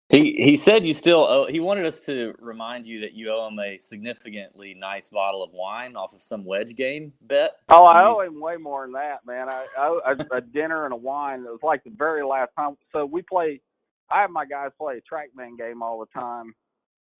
He 0.09 0.35
he 0.35 0.57
said 0.57 0.87
you 0.87 0.95
still 0.95 1.27
owe. 1.29 1.47
He 1.47 1.59
wanted 1.59 1.85
us 1.85 2.05
to 2.07 2.33
remind 2.39 2.87
you 2.87 3.01
that 3.01 3.15
you 3.15 3.33
owe 3.33 3.49
him 3.49 3.59
a 3.59 3.77
significantly 3.77 4.73
nice 4.73 5.09
bottle 5.09 5.43
of 5.43 5.51
wine 5.53 5.97
off 5.97 6.15
of 6.15 6.23
some 6.23 6.45
wedge 6.45 6.77
game 6.77 7.13
bet. 7.23 7.57
Oh, 7.69 7.85
I 7.85 8.05
owe 8.05 8.21
him 8.21 8.41
way 8.41 8.57
more 8.57 8.85
than 8.85 8.93
that, 8.93 9.27
man. 9.27 9.49
I, 9.49 9.67
I 9.77 9.89
owe 9.89 10.01
a, 10.07 10.37
a 10.37 10.41
dinner 10.41 10.85
and 10.85 10.95
a 10.95 10.97
wine. 10.97 11.41
It 11.41 11.51
was 11.51 11.59
like 11.65 11.83
the 11.83 11.91
very 11.91 12.25
last 12.25 12.51
time. 12.57 12.77
So 12.93 13.05
we 13.05 13.23
play. 13.23 13.61
I 14.09 14.21
have 14.21 14.31
my 14.31 14.47
guys 14.47 14.71
play 14.79 14.99
a 14.99 15.15
trackman 15.15 15.59
game 15.59 15.83
all 15.83 15.99
the 15.99 16.21
time. 16.21 16.55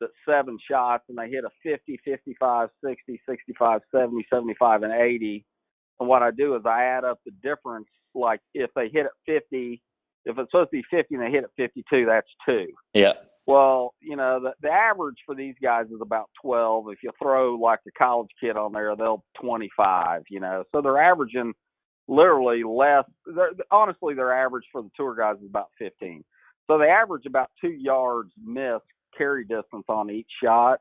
That's 0.01 0.13
seven 0.29 0.57
shots, 0.71 1.05
and 1.09 1.19
they 1.19 1.29
hit 1.29 1.43
a 1.43 1.51
50, 1.65 1.99
55, 2.05 2.69
60, 2.85 3.21
65, 3.29 3.81
70, 3.91 4.27
75, 4.31 4.83
and 4.85 4.93
80. 4.93 5.45
And 6.01 6.09
what 6.09 6.23
I 6.23 6.31
do 6.31 6.57
is 6.57 6.63
I 6.65 6.85
add 6.85 7.05
up 7.05 7.19
the 7.25 7.33
difference. 7.43 7.89
Like 8.15 8.41
if 8.55 8.71
they 8.75 8.89
hit 8.89 9.07
at 9.07 9.13
50, 9.27 9.83
if 10.25 10.39
it's 10.39 10.51
supposed 10.51 10.71
to 10.71 10.77
be 10.77 10.85
50 10.91 11.15
and 11.15 11.25
they 11.25 11.31
hit 11.31 11.45
at 11.45 11.51
52, 11.57 12.07
that's 12.07 12.29
two. 12.47 12.67
Yeah. 12.95 13.13
Well, 13.47 13.95
you 14.01 14.17
know, 14.17 14.41
the 14.41 14.53
the 14.61 14.73
average 14.73 15.19
for 15.25 15.35
these 15.35 15.55
guys 15.63 15.87
is 15.87 16.01
about 16.01 16.29
12. 16.43 16.87
If 16.91 16.99
you 17.03 17.11
throw 17.23 17.55
like 17.55 17.79
a 17.87 17.93
college 17.97 18.31
kid 18.41 18.57
on 18.57 18.73
there, 18.73 18.97
they'll 18.97 19.25
25, 19.41 20.23
you 20.29 20.41
know. 20.41 20.65
So 20.73 20.83
they're 20.83 21.01
averaging 21.01 21.53
literally 22.09 22.65
less. 22.65 23.05
They're, 23.25 23.53
honestly, 23.71 24.15
their 24.15 24.35
average 24.35 24.65
for 24.73 24.83
the 24.83 24.91
tour 24.97 25.15
guys 25.15 25.37
is 25.37 25.49
about 25.49 25.69
15. 25.79 26.25
So 26.67 26.79
they 26.79 26.89
average 26.89 27.27
about 27.27 27.51
2 27.61 27.69
yards 27.69 28.33
missed 28.45 28.83
carry 29.17 29.45
distance 29.45 29.85
on 29.89 30.11
each 30.11 30.29
shot. 30.43 30.81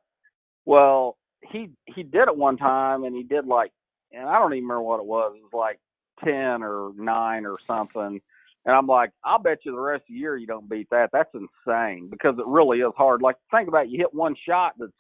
Well, 0.66 1.18
he 1.52 1.70
he 1.86 2.02
did 2.02 2.28
it 2.28 2.36
one 2.36 2.58
time 2.58 3.04
and 3.04 3.16
he 3.16 3.22
did 3.22 3.46
like 3.46 3.72
and 4.16 4.28
I 4.30 4.40
don't 4.40 4.54
even 4.54 4.64
remember 4.68 4.82
what 4.84 5.00
it 5.00 5.06
was. 5.06 5.34
It 5.36 5.44
was 5.44 5.54
like 5.54 5.80
10 6.24 6.64
or 6.64 6.92
9 6.96 7.46
or 7.46 7.56
something. 7.68 8.22
And 8.68 8.76
I'm 8.76 8.88
like, 8.88 9.12
I'll 9.24 9.40
bet 9.40 9.60
you 9.64 9.72
the 9.74 9.80
rest 9.80 10.02
of 10.04 10.08
the 10.10 10.16
year 10.20 10.38
you 10.38 10.48
don't 10.48 10.70
beat 10.70 10.88
that. 10.90 11.10
That's 11.14 11.30
insane 11.34 12.08
because 12.10 12.36
it 12.40 12.48
really 12.48 12.80
is 12.80 12.94
hard. 12.98 13.22
Like, 13.22 13.36
think 13.52 13.68
about 13.68 13.86
it, 13.86 13.90
you 13.92 14.00
hit 14.00 14.14
one 14.14 14.36
shot 14.48 14.74
that's 14.80 14.92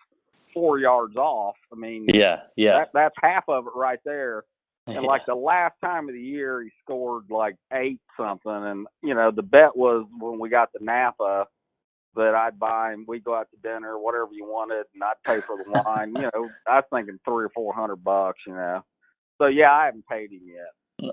four 0.54 0.80
yards 0.80 1.15
off. 1.15 1.56
I 1.71 1.75
mean, 1.75 2.06
Yeah. 2.08 2.41
Yeah. 2.56 2.80
that, 2.80 2.89
that's 2.93 3.15
half 3.21 3.45
of 3.47 3.65
it 3.67 3.73
right 3.75 3.99
there. 4.06 4.43
And 4.88 4.95
Yeah. 4.97 5.01
like 5.01 5.25
the 5.25 5.34
last 5.36 5.73
time 5.84 6.08
of 6.08 6.13
the 6.13 6.21
year, 6.21 6.62
he 6.62 6.69
scored 6.84 7.25
like 7.32 7.56
eight 7.73 7.99
something. 8.17 8.51
And, 8.51 8.88
you 9.01 9.15
know, 9.15 9.32
the 9.32 9.41
bet 9.41 9.75
was 9.75 10.06
when 10.19 10.38
we 10.39 10.49
got 10.49 10.71
to 10.73 10.84
Napa 10.84 11.47
that 12.15 12.36
I'd 12.36 12.60
buy 12.60 12.93
him, 12.93 13.06
we'd 13.08 13.23
go 13.23 13.36
out 13.36 13.47
to 13.51 13.58
dinner, 13.67 13.97
whatever 13.99 14.30
you 14.32 14.45
wanted, 14.45 14.86
and 14.93 15.04
I'd 15.04 15.21
pay 15.25 15.41
for 15.41 15.58
the 15.58 15.82
wine. 15.86 16.13
you 16.15 16.30
know, 16.34 16.49
I 16.67 16.75
was 16.75 16.86
thinking 16.93 17.19
three 17.25 17.45
or 17.45 17.49
four 17.49 17.73
hundred 17.73 17.97
bucks, 18.04 18.39
you 18.47 18.54
know. 18.54 18.84
So, 19.41 19.48
yeah, 19.48 19.71
I 19.71 19.86
haven't 19.86 20.06
paid 20.08 20.32
him 20.32 20.41
yet. 20.45 20.71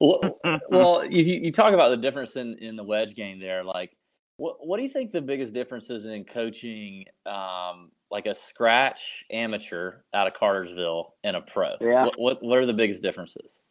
well, 0.00 0.38
well, 0.70 1.04
you, 1.04 1.22
you 1.22 1.52
talk 1.52 1.74
about 1.74 1.90
the 1.90 1.96
difference 1.96 2.36
in, 2.36 2.56
in 2.58 2.76
the 2.76 2.84
wedge 2.84 3.14
game 3.14 3.40
there. 3.40 3.64
Like, 3.64 3.96
what 4.38 4.66
what 4.66 4.76
do 4.76 4.82
you 4.82 4.88
think 4.88 5.12
the 5.12 5.22
biggest 5.22 5.54
difference 5.54 5.88
is 5.88 6.04
in 6.04 6.24
coaching, 6.24 7.04
um, 7.24 7.90
like 8.10 8.26
a 8.26 8.34
scratch 8.34 9.24
amateur 9.30 10.00
out 10.12 10.26
of 10.26 10.34
Cartersville 10.34 11.14
and 11.24 11.36
a 11.36 11.40
pro? 11.40 11.76
Yeah. 11.80 12.04
What, 12.04 12.18
what 12.18 12.42
what 12.42 12.58
are 12.58 12.66
the 12.66 12.74
biggest 12.74 13.02
differences? 13.02 13.62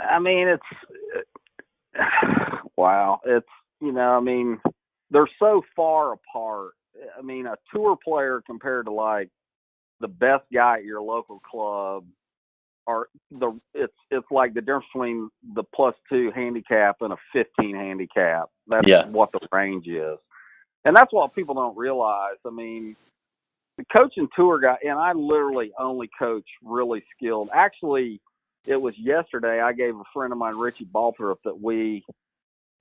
I 0.00 0.18
mean, 0.18 0.48
it's 0.48 0.66
wow. 2.76 3.20
It's 3.24 3.46
you 3.80 3.92
know, 3.92 4.16
I 4.16 4.20
mean, 4.20 4.58
they're 5.10 5.30
so 5.38 5.62
far 5.76 6.14
apart. 6.14 6.72
I 7.16 7.22
mean, 7.22 7.46
a 7.46 7.54
tour 7.72 7.96
player 8.02 8.42
compared 8.44 8.86
to 8.86 8.92
like 8.92 9.28
the 10.00 10.08
best 10.08 10.44
guy 10.52 10.78
at 10.78 10.84
your 10.84 11.02
local 11.02 11.40
club 11.40 12.04
are 12.86 13.08
the 13.30 13.58
it's 13.74 13.92
it's 14.10 14.26
like 14.30 14.54
the 14.54 14.60
difference 14.60 14.86
between 14.92 15.30
the 15.54 15.62
plus 15.74 15.94
two 16.08 16.30
handicap 16.34 16.96
and 17.00 17.12
a 17.12 17.16
fifteen 17.32 17.76
handicap. 17.76 18.48
That's 18.66 18.88
Yeah. 18.88 19.06
what 19.06 19.32
the 19.32 19.40
range 19.52 19.86
is. 19.86 20.18
And 20.84 20.96
that's 20.96 21.12
what 21.12 21.34
people 21.34 21.54
don't 21.54 21.76
realize. 21.76 22.36
I 22.46 22.50
mean, 22.50 22.96
the 23.76 23.84
coaching 23.92 24.28
tour 24.34 24.58
guy 24.60 24.76
and 24.82 24.98
I 24.98 25.12
literally 25.12 25.72
only 25.78 26.08
coach 26.18 26.46
really 26.64 27.04
skilled. 27.16 27.50
Actually, 27.54 28.20
it 28.66 28.80
was 28.80 28.94
yesterday 28.98 29.60
I 29.60 29.72
gave 29.72 29.96
a 29.96 30.02
friend 30.12 30.32
of 30.32 30.38
mine, 30.38 30.56
Richie 30.56 30.86
Balthrop, 30.86 31.36
that 31.44 31.60
we 31.60 32.04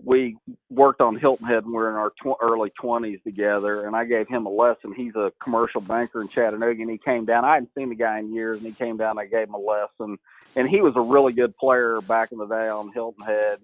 we 0.04 0.38
worked 0.70 1.02
on 1.02 1.18
Hilton 1.18 1.48
Head 1.48 1.64
when 1.66 1.74
we 1.74 1.78
were 1.78 1.90
in 1.90 1.96
our 1.96 2.12
tw- 2.12 2.42
early 2.42 2.72
twenties 2.80 3.20
together, 3.24 3.86
and 3.86 3.96
I 3.96 4.06
gave 4.06 4.28
him 4.30 4.46
a 4.46 4.50
lesson. 4.50 4.94
He's 4.94 5.16
a 5.16 5.34
commercial 5.42 5.82
banker 5.82 6.22
in 6.22 6.30
Chattanooga, 6.30 6.82
and 6.82 6.92
he 6.92 6.98
came 6.98 7.26
down. 7.26 7.46
I 7.46 7.56
hadn't 7.56 7.72
seen 7.78 7.90
the 7.90 7.96
guy 7.96 8.20
in 8.20 8.34
years, 8.34 8.58
and 8.58 8.68
he 8.68 8.74
came 8.74 8.98
down. 8.98 9.20
I 9.20 9.26
gave 9.26 9.48
him 9.50 9.56
a 9.56 9.60
lesson, 9.60 10.18
and 10.56 10.70
he 10.70 10.82
was 10.82 10.94
a 10.96 11.02
really 11.02 11.34
good 11.34 11.56
player 11.58 12.02
back 12.02 12.32
in 12.32 12.38
the 12.40 12.48
day 12.48 12.70
on 12.70 12.92
Hilton 12.94 13.26
Head. 13.26 13.60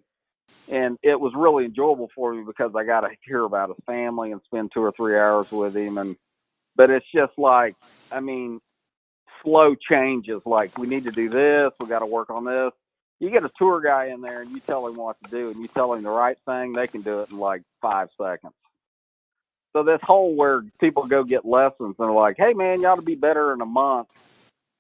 and 0.68 0.98
it 1.04 1.20
was 1.20 1.34
really 1.36 1.66
enjoyable 1.66 2.10
for 2.16 2.34
me 2.34 2.44
because 2.46 2.72
I 2.76 2.86
got 2.86 3.02
to 3.02 3.10
hear 3.26 3.44
about 3.44 3.70
his 3.70 3.78
family 3.86 4.32
and 4.32 4.42
spend 4.46 4.72
two 4.74 4.82
or 4.84 4.94
three 4.94 5.18
hours 5.18 5.52
with 5.52 5.78
him. 5.80 5.98
And 5.98 6.18
but 6.76 6.90
it's 6.90 7.06
just 7.14 7.34
like, 7.38 7.76
I 8.12 8.20
mean, 8.22 8.60
slow 9.44 9.76
changes. 9.76 10.42
Like 10.46 10.78
we 10.78 10.88
need 10.88 11.06
to 11.08 11.14
do 11.14 11.30
this, 11.30 11.72
we 11.82 11.88
got 11.88 12.00
to 12.00 12.06
work 12.08 12.30
on 12.32 12.46
this. 12.46 12.72
You 13.20 13.30
get 13.30 13.46
a 13.46 13.52
tour 13.58 13.82
guy 13.82 14.08
in 14.08 14.22
there 14.22 14.42
and 14.42 14.52
you 14.52 14.60
tell 14.60 14.88
him 14.88 14.96
what 14.96 15.18
to 15.24 15.32
do, 15.32 15.50
and 15.52 15.60
you 15.62 15.68
tell 15.70 15.94
him 15.94 16.04
the 16.04 16.10
right 16.10 16.38
thing, 16.46 16.74
they 16.74 16.88
can 16.88 17.02
do 17.02 17.22
it 17.22 17.30
in 17.30 17.38
like 17.38 17.62
five 17.82 18.10
seconds. 18.22 18.54
So 19.74 19.84
this 19.84 20.00
whole 20.04 20.36
where 20.36 20.64
people 20.80 21.06
go 21.06 21.24
get 21.24 21.46
lessons 21.46 21.76
and 21.80 21.96
they're 22.00 22.12
like, 22.12 22.36
"Hey 22.38 22.54
man, 22.54 22.82
you 22.82 22.88
ought 22.88 22.96
to 22.96 23.02
be 23.02 23.16
better 23.16 23.54
in 23.54 23.62
a 23.62 23.66
month." 23.66 24.08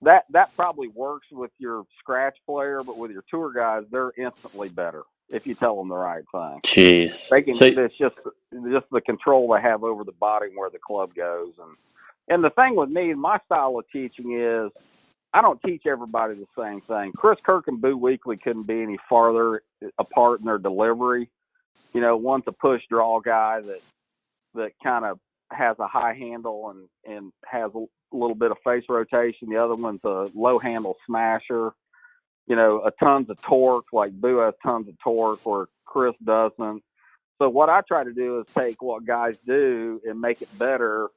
That 0.01 0.25
that 0.31 0.55
probably 0.55 0.87
works 0.89 1.27
with 1.31 1.51
your 1.57 1.85
scratch 1.99 2.37
player, 2.45 2.81
but 2.83 2.97
with 2.97 3.11
your 3.11 3.23
tour 3.29 3.51
guys, 3.53 3.83
they're 3.91 4.13
instantly 4.17 4.69
better 4.69 5.03
if 5.29 5.47
you 5.47 5.55
tell 5.55 5.77
them 5.77 5.89
the 5.89 5.95
right 5.95 6.23
thing. 6.31 6.61
Jeez. 6.63 7.29
They 7.29 7.41
can. 7.41 7.53
So- 7.55 7.65
it's 7.65 7.97
just 7.97 8.15
just 8.71 8.85
the 8.91 9.01
control 9.01 9.53
they 9.53 9.61
have 9.61 9.83
over 9.83 10.03
the 10.03 10.13
body 10.13 10.47
and 10.47 10.57
where 10.57 10.69
the 10.69 10.79
club 10.79 11.13
goes, 11.15 11.53
and 11.59 11.75
and 12.29 12.43
the 12.43 12.49
thing 12.51 12.75
with 12.75 12.89
me, 12.89 13.13
my 13.13 13.39
style 13.45 13.77
of 13.77 13.85
teaching 13.91 14.39
is 14.39 14.71
I 15.35 15.41
don't 15.41 15.61
teach 15.65 15.85
everybody 15.85 16.35
the 16.35 16.47
same 16.57 16.79
thing. 16.79 17.11
Chris 17.11 17.37
Kirk 17.45 17.65
and 17.67 17.81
Boo 17.81 17.99
Weekley 17.99 18.41
couldn't 18.41 18.67
be 18.67 18.81
any 18.81 18.97
farther 19.09 19.63
apart 19.99 20.39
in 20.39 20.45
their 20.45 20.57
delivery. 20.57 21.29
You 21.93 21.99
know, 21.99 22.15
one's 22.15 22.45
a 22.47 22.53
push 22.53 22.81
draw 22.89 23.19
guy 23.19 23.59
that 23.59 23.81
that 24.53 24.71
kind 24.81 25.03
of 25.03 25.19
has 25.51 25.75
a 25.79 25.87
high 25.87 26.13
handle 26.13 26.69
and 26.69 26.87
and 27.05 27.33
has 27.45 27.69
a 27.75 27.85
little 28.15 28.35
bit 28.35 28.51
of 28.51 28.57
face 28.63 28.85
rotation. 28.87 29.49
The 29.49 29.57
other 29.57 29.75
one's 29.75 29.99
a 30.05 30.31
low 30.33 30.57
handle 30.57 30.95
smasher. 31.05 31.73
You 32.47 32.55
know, 32.55 32.81
a 32.85 32.91
tons 33.03 33.29
of 33.29 33.41
torque. 33.41 33.91
Like 33.91 34.13
Boo 34.13 34.37
has 34.37 34.53
tons 34.63 34.87
of 34.87 34.97
torque, 34.99 35.45
where 35.45 35.65
Chris 35.83 36.15
doesn't. 36.23 36.81
So 37.41 37.49
what 37.49 37.67
I 37.67 37.81
try 37.85 38.05
to 38.05 38.13
do 38.13 38.39
is 38.39 38.45
take 38.55 38.81
what 38.81 39.05
guys 39.05 39.35
do 39.45 39.99
and 40.07 40.21
make 40.21 40.41
it 40.41 40.57
better, 40.57 41.09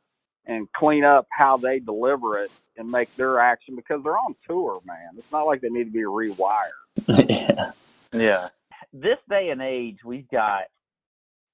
and 0.48 0.66
clean 0.72 1.04
up 1.04 1.26
how 1.30 1.56
they 1.56 1.78
deliver 1.78 2.38
it 2.38 2.50
and 2.76 2.90
make 2.90 3.14
their 3.16 3.38
action 3.38 3.76
because 3.76 4.02
they're 4.02 4.18
on 4.18 4.34
tour, 4.48 4.80
man. 4.84 5.10
It's 5.16 5.30
not 5.30 5.46
like 5.46 5.60
they 5.60 5.68
need 5.68 5.84
to 5.84 5.90
be 5.90 6.00
rewired. 6.00 6.68
yeah. 7.28 7.72
Yeah. 8.12 8.48
This 8.92 9.18
day 9.28 9.50
and 9.50 9.60
age, 9.60 9.98
we've 10.04 10.28
got, 10.30 10.62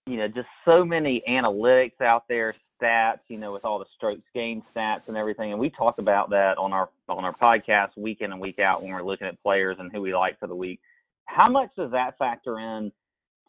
you 0.07 0.17
know, 0.17 0.29
just 0.29 0.49
so 0.65 0.85
many 0.85 1.23
analytics 1.29 2.01
out 2.01 2.29
there, 2.29 2.55
stats, 2.81 3.21
you 3.29 3.39
know, 3.39 3.53
with 3.53 3.65
all 3.65 3.79
the 3.79 3.87
strokes 3.97 4.23
gained 4.35 4.63
stats 4.75 5.09
and 5.09 5.17
everything. 5.17 5.51
And 5.51 5.61
we 5.61 5.71
talk 5.71 5.99
about 5.99 6.31
that 6.31 6.57
on 6.59 6.73
our 6.73 6.89
on 7.09 7.25
our 7.25 7.35
podcast 7.35 7.97
week 7.97 8.21
in 8.21 8.31
and 8.31 8.41
week 8.41 8.61
out 8.61 8.83
when 8.83 8.93
we're 8.93 9.03
looking 9.03 9.27
at 9.27 9.43
players 9.43 9.77
and 9.81 9.91
who 9.91 10.01
we 10.01 10.15
like 10.15 10.39
for 10.39 10.47
the 10.47 10.55
week. 10.55 10.81
How 11.27 11.49
much 11.49 11.71
does 11.77 11.91
that 11.93 12.19
factor 12.19 12.61
in 12.61 12.93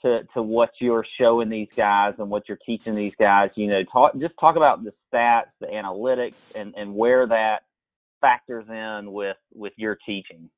to, 0.01 0.23
to 0.33 0.41
what 0.41 0.71
you're 0.79 1.05
showing 1.19 1.49
these 1.49 1.69
guys 1.75 2.13
and 2.19 2.29
what 2.29 2.47
you're 2.47 2.59
teaching 2.65 2.95
these 2.95 3.15
guys? 3.17 3.51
You 3.55 3.67
know, 3.67 3.83
talk 3.83 4.17
just 4.19 4.35
talk 4.39 4.55
about 4.55 4.83
the 4.83 4.93
stats, 5.11 5.51
the 5.59 5.67
analytics 5.67 6.35
and, 6.55 6.73
and 6.75 6.95
where 6.95 7.27
that 7.27 7.63
factors 8.21 8.65
in 8.69 9.11
with 9.11 9.37
with 9.53 9.73
your 9.77 9.97
teaching. 10.05 10.49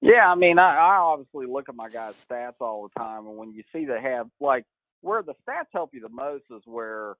Yeah, 0.00 0.30
I 0.30 0.36
mean, 0.36 0.58
I, 0.58 0.76
I 0.76 0.96
obviously 0.96 1.46
look 1.46 1.68
at 1.68 1.74
my 1.74 1.88
guys' 1.88 2.14
stats 2.30 2.54
all 2.60 2.88
the 2.88 3.00
time, 3.00 3.26
and 3.26 3.36
when 3.36 3.52
you 3.52 3.64
see 3.72 3.84
they 3.84 4.00
have 4.00 4.28
like 4.40 4.64
where 5.00 5.22
the 5.22 5.34
stats 5.46 5.66
help 5.72 5.90
you 5.92 6.00
the 6.00 6.08
most 6.08 6.44
is 6.50 6.62
where, 6.64 7.16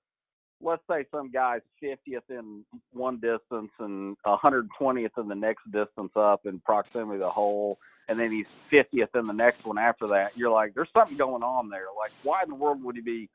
let's 0.61 0.83
say, 0.91 1.05
some 1.11 1.31
guy's 1.31 1.61
50th 1.83 2.23
in 2.31 2.65
one 2.93 3.17
distance 3.17 3.71
and 3.79 4.17
120th 4.27 5.19
in 5.19 5.29
the 5.29 5.35
next 5.35 5.65
distance 5.71 6.13
up 6.17 6.47
in 6.47 6.61
proximity 6.61 7.19
to 7.19 7.25
the 7.25 7.31
hole, 7.31 7.79
and 8.09 8.19
then 8.19 8.33
he's 8.33 8.47
50th 8.73 9.19
in 9.19 9.27
the 9.27 9.33
next 9.33 9.65
one 9.65 9.79
after 9.79 10.09
that. 10.09 10.33
You're 10.37 10.51
like, 10.51 10.75
there's 10.75 10.91
something 10.97 11.17
going 11.17 11.43
on 11.43 11.69
there. 11.69 11.87
Like, 11.97 12.13
why 12.23 12.43
in 12.43 12.51
the 12.51 12.57
world 12.57 12.83
would 12.83 12.97
he 12.97 13.03
be 13.03 13.29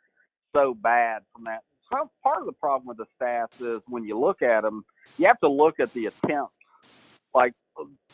so 0.55 0.73
bad 0.73 1.23
from 1.33 1.45
that? 1.45 1.61
Some 1.91 2.09
part 2.23 2.39
of 2.39 2.45
the 2.45 2.53
problem 2.53 2.87
with 2.87 2.97
the 2.97 3.05
stats 3.21 3.75
is 3.75 3.81
when 3.87 4.03
you 4.03 4.19
look 4.19 4.41
at 4.41 4.61
them, 4.61 4.83
you 5.17 5.27
have 5.27 5.39
to 5.41 5.49
look 5.49 5.79
at 5.79 5.93
the 5.93 6.07
attempts. 6.07 6.53
Like 7.33 7.53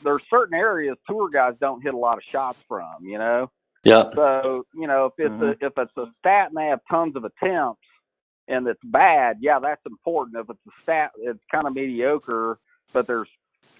there's 0.03 0.23
certain 0.29 0.57
areas 0.57 0.97
tour 1.07 1.29
guys 1.29 1.53
don't 1.59 1.81
hit 1.81 1.93
a 1.93 1.97
lot 1.97 2.17
of 2.17 2.23
shots 2.23 2.59
from, 2.67 3.05
you 3.05 3.17
know. 3.17 3.49
Yeah. 3.83 4.09
So 4.15 4.65
you 4.73 4.87
know 4.87 5.05
if 5.05 5.13
it's 5.17 5.33
Mhm. 5.33 5.61
a 5.61 5.65
if 5.65 5.73
it's 5.77 5.97
a 5.97 6.11
stat 6.19 6.49
and 6.49 6.57
they 6.57 6.67
have 6.67 6.81
tons 6.89 7.15
of 7.15 7.23
attempts 7.25 7.81
and 8.49 8.67
it's 8.67 8.81
bad, 8.83 9.37
yeah, 9.41 9.59
that's 9.59 9.81
important. 9.85 10.37
If 10.37 10.49
it's 10.49 10.67
a 10.67 10.81
stat, 10.83 11.11
it's 11.19 11.39
kind 11.51 11.67
of 11.67 11.73
mediocre, 11.73 12.59
but 12.93 13.07
there's 13.07 13.29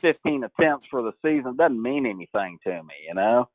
15 0.02 0.46
attempts 0.46 0.88
for 0.90 1.02
the 1.02 1.12
season, 1.26 1.58
doesn't 1.58 1.82
mean 1.82 2.06
anything 2.06 2.60
to 2.64 2.72
me, 2.72 2.94
you 3.08 3.16
know. 3.16 3.50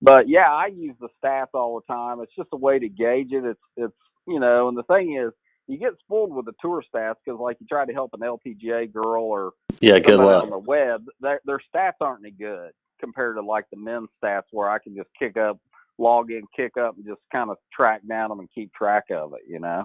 But 0.00 0.28
yeah, 0.28 0.50
I 0.50 0.66
use 0.66 0.96
the 1.00 1.08
stats 1.22 1.48
all 1.54 1.80
the 1.80 1.92
time. 1.92 2.20
It's 2.20 2.34
just 2.36 2.48
a 2.52 2.56
way 2.56 2.78
to 2.78 2.88
gauge 2.88 3.32
it. 3.32 3.44
It's 3.44 3.60
it's 3.76 3.94
you 4.26 4.40
know, 4.40 4.68
and 4.68 4.76
the 4.76 4.82
thing 4.84 5.16
is, 5.16 5.32
you 5.68 5.78
get 5.78 5.92
spoiled 6.00 6.34
with 6.34 6.46
the 6.46 6.54
tour 6.60 6.82
stats 6.82 7.16
because 7.24 7.40
like 7.40 7.56
you 7.60 7.66
try 7.68 7.84
to 7.84 7.92
help 7.92 8.12
an 8.14 8.20
LPGA 8.20 8.92
girl 8.92 9.24
or 9.24 9.52
Yeah. 9.80 9.98
Good 9.98 10.18
luck. 10.18 10.44
on 10.44 10.50
the 10.50 10.58
web, 10.58 11.04
their, 11.20 11.40
their 11.44 11.60
stats 11.74 11.94
aren't 12.00 12.24
any 12.24 12.32
good 12.32 12.72
compared 13.00 13.36
to 13.36 13.42
like 13.42 13.66
the 13.70 13.78
men's 13.78 14.08
stats 14.22 14.44
where 14.52 14.68
I 14.68 14.78
can 14.78 14.94
just 14.96 15.08
kick 15.18 15.36
up, 15.36 15.58
log 15.98 16.30
in, 16.30 16.42
kick 16.54 16.76
up, 16.76 16.96
and 16.96 17.06
just 17.06 17.20
kind 17.32 17.50
of 17.50 17.56
track 17.72 18.02
down 18.08 18.30
them 18.30 18.40
and 18.40 18.48
keep 18.54 18.72
track 18.74 19.04
of 19.10 19.34
it, 19.34 19.42
you 19.48 19.60
know. 19.60 19.84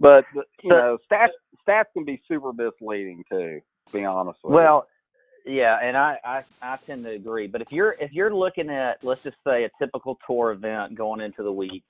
But 0.00 0.24
you 0.62 0.70
know, 0.70 0.98
stats 1.10 1.28
stats 1.68 1.84
can 1.92 2.04
be 2.04 2.20
super 2.26 2.52
misleading 2.52 3.22
too. 3.30 3.60
To 3.86 3.92
be 3.92 4.04
honest 4.04 4.38
with 4.42 4.54
Well, 4.54 4.86
yeah, 5.44 5.78
and 5.82 5.96
I, 5.96 6.18
I 6.24 6.44
I 6.62 6.78
tend 6.86 7.04
to 7.04 7.10
agree. 7.10 7.46
But 7.46 7.60
if 7.60 7.70
you're 7.70 7.96
if 8.00 8.10
you're 8.12 8.34
looking 8.34 8.70
at 8.70 9.04
let's 9.04 9.22
just 9.22 9.36
say 9.46 9.64
a 9.64 9.70
typical 9.78 10.18
tour 10.26 10.52
event 10.52 10.94
going 10.94 11.20
into 11.20 11.42
the 11.42 11.52
week, 11.52 11.84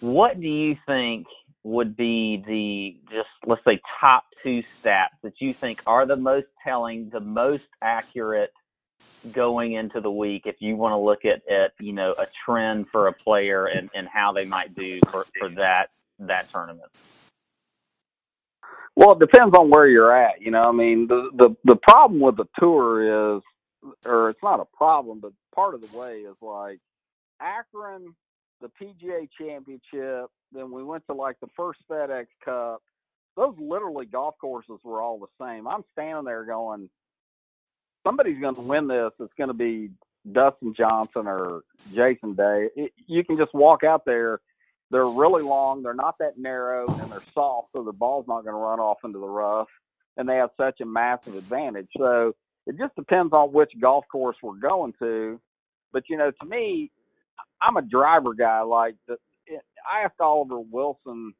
what 0.00 0.40
do 0.40 0.48
you 0.48 0.76
think 0.86 1.26
would 1.62 1.96
be 1.96 2.42
the 2.46 3.14
just 3.14 3.28
let's 3.46 3.62
say 3.64 3.80
top 4.00 4.24
two 4.42 4.62
stats 4.82 5.16
that 5.22 5.34
you 5.40 5.54
think 5.54 5.82
are 5.86 6.06
the 6.06 6.16
most 6.16 6.48
telling, 6.64 7.10
the 7.10 7.20
most 7.20 7.68
accurate 7.80 8.52
going 9.32 9.72
into 9.72 10.00
the 10.00 10.10
week 10.10 10.42
if 10.44 10.56
you 10.58 10.76
want 10.76 10.92
to 10.92 10.98
look 10.98 11.24
at, 11.24 11.40
at 11.50 11.72
you 11.80 11.92
know 11.92 12.14
a 12.18 12.26
trend 12.44 12.86
for 12.90 13.06
a 13.06 13.12
player 13.12 13.66
and, 13.66 13.88
and 13.94 14.06
how 14.06 14.32
they 14.32 14.44
might 14.44 14.74
do 14.74 14.98
for, 15.10 15.26
for 15.38 15.48
that 15.48 15.88
that 16.20 16.50
tournament. 16.52 16.90
Well, 18.96 19.12
it 19.12 19.18
depends 19.18 19.56
on 19.56 19.70
where 19.70 19.88
you're 19.88 20.16
at. 20.16 20.40
You 20.40 20.50
know, 20.50 20.68
I 20.68 20.72
mean, 20.72 21.08
the 21.08 21.30
the 21.34 21.56
the 21.64 21.76
problem 21.76 22.20
with 22.20 22.36
the 22.36 22.46
tour 22.58 23.36
is, 23.36 23.42
or 24.04 24.30
it's 24.30 24.42
not 24.42 24.60
a 24.60 24.76
problem, 24.76 25.20
but 25.20 25.32
part 25.54 25.74
of 25.74 25.80
the 25.80 25.96
way 25.96 26.20
is 26.20 26.36
like 26.40 26.78
Akron, 27.40 28.14
the 28.60 28.70
PGA 28.80 29.28
Championship. 29.38 30.30
Then 30.52 30.70
we 30.70 30.84
went 30.84 31.04
to 31.08 31.14
like 31.14 31.40
the 31.40 31.48
first 31.56 31.80
FedEx 31.90 32.26
Cup. 32.44 32.82
Those 33.36 33.54
literally 33.58 34.06
golf 34.06 34.36
courses 34.40 34.78
were 34.84 35.02
all 35.02 35.18
the 35.18 35.44
same. 35.44 35.66
I'm 35.66 35.82
standing 35.92 36.24
there 36.24 36.44
going, 36.44 36.88
somebody's 38.06 38.40
going 38.40 38.54
to 38.54 38.60
win 38.60 38.86
this. 38.86 39.10
It's 39.18 39.32
going 39.36 39.48
to 39.48 39.54
be 39.54 39.90
Dustin 40.30 40.72
Johnson 40.72 41.26
or 41.26 41.62
Jason 41.92 42.34
Day. 42.34 42.68
It, 42.76 42.92
you 43.08 43.24
can 43.24 43.36
just 43.36 43.52
walk 43.52 43.82
out 43.82 44.04
there 44.04 44.40
they're 44.90 45.08
really 45.08 45.42
long, 45.42 45.82
they're 45.82 45.94
not 45.94 46.16
that 46.18 46.38
narrow, 46.38 46.86
and 46.86 47.10
they're 47.10 47.22
soft, 47.32 47.68
so 47.74 47.82
the 47.82 47.92
ball's 47.92 48.26
not 48.28 48.44
going 48.44 48.54
to 48.54 48.60
run 48.60 48.80
off 48.80 48.98
into 49.04 49.18
the 49.18 49.26
rough. 49.26 49.68
And 50.16 50.28
they 50.28 50.36
have 50.36 50.50
such 50.56 50.80
a 50.80 50.86
massive 50.86 51.34
advantage. 51.34 51.88
So 51.98 52.34
it 52.66 52.78
just 52.78 52.94
depends 52.94 53.32
on 53.32 53.52
which 53.52 53.72
golf 53.80 54.04
course 54.10 54.36
we're 54.42 54.54
going 54.60 54.92
to. 55.00 55.40
But 55.92 56.04
you 56.08 56.16
know, 56.16 56.30
to 56.30 56.46
me, 56.46 56.92
I'm 57.60 57.76
a 57.76 57.82
driver 57.82 58.32
guy. 58.34 58.60
Like 58.62 58.94
the, 59.08 59.16
I 59.90 60.04
asked 60.04 60.20
Oliver 60.20 60.60
Wilson, 60.60 61.34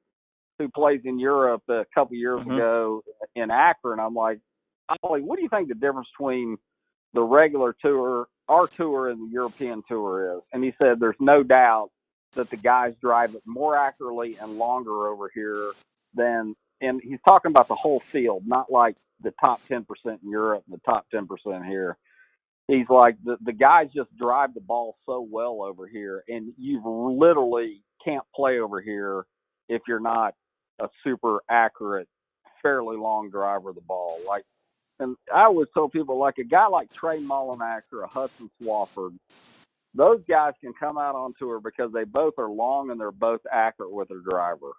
who 0.59 0.69
plays 0.69 1.03
in 1.05 1.19
Europe 1.19 1.63
a 1.69 1.85
couple 1.95 2.17
years 2.17 2.41
Mhm. 2.41 2.55
ago 2.57 3.03
in 3.37 3.51
Akron. 3.51 4.01
I'm 4.01 4.15
like, 4.15 4.41
Ollie, 5.03 5.23
what 5.23 5.37
do 5.37 5.43
you 5.43 5.49
think 5.49 5.69
the 5.69 5.75
difference 5.75 6.09
between 6.19 6.57
the 7.13 7.23
regular 7.23 7.75
tour, 7.81 8.27
our 8.49 8.67
tour, 8.67 9.09
and 9.09 9.29
the 9.29 9.33
European 9.33 9.83
tour 9.89 10.37
is? 10.37 10.43
And 10.53 10.63
he 10.65 10.75
said, 10.81 10.99
there's 11.01 11.17
no 11.21 11.43
doubt 11.43 11.91
that 12.35 12.51
the 12.51 12.57
guys 12.57 12.95
drive 13.01 13.35
it 13.35 13.43
more 13.47 13.77
accurately 13.77 14.37
and 14.41 14.59
longer 14.59 15.09
over 15.09 15.31
here 15.35 15.73
than 16.15 16.55
and 16.81 17.01
he's 17.03 17.21
talking 17.27 17.51
about 17.51 17.69
the 17.69 17.75
whole 17.75 18.03
field, 18.13 18.43
not 18.47 18.71
like 18.71 18.97
the 19.21 19.33
top 19.41 19.61
ten 19.69 19.85
percent 19.85 20.21
in 20.23 20.31
Europe 20.31 20.65
and 20.67 20.75
the 20.75 20.83
top 20.85 21.07
ten 21.11 21.27
percent 21.27 21.65
here. 21.65 21.97
He's 22.69 22.89
like 22.89 23.17
the 23.25 23.37
the 23.45 23.53
guys 23.53 23.89
just 23.95 24.15
drive 24.17 24.55
the 24.55 24.61
ball 24.61 24.97
so 25.07 25.27
well 25.29 25.63
over 25.63 25.87
here 25.87 26.25
and 26.29 26.53
you 26.59 26.83
literally 26.85 27.83
can't 28.05 28.25
play 28.35 28.59
over 28.59 28.81
here 28.81 29.25
if 29.69 29.83
you're 29.89 30.01
not 30.01 30.35
a 30.81 30.89
super 31.03 31.43
accurate, 31.51 32.09
fairly 32.63 32.97
long 32.97 33.31
driver 33.31 33.71
of 33.71 33.77
the 33.77 33.81
ball. 33.83 34.19
Like 34.27 34.45
and 35.01 35.17
I 35.35 35.45
always 35.45 35.69
tell 35.75 35.89
people 35.89 36.19
like 36.19 36.39
a 36.39 36.45
guy 36.45 36.67
like 36.67 36.93
Trey 36.93 37.19
Mullinax 37.19 37.83
or 37.93 38.03
a 38.03 38.09
Hudson 38.09 38.51
Swafford, 38.63 39.17
those 39.95 40.21
guys 40.29 40.53
can 40.61 40.73
come 40.79 40.99
out 40.99 41.15
on 41.15 41.35
tour 41.39 41.61
because 41.61 41.93
they 41.93 42.05
both 42.05 42.35
are 42.39 42.51
long 42.51 42.91
and 42.91 43.01
they're 43.01 43.13
both 43.13 43.41
accurate 43.53 43.93
with 43.93 44.09
their 44.09 44.21
driver. 44.29 44.73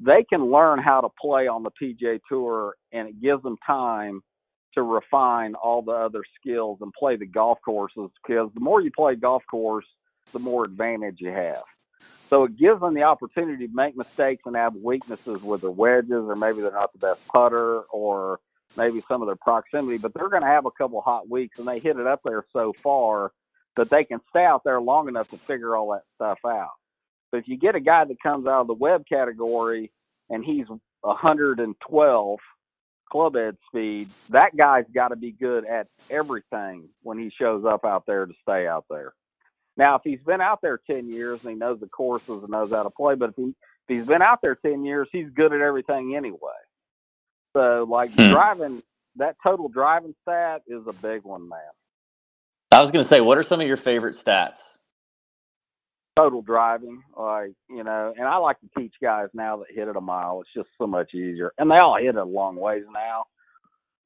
They 0.00 0.24
can 0.28 0.50
learn 0.50 0.80
how 0.80 1.00
to 1.00 1.08
play 1.20 1.46
on 1.46 1.62
the 1.62 1.70
PJ 1.70 2.20
Tour, 2.28 2.74
and 2.92 3.08
it 3.08 3.22
gives 3.22 3.42
them 3.42 3.56
time 3.66 4.22
to 4.74 4.82
refine 4.82 5.54
all 5.54 5.82
the 5.82 5.92
other 5.92 6.22
skills 6.38 6.78
and 6.82 6.92
play 6.92 7.16
the 7.16 7.26
golf 7.26 7.58
courses. 7.64 8.10
Because 8.22 8.50
the 8.54 8.60
more 8.60 8.80
you 8.80 8.90
play 8.90 9.14
golf 9.14 9.42
course, 9.50 9.86
the 10.32 10.40
more 10.40 10.64
advantage 10.64 11.18
you 11.20 11.30
have. 11.30 11.62
So 12.28 12.44
it 12.44 12.58
gives 12.58 12.80
them 12.80 12.94
the 12.94 13.04
opportunity 13.04 13.68
to 13.68 13.74
make 13.74 13.96
mistakes 13.96 14.42
and 14.46 14.56
have 14.56 14.74
weaknesses 14.74 15.40
with 15.42 15.60
their 15.60 15.70
wedges, 15.70 16.10
or 16.10 16.34
maybe 16.34 16.60
they're 16.60 16.72
not 16.72 16.92
the 16.92 16.98
best 16.98 17.20
putter, 17.28 17.82
or 17.92 18.40
maybe 18.76 19.02
some 19.08 19.22
of 19.22 19.28
their 19.28 19.36
proximity. 19.36 19.98
But 19.98 20.12
they're 20.12 20.28
going 20.28 20.42
to 20.42 20.48
have 20.48 20.66
a 20.66 20.70
couple 20.72 21.00
hot 21.00 21.30
weeks, 21.30 21.58
and 21.58 21.68
they 21.68 21.78
hit 21.78 21.98
it 21.98 22.06
up 22.06 22.20
there 22.24 22.44
so 22.52 22.72
far 22.82 23.30
that 23.76 23.90
they 23.90 24.04
can 24.04 24.20
stay 24.30 24.44
out 24.44 24.62
there 24.64 24.80
long 24.80 25.08
enough 25.08 25.28
to 25.30 25.40
figure 25.46 25.76
all 25.76 25.92
that 25.92 26.02
stuff 26.16 26.38
out. 26.46 26.70
But 27.32 27.38
if 27.40 27.48
you 27.48 27.58
get 27.58 27.76
a 27.76 27.80
guy 27.80 28.04
that 28.06 28.22
comes 28.22 28.46
out 28.46 28.62
of 28.62 28.66
the 28.68 28.74
web 28.74 29.04
category 29.08 29.92
and 30.30 30.44
he's 30.44 30.66
112 31.02 32.38
club 33.10 33.36
head 33.36 33.56
speed, 33.68 34.10
that 34.30 34.56
guy's 34.56 34.86
got 34.94 35.08
to 35.08 35.16
be 35.16 35.32
good 35.32 35.66
at 35.66 35.88
everything 36.10 36.88
when 37.02 37.18
he 37.18 37.30
shows 37.38 37.64
up 37.66 37.84
out 37.84 38.04
there 38.06 38.26
to 38.26 38.34
stay 38.42 38.66
out 38.66 38.86
there. 38.90 39.12
Now, 39.76 39.96
if 39.96 40.02
he's 40.04 40.20
been 40.26 40.40
out 40.40 40.60
there 40.62 40.80
10 40.90 41.08
years 41.10 41.40
and 41.42 41.50
he 41.52 41.56
knows 41.56 41.80
the 41.80 41.88
courses 41.88 42.42
and 42.42 42.50
knows 42.50 42.72
how 42.72 42.82
to 42.84 42.90
play, 42.90 43.14
but 43.16 43.30
if, 43.30 43.36
he, 43.36 43.44
if 43.44 43.54
he's 43.98 44.06
been 44.06 44.22
out 44.22 44.40
there 44.42 44.56
10 44.56 44.84
years, 44.84 45.08
he's 45.12 45.30
good 45.34 45.52
at 45.52 45.60
everything 45.62 46.16
anyway. 46.16 46.38
So, 47.56 47.86
like, 47.90 48.12
Hmm. 48.18 48.26
driving, 48.26 48.82
that 49.16 49.36
total 49.44 49.68
driving 49.68 50.14
stat 50.22 50.62
is 50.68 50.82
a 50.88 50.92
big 50.94 51.24
one, 51.24 51.48
man. 51.48 51.60
I 52.74 52.80
was 52.80 52.90
going 52.90 53.02
to 53.02 53.08
say, 53.08 53.20
what 53.20 53.38
are 53.38 53.42
some 53.42 53.60
of 53.60 53.66
your 53.66 53.76
favorite 53.76 54.14
stats? 54.16 54.74
total 56.16 56.42
driving, 56.42 57.02
like 57.16 57.52
you 57.68 57.82
know, 57.84 58.12
and 58.16 58.26
I 58.26 58.36
like 58.36 58.60
to 58.60 58.68
teach 58.78 58.94
guys 59.02 59.28
now 59.34 59.58
that 59.58 59.74
hit 59.74 59.88
it 59.88 59.96
a 59.96 60.00
mile. 60.00 60.40
It's 60.40 60.50
just 60.54 60.68
so 60.78 60.86
much 60.86 61.14
easier, 61.14 61.52
and 61.58 61.70
they 61.70 61.76
all 61.76 61.96
hit 61.98 62.08
it 62.08 62.16
a 62.16 62.24
long 62.24 62.56
ways 62.56 62.84
now. 62.92 63.24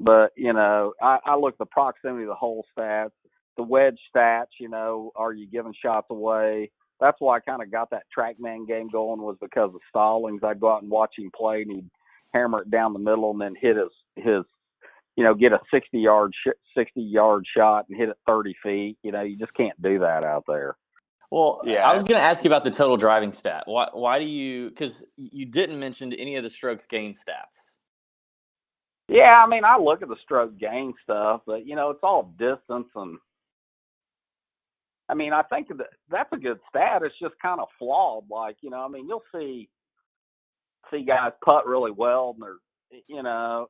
But 0.01 0.33
you 0.37 0.53
know, 0.53 0.95
I, 1.03 1.19
I 1.25 1.37
look 1.37 1.55
at 1.55 1.59
the 1.59 1.67
proximity 1.67 2.25
of 2.25 2.29
the 2.29 2.35
hole 2.35 2.65
stats, 2.77 3.11
the 3.57 3.63
wedge 3.63 3.99
stats. 4.15 4.47
You 4.59 4.69
know, 4.69 5.13
are 5.17 5.33
you 5.33 5.47
giving 5.47 5.75
shots 5.81 6.07
away? 6.11 6.71
That's 7.01 7.21
why 7.21 7.37
I 7.37 7.41
kind 7.41 7.63
of 7.63 7.71
got 7.71 7.91
that 7.91 8.05
TrackMan 8.17 8.67
game 8.67 8.89
going 8.91 9.23
was 9.23 9.37
because 9.41 9.71
of 9.73 9.81
Stallings. 9.89 10.41
I'd 10.43 10.61
go 10.61 10.73
out 10.73 10.83
and 10.83 10.91
watch 10.91 11.15
him 11.17 11.31
play, 11.37 11.63
and 11.63 11.71
he'd 11.71 11.91
hammer 12.35 12.63
it 12.63 12.71
down 12.71 12.93
the 12.93 12.99
middle 12.99 13.31
and 13.31 13.41
then 13.41 13.55
hit 13.61 13.77
his 13.77 14.25
his, 14.25 14.45
you 15.19 15.25
know, 15.25 15.35
get 15.35 15.53
a 15.53 15.61
sixty 15.75 15.99
yard 15.99 16.33
sh- 16.47 16.61
sixty 16.77 17.03
yard 17.03 17.45
shot 17.57 17.87
and 17.89 17.99
hit 17.99 18.09
it 18.09 18.17
thirty 18.25 18.55
feet. 18.63 18.99
You 19.03 19.13
know, 19.13 19.23
you 19.23 19.37
just 19.37 19.53
can't 19.55 19.81
do 19.83 19.99
that 19.99 20.23
out 20.25 20.45
there. 20.47 20.77
Well, 21.33 21.61
Yeah. 21.65 21.89
I 21.89 21.93
was 21.93 22.05
going 22.05 22.21
to 22.21 22.27
ask 22.27 22.45
you 22.45 22.49
about 22.49 22.65
the 22.65 22.71
total 22.71 22.97
driving 22.97 23.33
stat. 23.33 23.65
Why, 23.67 23.89
why 23.93 24.21
do 24.21 24.25
you, 24.27 24.71
because 24.71 25.05
you 25.17 25.45
didn't 25.45 25.81
mention 25.81 26.13
any 26.13 26.37
of 26.37 26.45
the 26.45 26.51
strokes 26.51 26.87
gain 26.87 27.15
stats. 27.15 27.77
Yeah, 29.09 29.43
I 29.45 29.49
mean, 29.49 29.65
I 29.65 29.77
look 29.79 30.03
at 30.03 30.09
the 30.09 30.17
stroke 30.23 30.57
gain 30.59 30.95
stuff, 31.03 31.43
but 31.47 31.67
you 31.67 31.77
know, 31.77 31.91
it's 31.91 32.01
all 32.05 32.33
distance 32.39 32.89
and. 32.95 33.19
I 35.11 35.15
mean, 35.15 35.33
I 35.33 35.43
think 35.43 35.69
that 35.69 35.89
that's 36.11 36.33
a 36.33 36.37
good 36.37 36.61
stat. 36.69 37.03
It's 37.03 37.15
just 37.21 37.35
kind 37.41 37.61
of 37.61 37.69
flawed. 37.79 38.25
Like, 38.31 38.57
you 38.61 38.71
know, 38.71 38.85
I 38.85 38.89
mean, 38.89 39.09
you'll 39.09 39.23
see 39.35 39.69
see 40.91 41.03
guys 41.05 41.33
putt 41.45 41.67
really 41.67 41.91
well, 41.91 42.35
and 42.35 42.43
they're, 42.43 43.01
you 43.09 43.23
know, 43.23 43.69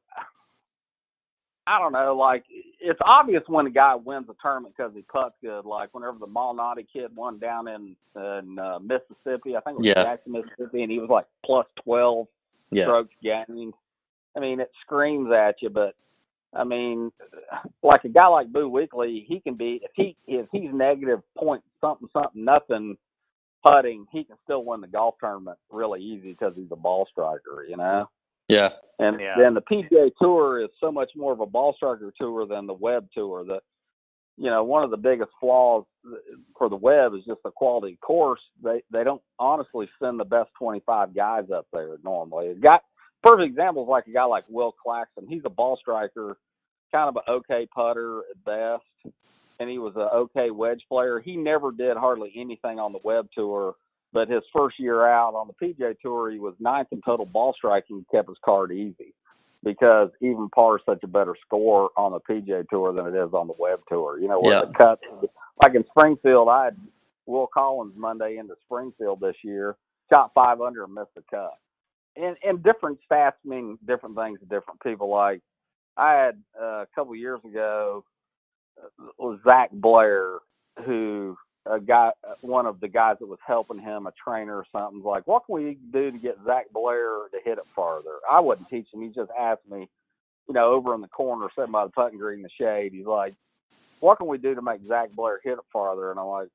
I 1.68 1.78
don't 1.78 1.92
know. 1.92 2.16
Like, 2.16 2.44
it's 2.80 3.00
obvious 3.04 3.42
when 3.46 3.66
a 3.66 3.70
guy 3.70 3.94
wins 3.94 4.26
a 4.30 4.34
tournament 4.40 4.74
because 4.76 4.92
he 4.94 5.02
putts 5.02 5.34
good. 5.42 5.66
Like, 5.66 5.92
whenever 5.92 6.18
the 6.18 6.26
Malnati 6.26 6.86
kid 6.90 7.14
won 7.14 7.38
down 7.38 7.68
in 7.68 7.94
in 8.16 8.58
uh, 8.58 8.78
Mississippi, 8.78 9.56
I 9.56 9.60
think 9.60 9.74
it 9.74 9.80
was 9.80 9.86
Yeah. 9.86 10.02
Jackson, 10.02 10.32
Mississippi, 10.32 10.82
and 10.82 10.90
he 10.90 10.98
was 10.98 11.10
like 11.10 11.26
plus 11.44 11.66
twelve 11.84 12.26
strokes 12.74 13.14
gained. 13.22 13.74
I 14.36 14.40
mean, 14.40 14.60
it 14.60 14.70
screams 14.82 15.30
at 15.32 15.56
you, 15.60 15.68
but 15.68 15.94
I 16.54 16.64
mean, 16.64 17.12
like 17.82 18.04
a 18.04 18.08
guy 18.08 18.26
like 18.28 18.52
Boo 18.52 18.70
Weekley, 18.70 19.26
he 19.26 19.40
can 19.40 19.54
be 19.54 19.80
if 19.82 19.90
he 19.94 20.16
if 20.26 20.46
he's 20.52 20.70
negative 20.72 21.20
point 21.36 21.62
something 21.80 22.08
something 22.12 22.44
nothing 22.44 22.96
putting, 23.66 24.06
he 24.12 24.24
can 24.24 24.36
still 24.44 24.64
win 24.64 24.80
the 24.80 24.86
golf 24.86 25.16
tournament 25.20 25.58
really 25.70 26.00
easy 26.00 26.30
because 26.32 26.54
he's 26.56 26.70
a 26.70 26.76
ball 26.76 27.06
striker, 27.10 27.66
you 27.68 27.76
know. 27.76 28.08
Yeah. 28.48 28.70
And 28.98 29.20
Yeah. 29.20 29.36
then 29.38 29.54
the 29.54 29.62
PGA 29.62 30.10
Tour 30.20 30.60
is 30.60 30.70
so 30.80 30.90
much 30.90 31.14
more 31.14 31.32
of 31.32 31.40
a 31.40 31.46
ball 31.46 31.72
striker 31.74 32.12
tour 32.18 32.46
than 32.46 32.66
the 32.66 32.74
Web 32.74 33.08
Tour. 33.12 33.44
That 33.44 33.62
you 34.36 34.50
know, 34.50 34.62
one 34.62 34.84
of 34.84 34.90
the 34.90 34.96
biggest 34.96 35.32
flaws 35.40 35.84
for 36.56 36.68
the 36.68 36.76
Web 36.76 37.14
is 37.14 37.24
just 37.24 37.42
the 37.42 37.50
quality 37.50 37.94
of 37.94 38.00
course. 38.00 38.40
They 38.62 38.82
they 38.90 39.04
don't 39.04 39.22
honestly 39.38 39.88
send 40.00 40.18
the 40.18 40.24
best 40.24 40.50
25 40.58 41.14
guys 41.14 41.50
up 41.50 41.66
there 41.72 41.96
normally. 42.02 42.48
A 42.48 42.54
guy, 42.54 42.80
perfect 43.22 43.48
example 43.48 43.84
is 43.84 43.88
like 43.88 44.06
a 44.06 44.12
guy 44.12 44.24
like 44.24 44.44
Will 44.48 44.72
Claxton. 44.72 45.26
He's 45.28 45.44
a 45.44 45.50
ball 45.50 45.76
striker, 45.76 46.38
kind 46.92 47.08
of 47.08 47.16
an 47.16 47.22
okay 47.28 47.66
putter 47.72 48.20
at 48.30 48.44
best, 48.44 49.14
and 49.60 49.68
he 49.68 49.78
was 49.78 49.94
an 49.96 50.08
okay 50.12 50.50
wedge 50.50 50.84
player. 50.88 51.20
He 51.20 51.36
never 51.36 51.70
did 51.72 51.96
hardly 51.96 52.32
anything 52.36 52.78
on 52.78 52.92
the 52.92 53.00
Web 53.04 53.28
Tour 53.34 53.74
but 54.12 54.28
his 54.28 54.42
first 54.56 54.78
year 54.78 55.06
out 55.06 55.34
on 55.34 55.48
the 55.48 55.54
PJ 55.66 55.96
Tour, 56.02 56.30
he 56.30 56.38
was 56.38 56.54
ninth 56.60 56.88
in 56.92 57.00
total 57.02 57.26
ball 57.26 57.54
striking. 57.56 58.04
Kept 58.12 58.28
his 58.28 58.38
card 58.44 58.72
easy 58.72 59.14
because 59.64 60.10
even 60.20 60.48
par 60.54 60.76
is 60.76 60.82
such 60.86 61.02
a 61.04 61.08
better 61.08 61.34
score 61.44 61.90
on 61.96 62.12
the 62.12 62.20
PJ 62.20 62.68
Tour 62.70 62.92
than 62.92 63.06
it 63.06 63.14
is 63.18 63.32
on 63.34 63.48
the 63.48 63.54
Web 63.58 63.80
Tour. 63.88 64.18
You 64.20 64.28
know, 64.28 64.40
where 64.40 64.54
Yeah. 64.54 64.60
the 64.60 64.72
cuts, 64.78 65.02
like 65.62 65.74
in 65.74 65.84
Springfield, 65.90 66.48
I 66.48 66.66
had 66.66 66.76
Will 67.26 67.48
Collins 67.48 67.94
Monday 67.96 68.38
into 68.38 68.54
Springfield 68.64 69.20
this 69.20 69.36
year, 69.44 69.76
shot 70.12 70.32
five 70.34 70.60
under 70.60 70.84
and 70.84 70.94
missed 70.94 71.14
the 71.14 71.22
cut. 71.30 71.54
And 72.16 72.36
and 72.42 72.62
different 72.62 72.98
stats 73.10 73.34
mean 73.44 73.78
different 73.86 74.16
things 74.16 74.40
to 74.40 74.46
different 74.46 74.80
people. 74.82 75.08
Like 75.10 75.40
I 75.96 76.14
had 76.14 76.42
uh, 76.60 76.82
a 76.82 76.86
couple 76.94 77.14
years 77.16 77.40
ago 77.44 78.04
uh, 78.82 79.06
was 79.18 79.40
Zach 79.44 79.70
Blair, 79.72 80.38
who 80.86 81.36
a 81.70 81.80
guy, 81.80 82.10
one 82.40 82.66
of 82.66 82.80
the 82.80 82.88
guys 82.88 83.16
that 83.20 83.28
was 83.28 83.38
helping 83.46 83.78
him, 83.78 84.06
a 84.06 84.12
trainer 84.12 84.56
or 84.56 84.66
something, 84.72 85.02
was 85.02 85.06
like, 85.06 85.26
"What 85.26 85.44
can 85.46 85.54
we 85.54 85.78
do 85.92 86.10
to 86.10 86.18
get 86.18 86.38
Zach 86.44 86.66
Blair 86.72 87.28
to 87.30 87.40
hit 87.44 87.58
it 87.58 87.66
farther?" 87.74 88.18
I 88.30 88.40
wouldn't 88.40 88.68
teach 88.68 88.92
him. 88.92 89.02
He 89.02 89.08
just 89.08 89.30
asked 89.38 89.68
me, 89.70 89.88
you 90.48 90.54
know, 90.54 90.72
over 90.72 90.94
in 90.94 91.00
the 91.00 91.08
corner, 91.08 91.48
sitting 91.54 91.72
by 91.72 91.84
the 91.84 91.90
putting 91.90 92.18
green 92.18 92.38
in 92.38 92.42
the 92.42 92.50
shade. 92.50 92.92
He's 92.92 93.06
like, 93.06 93.34
"What 94.00 94.16
can 94.16 94.26
we 94.26 94.38
do 94.38 94.54
to 94.54 94.62
make 94.62 94.80
Zach 94.86 95.10
Blair 95.12 95.40
hit 95.42 95.58
it 95.58 95.64
farther?" 95.72 96.10
And 96.10 96.18
I'm 96.18 96.26
like, 96.26 96.48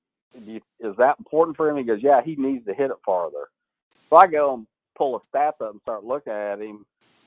"Is 0.79 0.95
that 0.97 1.19
important 1.19 1.57
for 1.57 1.69
him?" 1.69 1.77
He 1.77 1.83
goes, 1.83 2.01
"Yeah, 2.01 2.21
he 2.21 2.35
needs 2.35 2.65
to 2.65 2.73
hit 2.73 2.91
it 2.91 2.97
farther." 3.05 3.49
So 4.09 4.15
I 4.17 4.27
go 4.27 4.53
and 4.55 4.67
pull 4.95 5.19
his 5.19 5.27
stats 5.33 5.61
up 5.61 5.71
and 5.71 5.81
start 5.81 6.03
looking 6.03 6.33
at 6.33 6.59
him, 6.59 6.85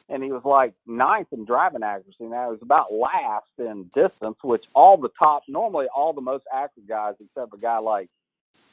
and 0.09 0.23
he 0.23 0.31
was 0.31 0.43
like 0.45 0.73
ninth 0.87 1.29
in 1.33 1.45
driving 1.45 1.83
accuracy. 1.83 2.25
Now 2.25 2.53
he's 2.53 2.63
about 2.63 2.93
last 2.93 3.47
in 3.59 3.91
distance, 3.95 4.37
which 4.43 4.65
all 4.75 4.97
the 4.97 5.11
top, 5.19 5.43
normally 5.49 5.87
all 5.95 6.13
the 6.13 6.21
most 6.21 6.45
accurate 6.53 6.89
guys, 6.89 7.15
except 7.21 7.55
a 7.55 7.59
guy 7.59 7.79
like 7.79 8.09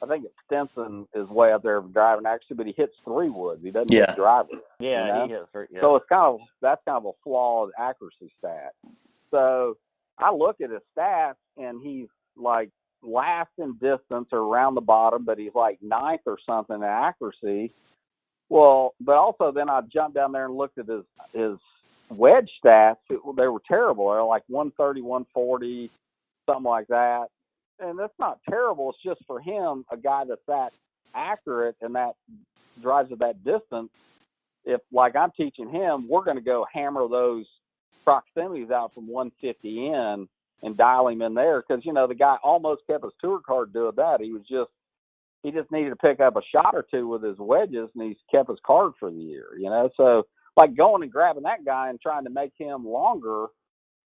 I 0.02 0.06
think 0.06 0.24
it's 0.24 0.34
Stinson 0.46 1.06
is 1.14 1.28
way 1.28 1.52
up 1.52 1.62
there 1.62 1.80
for 1.80 1.88
driving 1.88 2.26
accuracy, 2.26 2.54
but 2.54 2.66
he 2.66 2.74
hits 2.76 2.92
three 3.04 3.30
woods. 3.30 3.62
He 3.62 3.70
doesn't 3.70 3.90
Yeah. 3.90 4.06
hit 4.08 4.16
drivers. 4.16 4.60
Yeah, 4.78 5.06
you 5.06 5.12
know? 5.12 5.26
he 5.26 5.32
hits 5.32 5.48
her. 5.54 5.68
Yeah. 5.70 5.80
So 5.80 5.96
it's 5.96 6.06
kind 6.08 6.34
of 6.34 6.40
that's 6.60 6.82
kind 6.84 6.98
of 6.98 7.06
a 7.06 7.12
flawed 7.22 7.70
accuracy 7.78 8.30
stat. 8.38 8.74
So 9.30 9.76
I 10.18 10.32
look 10.32 10.60
at 10.60 10.70
his 10.70 10.82
stats 10.96 11.36
and 11.56 11.80
he's 11.80 12.08
like 12.36 12.70
last 13.02 13.50
in 13.58 13.74
distance 13.74 14.28
or 14.32 14.38
around 14.40 14.74
the 14.74 14.80
bottom, 14.80 15.24
but 15.24 15.38
he's 15.38 15.54
like 15.54 15.78
ninth 15.82 16.22
or 16.26 16.38
something 16.44 16.76
in 16.76 16.82
accuracy. 16.82 17.72
Well, 18.50 18.94
but 19.00 19.16
also 19.16 19.52
then 19.52 19.70
I 19.70 19.80
jumped 19.92 20.16
down 20.16 20.32
there 20.32 20.46
and 20.46 20.56
looked 20.56 20.78
at 20.78 20.86
his 20.88 21.04
his 21.34 21.58
wedge 22.10 22.50
stats. 22.64 22.96
It, 23.10 23.20
they 23.36 23.48
were 23.48 23.62
terrible. 23.68 24.10
They're 24.10 24.24
like 24.24 24.44
130, 24.48 25.02
140, 25.02 25.90
something 26.46 26.64
like 26.64 26.88
that. 26.88 27.26
And 27.80 27.98
that's 27.98 28.14
not 28.18 28.40
terrible. 28.48 28.90
It's 28.90 29.02
just 29.04 29.26
for 29.26 29.40
him, 29.40 29.84
a 29.90 29.96
guy 29.96 30.24
that's 30.28 30.42
that 30.48 30.72
accurate 31.14 31.76
and 31.82 31.94
that 31.96 32.14
drives 32.82 33.12
at 33.12 33.20
that 33.20 33.44
distance 33.44 33.90
if 34.64 34.80
like 34.92 35.16
I'm 35.16 35.30
teaching 35.36 35.70
him, 35.70 36.08
we're 36.08 36.24
going 36.24 36.36
to 36.36 36.42
go 36.42 36.66
hammer 36.72 37.08
those 37.08 37.46
proximities 38.04 38.70
out 38.70 38.92
from 38.94 39.08
150 39.08 39.86
in 39.88 40.28
and 40.62 40.76
dial 40.76 41.08
him 41.08 41.22
in 41.22 41.34
there 41.34 41.62
because 41.66 41.84
you 41.84 41.92
know 41.92 42.06
the 42.06 42.14
guy 42.14 42.36
almost 42.42 42.82
kept 42.86 43.04
his 43.04 43.12
tour 43.20 43.40
card 43.46 43.72
doing 43.72 43.92
that. 43.96 44.20
He 44.20 44.32
was 44.32 44.42
just 44.42 44.70
he 45.44 45.52
just 45.52 45.70
needed 45.70 45.90
to 45.90 45.96
pick 45.96 46.20
up 46.20 46.36
a 46.36 46.42
shot 46.50 46.74
or 46.74 46.84
two 46.90 47.06
with 47.06 47.22
his 47.22 47.36
wedges, 47.38 47.90
and 47.94 48.08
he's 48.08 48.16
kept 48.30 48.48
his 48.48 48.58
card 48.66 48.92
for 48.98 49.10
the 49.10 49.16
year. 49.16 49.48
You 49.58 49.68
know, 49.68 49.90
so 49.96 50.24
like 50.56 50.74
going 50.74 51.02
and 51.02 51.12
grabbing 51.12 51.42
that 51.42 51.64
guy 51.64 51.90
and 51.90 52.00
trying 52.00 52.24
to 52.24 52.30
make 52.30 52.52
him 52.58 52.84
longer, 52.84 53.46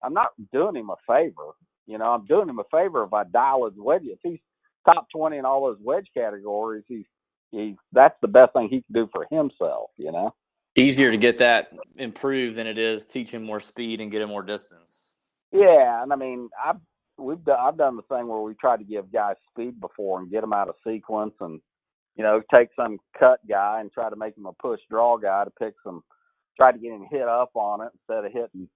I'm 0.03 0.13
not 0.13 0.31
doing 0.53 0.75
him 0.75 0.91
a 0.91 0.97
favor. 1.07 1.53
You 1.87 1.97
know, 1.97 2.07
I'm 2.07 2.27
doing 2.27 2.49
him 2.49 2.59
a 2.59 2.65
favor 2.71 3.05
if 3.05 3.13
I 3.13 3.23
dial 3.25 3.67
his 3.67 3.79
wedges. 3.79 4.11
If 4.13 4.19
he's 4.23 4.41
top 4.93 5.07
20 5.15 5.39
in 5.39 5.45
all 5.45 5.65
those 5.65 5.79
wedge 5.81 6.09
categories, 6.13 6.85
he's 6.89 7.07
he 7.53 7.77
that's 7.93 8.17
the 8.21 8.29
best 8.29 8.53
thing 8.53 8.69
he 8.69 8.83
can 8.83 8.93
do 8.93 9.09
for 9.13 9.27
himself. 9.31 9.91
You 9.97 10.11
know. 10.11 10.35
Easier 10.77 11.13
to 11.13 11.17
get 11.17 11.39
that 11.39 11.73
improved 11.97 12.57
than 12.57 12.67
it 12.67 12.79
is 12.79 13.07
teach 13.07 13.31
him 13.31 13.45
more 13.45 13.61
speed 13.61 14.01
and 14.01 14.11
get 14.11 14.23
him 14.23 14.29
more 14.29 14.43
distance. 14.43 15.13
Yeah, 15.53 16.03
and 16.03 16.13
I 16.13 16.17
mean, 16.17 16.51
I've 16.63 16.77
we've 17.19 17.45
done, 17.45 17.59
I've 17.61 17.77
done 17.77 17.97
the 17.97 18.03
thing 18.03 18.29
where 18.29 18.41
we 18.41 18.55
tried 18.55 18.79
to 18.79 18.85
give 18.85 19.13
guys 19.13 19.37
speed 19.51 19.81
before 19.81 20.21
and 20.21 20.31
get 20.31 20.41
them 20.41 20.53
out 20.53 20.69
of 20.69 20.75
sequence, 20.87 21.35
and 21.41 21.61
you 22.17 22.25
know, 22.25 22.43
take 22.53 22.69
some 22.75 22.99
cut 23.19 23.41
guy 23.49 23.81
and 23.81 23.93
try 23.93 24.11
to 24.11 24.17
make 24.17 24.37
him 24.37 24.47
a 24.47 24.53
push 24.55 24.81
draw 24.91 25.17
guy 25.17 25.45
to 25.45 25.51
pick 25.51 25.75
some, 25.85 26.03
try 26.57 26.73
to 26.73 26.79
get 26.79 26.93
him 26.93 27.07
hit 27.11 27.29
up 27.29 27.51
on 27.55 27.81
it 27.81 27.91
instead 27.95 28.25
of 28.25 28.33
hitting 28.33 28.69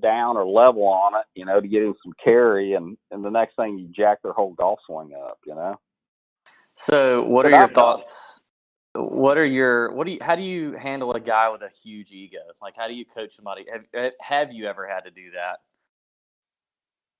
down 0.00 0.36
or 0.36 0.46
level 0.46 0.84
on 0.84 1.14
it, 1.14 1.26
you 1.34 1.44
know, 1.44 1.60
to 1.60 1.68
get 1.68 1.82
him 1.82 1.94
some 2.02 2.12
carry, 2.22 2.74
and 2.74 2.96
and 3.10 3.24
the 3.24 3.30
next 3.30 3.56
thing 3.56 3.78
you 3.78 3.88
jack 3.94 4.22
their 4.22 4.32
whole 4.32 4.54
golf 4.54 4.80
swing 4.86 5.12
up, 5.28 5.38
you 5.46 5.54
know. 5.54 5.76
So, 6.74 7.24
what 7.24 7.42
But 7.42 7.46
are 7.46 7.50
your 7.50 7.64
I've 7.64 7.70
thoughts? 7.70 8.42
What 8.94 9.38
are 9.38 9.46
your 9.46 9.92
what 9.94 10.06
do 10.06 10.12
you 10.12 10.18
how 10.20 10.36
do 10.36 10.42
you 10.42 10.72
handle 10.72 11.12
a 11.14 11.20
guy 11.20 11.48
with 11.50 11.62
a 11.62 11.70
huge 11.82 12.12
ego? 12.12 12.38
Like, 12.60 12.74
how 12.76 12.88
do 12.88 12.94
you 12.94 13.04
coach 13.06 13.34
somebody? 13.36 13.66
Have 13.72 14.12
have 14.20 14.52
you 14.52 14.66
ever 14.66 14.86
had 14.86 15.00
to 15.00 15.10
do 15.10 15.30
that? 15.34 15.58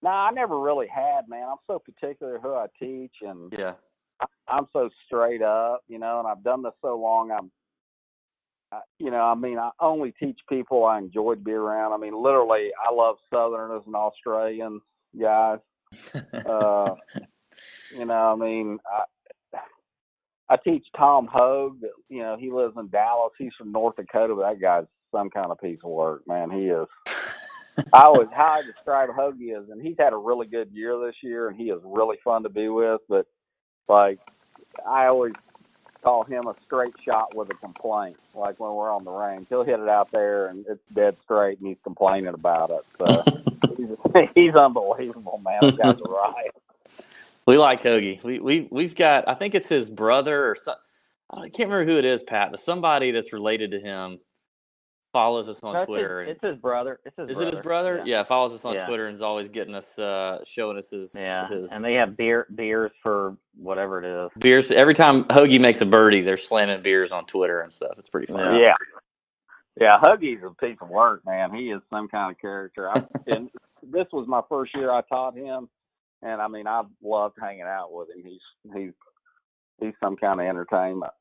Nah, 0.03 0.29
I 0.29 0.31
never 0.33 0.59
really 0.59 0.89
had, 0.89 1.29
man. 1.29 1.49
I'm 1.49 1.59
so 1.67 1.79
particular 1.79 2.39
who 2.41 2.55
I 2.55 2.67
teach, 2.79 3.15
and 3.23 3.53
Yeah. 3.57 3.75
I- 4.21 4.27
I'm 4.49 4.67
so 4.73 4.89
straight 5.07 5.43
up, 5.43 5.83
you 5.89 5.99
know. 5.99 6.19
And 6.19 6.29
I've 6.29 6.43
done 6.43 6.63
this 6.63 6.75
so 6.81 6.97
long. 6.97 7.31
I'm, 7.31 7.51
I, 8.73 8.81
you 8.99 9.11
know, 9.11 9.23
I 9.23 9.35
mean, 9.35 9.59
I 9.59 9.71
only 9.81 10.13
teach 10.13 10.41
people 10.49 10.85
I 10.85 10.99
enjoy 10.99 11.35
to 11.35 11.41
be 11.41 11.53
around. 11.53 11.93
I 11.93 11.99
mean, 11.99 12.15
literally, 12.21 12.71
I 12.83 12.93
love 12.93 13.17
Southerners 13.31 13.83
and 13.87 13.95
Australians, 13.97 14.83
guys. 15.19 15.59
Uh, 16.47 16.97
you 17.93 18.05
know, 18.05 18.33
I 18.33 18.35
mean, 18.35 18.79
I, 18.91 19.59
I 20.49 20.57
teach 20.57 20.85
Tom 20.97 21.29
Hoge. 21.31 21.79
You 22.09 22.23
know, 22.23 22.37
he 22.37 22.51
lives 22.51 22.75
in 22.77 22.89
Dallas. 22.89 23.33
He's 23.39 23.53
from 23.57 23.71
North 23.71 23.97
Dakota, 23.97 24.35
but 24.35 24.49
that 24.49 24.61
guy's 24.61 24.87
some 25.13 25.31
kind 25.31 25.51
of 25.53 25.61
piece 25.61 25.79
of 25.85 25.91
work, 25.91 26.27
man. 26.27 26.51
He 26.51 26.67
is. 26.69 26.89
I 27.93 28.09
was 28.11 28.29
how 28.33 28.55
I 28.55 28.63
describe 28.63 29.11
Hoge 29.11 29.41
is, 29.41 29.71
and 29.71 29.83
he's 29.83 29.97
had 29.99 30.13
a 30.13 30.17
really 30.17 30.47
good 30.47 30.71
year 30.73 30.99
this 31.05 31.17
year, 31.23 31.49
and 31.49 31.57
he 31.57 31.65
is 31.65 31.81
really 31.85 32.19
fun 32.25 32.45
to 32.45 32.51
be 32.51 32.69
with. 32.69 33.01
But 33.09 33.27
like, 33.89 34.21
I 34.87 35.07
always 35.07 35.35
call 36.05 36.25
him 36.25 36.47
a 36.49 36.55
straight 36.65 36.95
shot 37.05 37.35
with 37.35 37.51
a 37.51 37.57
complaint. 37.57 38.19
Like 38.35 38.61
when 38.61 38.75
we're 38.75 38.93
on 38.93 39.05
the 39.05 39.13
range, 39.13 39.49
he'll 39.51 39.65
hit 39.65 39.81
it 39.81 39.89
out 39.89 40.11
there, 40.13 40.49
and 40.49 40.67
it's 40.69 40.83
dead 40.95 41.17
straight, 41.25 41.59
and 41.61 41.69
he's 41.69 41.79
complaining 41.85 42.35
about 42.35 42.73
it. 42.73 42.85
So 42.99 43.29
he's, 43.77 43.89
he's 44.35 44.55
unbelievable, 44.55 45.41
man. 45.45 45.65
That 45.65 45.77
guy's 45.79 45.97
a 46.01 46.09
riot. 46.09 46.55
We 47.47 47.59
like 47.59 47.83
Hoagie. 47.83 48.23
We 48.23 48.41
we 48.41 48.69
we've 48.71 48.95
got. 48.95 49.29
I 49.29 49.35
think 49.35 49.55
it's 49.55 49.69
his 49.69 49.91
brother 49.91 50.51
or 50.51 50.57
some. 50.57 50.77
I 51.31 51.49
can't 51.49 51.71
remember 51.71 51.87
who 51.93 51.99
it 51.99 52.05
is, 52.05 52.23
Pat, 52.23 52.51
but 52.53 52.61
somebody 52.61 53.11
that's 53.11 53.33
related 53.33 53.73
to 53.73 53.81
him 53.81 54.21
follows 55.13 55.49
us 55.49 55.63
on 55.63 55.75
No, 55.75 55.85
Twitter. 55.85 56.23
His, 56.25 56.37
it's 56.37 56.45
his 56.45 56.57
brother. 56.57 57.01
It's 57.05 57.17
his 57.17 57.31
is 57.31 57.37
brother. 57.37 57.47
it 57.49 57.51
his 57.55 57.61
brother? 57.61 58.03
Yeah. 58.07 58.23
follows 58.25 58.55
us 58.55 58.65
on 58.65 58.75
Yeah. 58.75 58.87
Twitter 58.87 59.07
and 59.07 59.15
is 59.15 59.23
always 59.23 59.49
getting 59.49 59.75
us, 59.75 59.99
uh, 59.99 60.43
showing 60.45 60.79
us 60.79 60.91
his, 60.91 61.15
Yeah, 61.15 61.49
his 61.49 61.71
and 61.73 61.85
they 61.85 61.95
have 61.95 62.17
beer 62.17 62.47
beers 62.55 62.91
for 63.03 63.37
whatever 63.57 64.03
it 64.03 64.07
is. 64.27 64.31
beers. 64.39 64.71
Every 64.71 64.95
time 64.95 65.25
Hoagie 65.25 65.61
makes 65.61 65.81
a 65.81 65.87
birdie, 65.87 66.23
they're 66.23 66.37
slamming 66.37 66.83
beers 66.83 67.13
on 67.13 67.27
Twitter 67.27 67.61
and 67.61 67.73
stuff. 67.73 67.93
It's 67.99 68.09
pretty 68.09 68.33
fun. 68.33 68.55
Yeah. 68.57 68.61
Yeah. 68.61 68.75
Yeah, 69.81 69.99
Hoagie's 70.03 70.43
a 70.45 70.51
piece 70.65 70.77
of 70.83 70.91
work, 70.91 71.23
man. 71.25 71.55
He 71.55 71.71
is 71.71 71.81
some 71.89 72.07
kind 72.09 72.31
of 72.31 72.39
character. 72.39 72.91
I, 72.91 73.05
and 73.27 73.49
this 73.83 74.07
was 74.13 74.27
my 74.29 74.43
first 74.49 74.75
year 74.75 74.93
I 74.93 75.01
taught 75.03 75.35
him, 75.35 75.67
and 76.21 76.43
I 76.43 76.49
mean, 76.49 76.67
I've 76.67 76.85
loved 77.03 77.37
hanging 77.41 77.63
out 77.63 77.91
with 77.91 78.11
him. 78.11 78.23
He's 78.23 78.43
he's 78.77 78.93
he's 79.81 79.95
some 80.05 80.17
kind 80.17 80.43
of 80.43 80.47
entertainment. 80.47 81.13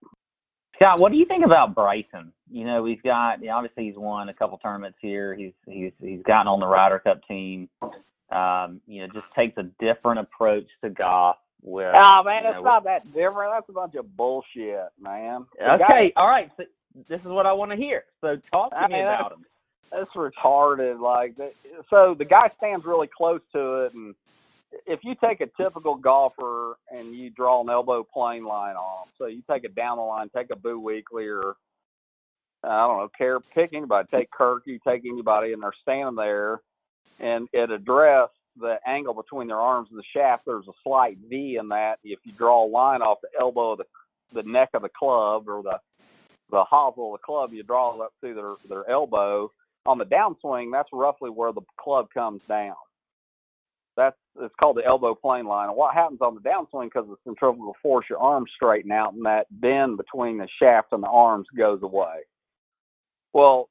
Scott, 0.81 0.99
what 0.99 1.11
do 1.11 1.17
you 1.17 1.25
think 1.25 1.45
about 1.45 1.75
Bryson? 1.75 2.31
You 2.51 2.65
know, 2.65 2.85
he's 2.85 3.01
got 3.03 3.39
obviously 3.47 3.85
he's 3.85 3.97
won 3.97 4.29
a 4.29 4.33
couple 4.33 4.57
tournaments 4.57 4.97
here. 5.01 5.35
He's 5.35 5.53
he's 5.67 5.91
he's 6.01 6.21
gotten 6.23 6.47
on 6.47 6.59
the 6.59 6.67
Ryder 6.67 6.99
Cup 6.99 7.21
team. 7.27 7.69
Um, 8.31 8.81
you 8.87 9.01
know, 9.01 9.07
just 9.13 9.27
takes 9.35 9.57
a 9.57 9.63
different 9.79 10.19
approach 10.21 10.67
to 10.83 10.89
golf. 10.89 11.37
With 11.63 11.93
Oh 11.93 12.23
man, 12.23 12.43
you 12.43 12.49
it's 12.49 12.57
know, 12.57 12.63
not 12.63 12.83
that 12.85 13.05
different. 13.13 13.51
That's 13.53 13.69
a 13.69 13.73
bunch 13.73 13.95
of 13.95 14.17
bullshit, 14.17 14.87
man. 14.99 15.45
The 15.59 15.75
guy- 15.77 15.85
Okay, 15.85 16.13
all 16.15 16.27
right. 16.27 16.49
So 16.57 16.63
this 17.07 17.21
is 17.21 17.27
what 17.27 17.45
I 17.45 17.53
want 17.53 17.71
to 17.71 17.77
hear. 17.77 18.05
So 18.21 18.37
talk 18.51 18.71
to 18.71 18.77
I 18.77 18.87
me 18.87 18.95
mean, 18.95 19.03
about 19.03 19.33
him. 19.33 19.45
that's 19.91 20.09
retarded. 20.15 20.99
Like, 20.99 21.35
so 21.89 22.15
the 22.17 22.25
guy 22.25 22.49
stands 22.57 22.85
really 22.85 23.07
close 23.15 23.41
to 23.53 23.85
it, 23.85 23.93
and 23.93 24.15
if 24.86 24.99
you 25.03 25.15
take 25.15 25.41
a 25.41 25.47
typical 25.62 25.95
golfer 25.95 26.75
and 26.91 27.13
you 27.13 27.29
draw 27.29 27.62
an 27.62 27.69
elbow 27.69 28.03
plane 28.03 28.43
line 28.43 28.75
'em, 28.75 29.10
so 29.17 29.25
you 29.25 29.41
take 29.49 29.63
it 29.63 29.75
down 29.75 29.97
the 29.97 30.03
line, 30.03 30.29
take 30.29 30.49
a 30.51 30.55
Boo 30.55 30.81
Weekley 30.81 31.27
or 31.27 31.55
I 32.63 32.86
don't 32.88 32.97
know, 32.99 33.10
care 33.17 33.39
pick 33.39 33.73
anybody, 33.73 34.07
take 34.12 34.29
Kirk, 34.31 34.63
you 34.67 34.79
take 34.88 35.03
anybody, 35.05 35.53
and 35.53 35.63
they're 35.63 35.73
standing 35.81 36.15
there, 36.15 36.62
and 37.19 37.47
at 37.55 37.71
address 37.71 38.29
the 38.57 38.77
angle 38.86 39.13
between 39.13 39.47
their 39.47 39.60
arms 39.60 39.89
and 39.89 39.97
the 39.97 40.03
shaft, 40.13 40.43
there's 40.45 40.67
a 40.67 40.73
slight 40.84 41.17
V 41.29 41.57
in 41.57 41.69
that. 41.69 41.99
If 42.03 42.19
you 42.23 42.34
draw 42.34 42.63
a 42.63 42.67
line 42.67 43.01
off 43.01 43.19
the 43.21 43.29
elbow 43.39 43.71
of 43.71 43.79
the 43.79 43.86
the 44.34 44.43
neck 44.43 44.69
of 44.73 44.81
the 44.84 44.89
club 44.89 45.49
or 45.49 45.63
the 45.63 45.79
the 46.51 46.63
hosel 46.63 47.13
of 47.13 47.19
the 47.19 47.25
club, 47.25 47.53
you 47.53 47.63
draw 47.63 47.95
it 47.95 48.01
up 48.01 48.13
through 48.19 48.36
their 48.36 48.55
their 48.69 48.89
elbow. 48.89 49.51
On 49.86 49.97
the 49.97 50.05
downswing, 50.05 50.71
that's 50.71 50.89
roughly 50.93 51.29
where 51.31 51.51
the 51.51 51.62
club 51.77 52.10
comes 52.13 52.41
down. 52.43 52.75
It's 54.39 54.55
called 54.59 54.77
the 54.77 54.85
elbow 54.85 55.13
plane 55.13 55.45
line. 55.45 55.67
And 55.67 55.77
what 55.77 55.93
happens 55.93 56.21
on 56.21 56.35
the 56.35 56.41
downswing 56.41 56.85
because 56.85 57.09
of 57.09 57.17
centrifugal 57.23 57.75
force, 57.81 58.05
your 58.09 58.19
arms 58.19 58.49
straighten 58.55 58.91
out, 58.91 59.13
and 59.13 59.25
that 59.25 59.47
bend 59.51 59.97
between 59.97 60.37
the 60.37 60.47
shaft 60.61 60.93
and 60.93 61.03
the 61.03 61.07
arms 61.07 61.47
goes 61.57 61.81
away. 61.83 62.21
Well, 63.33 63.69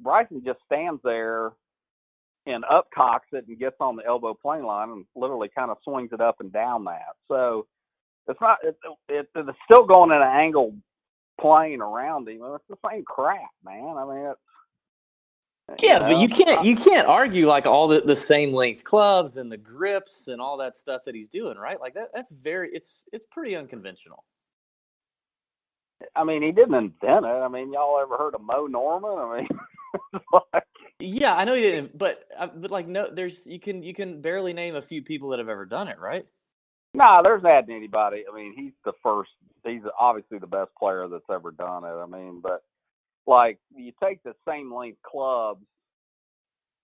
Bryson 0.00 0.42
just 0.44 0.60
stands 0.66 1.00
there 1.04 1.52
and 2.46 2.64
upcocks 2.64 3.32
it 3.32 3.46
and 3.48 3.58
gets 3.58 3.76
on 3.80 3.96
the 3.96 4.04
elbow 4.06 4.34
plane 4.34 4.64
line 4.64 4.90
and 4.90 5.04
literally 5.16 5.50
kind 5.54 5.70
of 5.70 5.78
swings 5.84 6.10
it 6.12 6.20
up 6.20 6.36
and 6.40 6.52
down 6.52 6.84
that. 6.84 7.14
So 7.28 7.66
it's 8.28 8.40
not 8.40 8.58
it, 8.62 8.76
it, 9.08 9.28
it's 9.34 9.58
still 9.70 9.86
going 9.86 10.10
in 10.10 10.16
an 10.16 10.22
angle 10.22 10.74
plane 11.40 11.80
around 11.80 12.28
him. 12.28 12.40
It's 12.42 12.64
the 12.68 12.76
same 12.90 13.04
crap, 13.04 13.50
man. 13.64 13.96
I 13.96 14.04
mean, 14.04 14.26
it's 14.26 14.40
Yeah, 15.82 16.00
but 16.00 16.18
you 16.18 16.28
can't 16.28 16.64
you 16.64 16.76
can't 16.76 17.06
argue 17.06 17.46
like 17.46 17.66
all 17.66 17.88
the, 17.88 18.00
the 18.00 18.16
same 18.16 18.52
length 18.52 18.84
clubs 18.84 19.38
and 19.38 19.50
the 19.50 19.56
grips 19.56 20.28
and 20.28 20.40
all 20.40 20.58
that 20.58 20.76
stuff 20.76 21.04
that 21.04 21.14
he's 21.14 21.28
doing, 21.28 21.56
right? 21.56 21.80
Like 21.80 21.94
that 21.94 22.10
that's 22.12 22.30
very 22.30 22.70
it's 22.72 23.02
it's 23.12 23.24
pretty 23.30 23.56
unconventional. 23.56 24.24
I 26.14 26.24
mean, 26.24 26.42
he 26.42 26.52
didn't 26.52 26.74
invent 26.74 27.24
it. 27.24 27.28
I 27.28 27.48
mean, 27.48 27.72
y'all 27.72 27.98
ever 28.00 28.16
heard 28.18 28.34
of 28.34 28.42
Mo 28.42 28.66
Norman? 28.66 29.10
I 29.10 29.38
mean, 29.38 30.20
like, 30.52 30.64
Yeah, 31.00 31.34
I 31.34 31.44
know 31.44 31.54
he 31.54 31.62
didn't, 31.62 31.96
but 31.96 32.24
uh, 32.38 32.48
but 32.54 32.70
like 32.70 32.86
no, 32.86 33.08
there's 33.10 33.46
you 33.46 33.58
can 33.58 33.82
you 33.82 33.94
can 33.94 34.20
barely 34.20 34.52
name 34.52 34.76
a 34.76 34.82
few 34.82 35.02
people 35.02 35.30
that 35.30 35.38
have 35.38 35.48
ever 35.48 35.64
done 35.64 35.88
it, 35.88 35.98
right? 35.98 36.26
nah, 36.94 37.22
there's 37.22 37.42
not 37.42 37.68
anybody. 37.68 38.24
I 38.30 38.34
mean, 38.34 38.54
he's 38.56 38.72
the 38.84 38.92
first. 39.02 39.30
He's 39.64 39.82
obviously 39.98 40.38
the 40.38 40.46
best 40.46 40.70
player 40.78 41.08
that's 41.08 41.24
ever 41.30 41.50
done 41.50 41.84
it. 41.84 41.88
I 41.88 42.06
mean, 42.06 42.40
but 42.42 42.62
like 43.26 43.58
you 43.74 43.92
take 44.02 44.22
the 44.22 44.34
same 44.48 44.72
length 44.74 44.98
clubs 45.02 45.64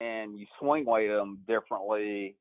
and 0.00 0.38
you 0.38 0.46
swing 0.58 0.84
weight 0.86 1.08
them 1.08 1.40
differently. 1.46 2.36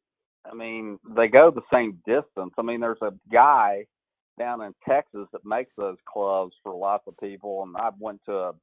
I 0.49 0.55
mean, 0.55 0.99
they 1.15 1.27
go 1.27 1.51
the 1.51 1.61
same 1.71 1.99
distance. 2.05 2.53
I 2.57 2.61
mean, 2.61 2.79
there's 2.79 3.01
a 3.01 3.13
guy 3.31 3.85
down 4.37 4.61
in 4.61 4.73
Texas 4.87 5.27
that 5.33 5.45
makes 5.45 5.71
those 5.77 5.97
clubs 6.11 6.53
for 6.63 6.73
lots 6.73 7.03
of 7.07 7.17
people, 7.19 7.63
and 7.63 7.75
I 7.75 7.89
went 7.99 8.21
to 8.25 8.33
a, 8.33 8.53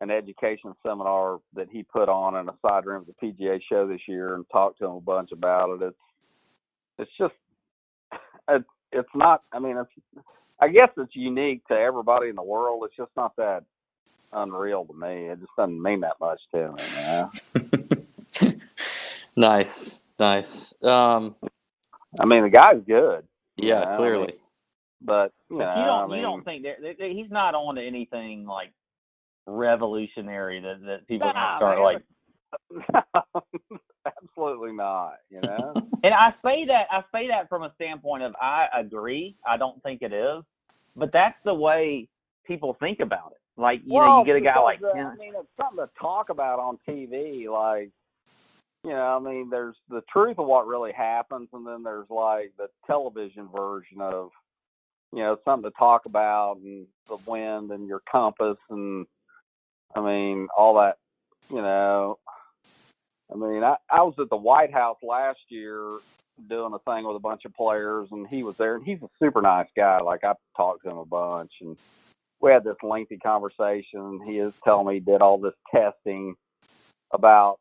an 0.00 0.10
education 0.10 0.74
seminar 0.84 1.38
that 1.54 1.68
he 1.70 1.84
put 1.84 2.08
on 2.08 2.36
in 2.36 2.48
a 2.48 2.54
side 2.66 2.86
room 2.86 3.06
at 3.08 3.14
the 3.20 3.26
PGA 3.44 3.60
show 3.70 3.86
this 3.86 4.00
year, 4.08 4.34
and 4.34 4.44
talked 4.50 4.80
to 4.80 4.86
him 4.86 4.92
a 4.92 5.00
bunch 5.00 5.30
about 5.32 5.70
it. 5.80 5.86
It's 5.86 5.96
it's 6.98 7.10
just 7.18 7.34
it's 8.50 8.64
it's 8.92 9.08
not. 9.14 9.42
I 9.52 9.60
mean, 9.60 9.76
it's 9.76 10.24
I 10.60 10.68
guess 10.68 10.90
it's 10.96 11.14
unique 11.16 11.66
to 11.68 11.74
everybody 11.74 12.28
in 12.30 12.36
the 12.36 12.42
world. 12.42 12.82
It's 12.86 12.96
just 12.96 13.12
not 13.16 13.36
that 13.36 13.64
unreal 14.36 14.86
to 14.86 14.94
me. 14.94 15.28
It 15.30 15.40
just 15.40 15.56
doesn't 15.58 15.82
mean 15.82 16.02
that 16.02 16.16
much 16.20 16.40
to 16.54 16.72
me. 16.72 16.84
Man. 16.94 17.30
Nice, 19.36 20.00
nice. 20.18 20.74
Um, 20.82 21.36
I 22.20 22.26
mean, 22.26 22.44
the 22.44 22.50
guy's 22.50 22.82
good. 22.86 23.24
you 23.60 23.68
yeah, 23.68 23.76
know, 23.76 23.96
clearly. 23.96 24.34
but 25.02 25.32
you 25.50 25.58
know, 25.58 25.66
you 25.74 25.84
don't 25.84 26.04
I 26.04 26.08
mean, 26.08 26.18
you 26.18 26.22
don't 26.22 26.44
think 26.44 26.64
that 26.64 26.82
that- 26.82 26.98
that 26.98 27.10
he's 27.12 27.30
not 27.30 27.54
on 27.54 27.76
to 27.76 27.82
anything 27.82 28.46
like 28.46 28.72
revolutionary 29.46 30.60
that 30.60 30.82
that 30.86 31.08
people 31.08 31.30
are 31.30 31.34
Nah, 31.34 31.34
gonna 31.34 31.56
start 31.56 31.80
man. 31.80 31.82
like 31.82 32.02
absolutely 34.06 34.72
not. 34.72 35.14
You 35.30 35.42
know, 35.42 35.78
And 36.04 36.14
I 36.14 36.30
say 36.44 36.66
that 36.66 36.86
I 36.90 37.02
say 37.12 37.28
that 37.28 37.48
from 37.48 37.64
a 37.64 37.72
standpoint 37.76 38.22
of 38.24 38.34
I 38.40 38.66
agree. 38.78 39.36
I 39.46 39.56
don't 39.58 39.82
think 39.82 40.02
it 40.02 40.12
is, 40.12 40.44
but 40.96 41.10
that's 41.12 41.38
the 41.44 41.54
way 41.54 42.08
people 42.46 42.76
think 42.80 43.00
about 43.00 43.32
it. 43.32 43.45
Like 43.56 43.80
you 43.84 43.98
know, 43.98 44.20
you 44.20 44.26
get 44.26 44.36
a 44.36 44.40
guy 44.40 44.60
like 44.60 44.80
uh, 44.82 44.94
him. 44.94 45.06
I 45.06 45.16
mean, 45.16 45.32
it's 45.34 45.48
something 45.58 45.84
to 45.84 45.90
talk 45.98 46.28
about 46.28 46.58
on 46.58 46.78
TV. 46.86 47.48
Like, 47.48 47.90
you 48.84 48.90
know, 48.90 49.16
I 49.16 49.18
mean, 49.18 49.48
there's 49.50 49.76
the 49.88 50.02
truth 50.12 50.38
of 50.38 50.46
what 50.46 50.66
really 50.66 50.92
happens, 50.92 51.48
and 51.52 51.66
then 51.66 51.82
there's 51.82 52.10
like 52.10 52.52
the 52.58 52.68
television 52.86 53.48
version 53.54 54.00
of, 54.00 54.30
you 55.12 55.20
know, 55.20 55.38
something 55.44 55.70
to 55.70 55.76
talk 55.78 56.04
about, 56.04 56.58
and 56.62 56.86
the 57.08 57.16
wind, 57.26 57.70
and 57.70 57.88
your 57.88 58.02
compass, 58.10 58.58
and 58.68 59.06
I 59.94 60.00
mean, 60.00 60.48
all 60.56 60.74
that. 60.74 60.98
You 61.48 61.62
know, 61.62 62.18
I 63.32 63.36
mean, 63.36 63.64
I 63.64 63.76
I 63.90 64.02
was 64.02 64.14
at 64.18 64.28
the 64.28 64.36
White 64.36 64.72
House 64.72 64.98
last 65.02 65.40
year 65.48 65.98
doing 66.48 66.74
a 66.74 66.78
thing 66.90 67.06
with 67.06 67.16
a 67.16 67.20
bunch 67.20 67.46
of 67.46 67.54
players, 67.54 68.08
and 68.10 68.26
he 68.26 68.42
was 68.42 68.56
there, 68.56 68.74
and 68.74 68.84
he's 68.84 69.02
a 69.02 69.08
super 69.18 69.40
nice 69.40 69.68
guy. 69.74 69.98
Like 70.00 70.24
I 70.24 70.34
talked 70.56 70.84
to 70.84 70.90
him 70.90 70.98
a 70.98 71.06
bunch, 71.06 71.52
and 71.62 71.76
we 72.40 72.50
had 72.52 72.64
this 72.64 72.76
lengthy 72.82 73.18
conversation. 73.18 74.20
He 74.26 74.38
is 74.38 74.52
telling 74.64 74.86
me 74.86 74.94
he 74.94 75.00
did 75.00 75.22
all 75.22 75.38
this 75.38 75.54
testing 75.74 76.34
about, 77.12 77.58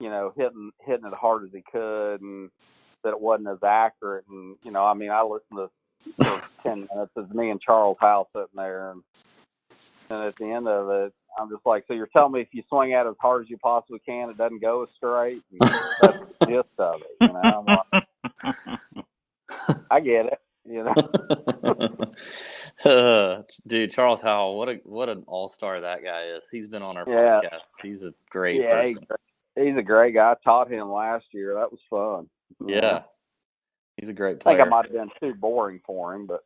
you 0.00 0.08
know, 0.10 0.32
hitting 0.36 0.70
hitting 0.86 1.06
it 1.06 1.14
hard 1.14 1.44
as 1.44 1.50
he 1.52 1.62
could, 1.72 2.20
and 2.20 2.50
that 3.04 3.10
it 3.10 3.20
wasn't 3.20 3.48
as 3.48 3.62
accurate. 3.64 4.24
And 4.28 4.56
you 4.64 4.70
know, 4.70 4.84
I 4.84 4.94
mean, 4.94 5.10
I 5.10 5.22
listened 5.22 5.58
to 5.58 5.70
for 6.24 6.48
ten 6.62 6.88
minutes. 6.92 7.12
It's 7.16 7.32
me 7.32 7.50
and 7.50 7.60
Charles 7.60 7.98
Howell 8.00 8.28
sitting 8.34 8.48
there, 8.56 8.92
and 8.92 9.02
and 10.10 10.24
at 10.24 10.36
the 10.36 10.46
end 10.46 10.68
of 10.68 10.90
it, 10.90 11.12
I'm 11.38 11.50
just 11.50 11.66
like, 11.66 11.84
so 11.86 11.94
you're 11.94 12.08
telling 12.12 12.32
me 12.32 12.40
if 12.40 12.48
you 12.52 12.62
swing 12.68 12.94
at 12.94 13.06
it 13.06 13.10
as 13.10 13.16
hard 13.20 13.42
as 13.42 13.50
you 13.50 13.58
possibly 13.58 14.00
can, 14.06 14.30
it 14.30 14.38
doesn't 14.38 14.62
go 14.62 14.82
as 14.84 14.88
straight? 14.96 15.42
And 15.52 15.70
that's 16.02 16.18
the 16.40 16.46
gist 16.46 16.68
of 16.78 17.00
it, 17.02 17.16
you 17.20 17.32
know. 17.32 17.40
I'm 17.42 17.66
like, 17.66 18.04
I 19.90 20.00
get 20.00 20.26
it, 20.26 20.40
you 20.68 20.84
know. 20.84 20.94
Uh, 22.84 23.42
dude, 23.66 23.90
Charles 23.90 24.22
Howell, 24.22 24.56
what 24.56 24.68
a 24.68 24.74
what 24.84 25.08
an 25.08 25.24
all 25.26 25.48
star 25.48 25.80
that 25.80 26.04
guy 26.04 26.26
is. 26.36 26.48
He's 26.48 26.68
been 26.68 26.82
on 26.82 26.96
our 26.96 27.04
Yeah. 27.08 27.40
podcast. 27.42 27.70
He's 27.82 28.04
a 28.04 28.12
great 28.30 28.60
yeah, 28.62 28.86
he's, 28.86 28.98
person. 28.98 29.66
he's 29.66 29.76
a 29.76 29.82
great 29.82 30.14
guy. 30.14 30.30
I 30.30 30.34
taught 30.44 30.70
him 30.70 30.88
last 30.92 31.26
year. 31.32 31.54
That 31.54 31.72
was 31.72 31.80
fun. 31.90 32.28
Yeah, 32.68 33.02
he's 33.96 34.08
a 34.08 34.12
great 34.12 34.38
player. 34.38 34.54
I 34.54 34.58
think. 34.58 34.66
I 34.68 34.70
might 34.70 34.84
have 34.84 34.92
been 34.94 35.10
too 35.20 35.34
boring 35.36 35.80
for 35.84 36.14
him, 36.14 36.26
but 36.26 36.44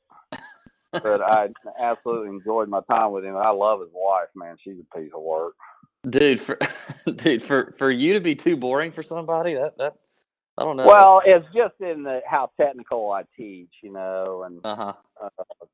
but 0.90 1.20
I 1.20 1.50
absolutely 1.78 2.28
enjoyed 2.28 2.70
my 2.70 2.80
time 2.90 3.12
with 3.12 3.24
him. 3.26 3.36
I 3.36 3.50
love 3.50 3.80
his 3.80 3.90
wife, 3.92 4.28
man. 4.34 4.56
She's 4.62 4.78
a 4.78 4.98
piece 4.98 5.12
of 5.14 5.20
work. 5.20 5.54
dude, 6.08 6.40
for 6.40 6.58
dude, 7.16 7.42
for 7.42 7.74
for 7.76 7.90
you 7.90 8.14
to 8.14 8.20
be 8.20 8.34
too 8.34 8.56
boring 8.56 8.90
for 8.90 9.02
somebody, 9.02 9.52
that 9.52 9.76
that 9.76 9.96
I 10.58 10.64
don't 10.64 10.76
know. 10.76 10.86
Well, 10.86 11.22
it's 11.24 11.46
just 11.54 11.74
in 11.80 12.02
the 12.02 12.20
how 12.28 12.50
technical 12.60 13.10
I 13.10 13.22
teach, 13.36 13.72
you 13.82 13.92
know, 13.92 14.42
and 14.44 14.60
uh 14.64 14.76
huh. 14.76 14.92
uh, 15.22 15.66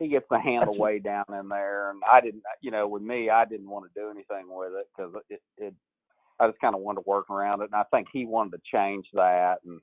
he 0.00 0.08
gets 0.08 0.26
the 0.28 0.40
handle 0.40 0.76
way 0.76 0.98
down 0.98 1.24
in 1.38 1.48
there. 1.48 1.90
And 1.90 2.02
I 2.10 2.20
didn't, 2.20 2.42
you 2.60 2.72
know, 2.72 2.88
with 2.88 3.02
me, 3.02 3.30
I 3.30 3.44
didn't 3.44 3.70
want 3.70 3.84
to 3.86 4.00
do 4.00 4.10
anything 4.10 4.46
with 4.48 4.72
it 4.72 4.88
because 4.96 5.14
it, 5.30 5.40
it, 5.56 5.74
I 6.40 6.48
just 6.48 6.60
kind 6.60 6.74
of 6.74 6.80
wanted 6.80 7.02
to 7.02 7.08
work 7.08 7.30
around 7.30 7.60
it. 7.60 7.70
And 7.72 7.74
I 7.76 7.84
think 7.94 8.08
he 8.12 8.26
wanted 8.26 8.56
to 8.56 8.62
change 8.74 9.06
that. 9.14 9.58
And, 9.64 9.80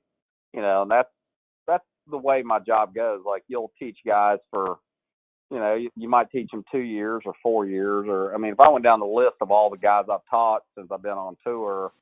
you 0.52 0.60
know, 0.60 0.82
and 0.82 0.90
that's, 0.90 1.08
that's 1.66 1.84
the 2.10 2.18
way 2.18 2.42
my 2.42 2.58
job 2.58 2.94
goes. 2.94 3.22
Like 3.24 3.44
you'll 3.48 3.72
teach 3.78 3.96
guys 4.06 4.38
for, 4.50 4.76
you 5.50 5.58
know, 5.58 5.74
you, 5.74 5.88
you 5.96 6.10
might 6.10 6.30
teach 6.30 6.50
them 6.50 6.64
two 6.70 6.80
years 6.80 7.22
or 7.24 7.32
four 7.42 7.66
years. 7.66 8.04
Or, 8.06 8.34
I 8.34 8.38
mean, 8.38 8.52
if 8.52 8.60
I 8.60 8.68
went 8.68 8.84
down 8.84 9.00
the 9.00 9.06
list 9.06 9.36
of 9.40 9.50
all 9.50 9.70
the 9.70 9.78
guys 9.78 10.04
I've 10.12 10.20
taught 10.28 10.64
since 10.76 10.88
I've 10.92 11.02
been 11.02 11.12
on 11.12 11.36
tour, 11.42 11.92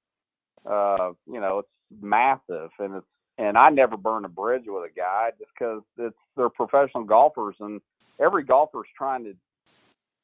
uh, 0.68 1.12
you 1.32 1.40
know, 1.40 1.60
it's 1.60 1.68
massive 2.00 2.70
and 2.78 2.96
it's, 2.96 3.06
and 3.38 3.56
I 3.58 3.70
never 3.70 3.96
burn 3.96 4.24
a 4.24 4.28
bridge 4.28 4.64
with 4.66 4.90
a 4.90 4.94
guy 4.94 5.30
just 5.38 5.50
because 5.58 5.82
it's 5.98 6.16
they're 6.36 6.50
professional 6.50 7.04
golfers 7.04 7.56
and 7.60 7.80
every 8.20 8.44
golfer's 8.44 8.88
trying 8.96 9.24
to. 9.24 9.34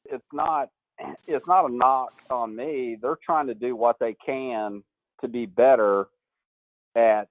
It's 0.05 0.25
not 0.33 0.69
it's 1.27 1.47
not 1.47 1.69
a 1.69 1.73
knock 1.73 2.13
on 2.29 2.55
me. 2.55 2.97
They're 3.01 3.19
trying 3.25 3.47
to 3.47 3.55
do 3.55 3.75
what 3.75 3.97
they 3.99 4.15
can 4.25 4.83
to 5.21 5.27
be 5.27 5.45
better 5.45 6.07
at 6.95 7.27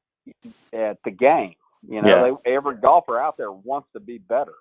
at 0.74 0.98
the 1.04 1.10
game. 1.10 1.54
You 1.88 2.02
know, 2.02 2.18
Yeah. 2.18 2.38
they, 2.44 2.52
every 2.52 2.76
golfer 2.76 3.18
out 3.20 3.36
there 3.36 3.52
wants 3.52 3.88
to 3.94 4.00
be 4.00 4.18
better, 4.18 4.54